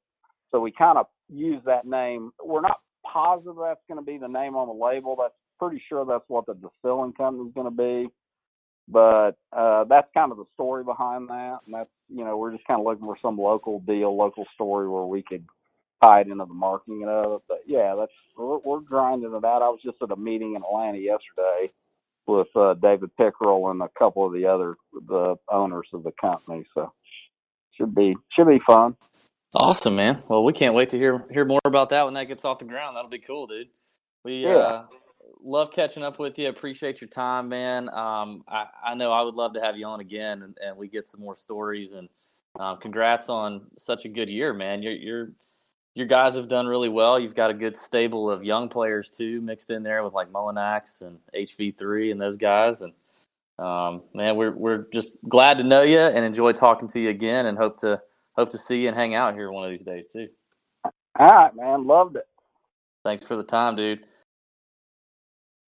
So 0.52 0.62
we 0.62 0.72
kind 0.72 0.98
of 0.98 1.08
use 1.30 1.62
that 1.66 1.86
name. 1.86 2.32
We're 2.44 2.62
not 2.62 2.80
positive 3.06 3.56
that's 3.62 3.82
going 3.90 4.00
to 4.00 4.06
be 4.06 4.18
the 4.18 4.28
name 4.28 4.56
on 4.56 4.68
the 4.68 4.74
label. 4.74 5.18
That's 5.20 5.34
pretty 5.60 5.84
sure 5.90 6.06
that's 6.06 6.24
what 6.30 6.46
the 6.46 6.54
distilling 6.54 7.14
company 7.14 7.50
is 7.50 7.54
going 7.54 7.70
to 7.70 7.72
be. 7.72 8.10
But 8.88 9.32
uh, 9.52 9.86
that's 9.86 10.08
kind 10.14 10.32
of 10.32 10.38
the 10.38 10.46
story 10.54 10.84
behind 10.84 11.30
that, 11.30 11.60
and 11.66 11.74
that's 11.74 11.90
you 12.08 12.24
know 12.24 12.38
we're 12.38 12.52
just 12.52 12.68
kind 12.68 12.80
of 12.80 12.86
looking 12.86 13.06
for 13.06 13.18
some 13.22 13.38
local 13.38 13.80
deal, 13.80 14.16
local 14.16 14.46
story 14.54 14.88
where 14.88 15.06
we 15.06 15.24
could 15.24 15.44
tie 16.04 16.22
it 16.22 16.28
into 16.28 16.46
the 16.46 16.54
marketing 16.54 17.04
of 17.08 17.34
it. 17.34 17.42
But 17.48 17.62
yeah, 17.66 17.96
that's 17.96 18.12
we're, 18.38 18.60
we're 18.60 18.80
grinding 18.82 19.34
it 19.34 19.46
out. 19.46 19.64
I 19.64 19.70
was 19.70 19.80
just 19.84 19.98
at 20.04 20.12
a 20.12 20.16
meeting 20.16 20.56
in 20.56 20.62
Atlanta 20.64 21.00
yesterday 21.00 21.72
with 22.28 22.48
uh, 22.56 22.76
David 22.76 23.10
Pickerell 23.20 23.72
and 23.72 23.82
a 23.82 23.90
couple 23.98 24.26
of 24.26 24.34
the 24.34 24.46
other 24.46 24.76
the 25.08 25.36
owners 25.50 25.88
of 25.94 26.04
the 26.04 26.14
company. 26.22 26.66
So 26.76 26.92
should 27.76 27.96
be 27.96 28.16
should 28.36 28.48
be 28.48 28.62
fun. 28.68 28.96
Awesome, 29.56 29.96
man. 29.96 30.22
Well, 30.28 30.44
we 30.44 30.54
can't 30.54 30.76
wait 30.76 30.90
to 30.90 30.98
hear 30.98 31.26
hear 31.32 31.46
more 31.46 31.62
about 31.66 31.90
that 31.90 32.04
when 32.04 32.14
that 32.16 32.26
gets 32.26 32.46
off 32.46 32.60
the 32.60 32.66
ground. 32.66 32.98
That'll 32.98 33.10
be 33.10 33.20
cool, 33.20 33.48
dude. 33.48 33.68
We 34.24 34.44
Yeah. 34.44 34.50
uh, 34.58 34.86
love 35.46 35.72
catching 35.72 36.04
up 36.04 36.20
with 36.20 36.38
you. 36.38 36.50
Appreciate 36.50 37.00
your 37.00 37.08
time, 37.08 37.48
man. 37.48 37.88
Um, 37.90 38.44
I, 38.48 38.66
I 38.84 38.96
know 38.96 39.12
I 39.12 39.22
would 39.22 39.36
love 39.36 39.54
to 39.54 39.62
have 39.62 39.78
you 39.78 39.86
on 39.86 40.00
again, 40.00 40.42
and, 40.42 40.58
and 40.64 40.76
we 40.76 40.88
get 40.88 41.08
some 41.08 41.22
more 41.22 41.36
stories. 41.36 41.94
And 41.94 42.10
um, 42.60 42.78
congrats 42.78 43.30
on 43.30 43.62
such 43.78 44.06
a 44.06 44.10
good 44.10 44.30
year, 44.30 44.54
man. 44.54 44.82
You're, 44.82 44.94
you're 44.94 45.32
your 45.94 46.08
guys 46.08 46.36
have 46.36 46.50
done 46.50 46.68
really 46.68 46.90
well. 46.90 47.18
You've 47.18 47.36
got 47.36 47.50
a 47.50 47.54
good 47.54 47.78
stable 47.78 48.30
of 48.30 48.44
young 48.44 48.68
players 48.68 49.10
too, 49.10 49.40
mixed 49.40 49.70
in 49.70 49.82
there 49.82 50.04
with 50.04 50.14
like 50.14 50.30
Mullinax 50.30 51.02
and 51.02 51.18
HV3 51.34 52.12
and 52.12 52.20
those 52.20 52.36
guys. 52.36 52.82
And 52.82 52.92
um, 53.58 54.02
man, 54.14 54.36
we're 54.36 54.52
we're 54.52 54.88
just 54.92 55.08
glad 55.30 55.58
to 55.58 55.64
know 55.64 55.84
you 55.84 56.00
and 56.00 56.26
enjoy 56.26 56.52
talking 56.52 56.90
to 56.90 57.00
you 57.00 57.10
again, 57.10 57.46
and 57.46 57.58
hope 57.58 57.78
to 57.80 58.02
hope 58.34 58.50
to 58.50 58.58
see 58.58 58.82
you 58.82 58.90
and 58.90 58.98
hang 58.98 59.16
out 59.16 59.34
here 59.34 59.52
one 59.52 59.64
of 59.64 59.72
these 59.72 59.84
days 59.84 60.08
too. 60.08 60.28
All 61.18 61.28
right, 61.28 61.56
man. 61.56 61.88
Loved 61.88 62.18
it. 62.18 62.28
Thanks 63.06 63.26
for 63.26 63.38
the 63.38 63.44
time, 63.44 63.76
dude. 63.78 64.06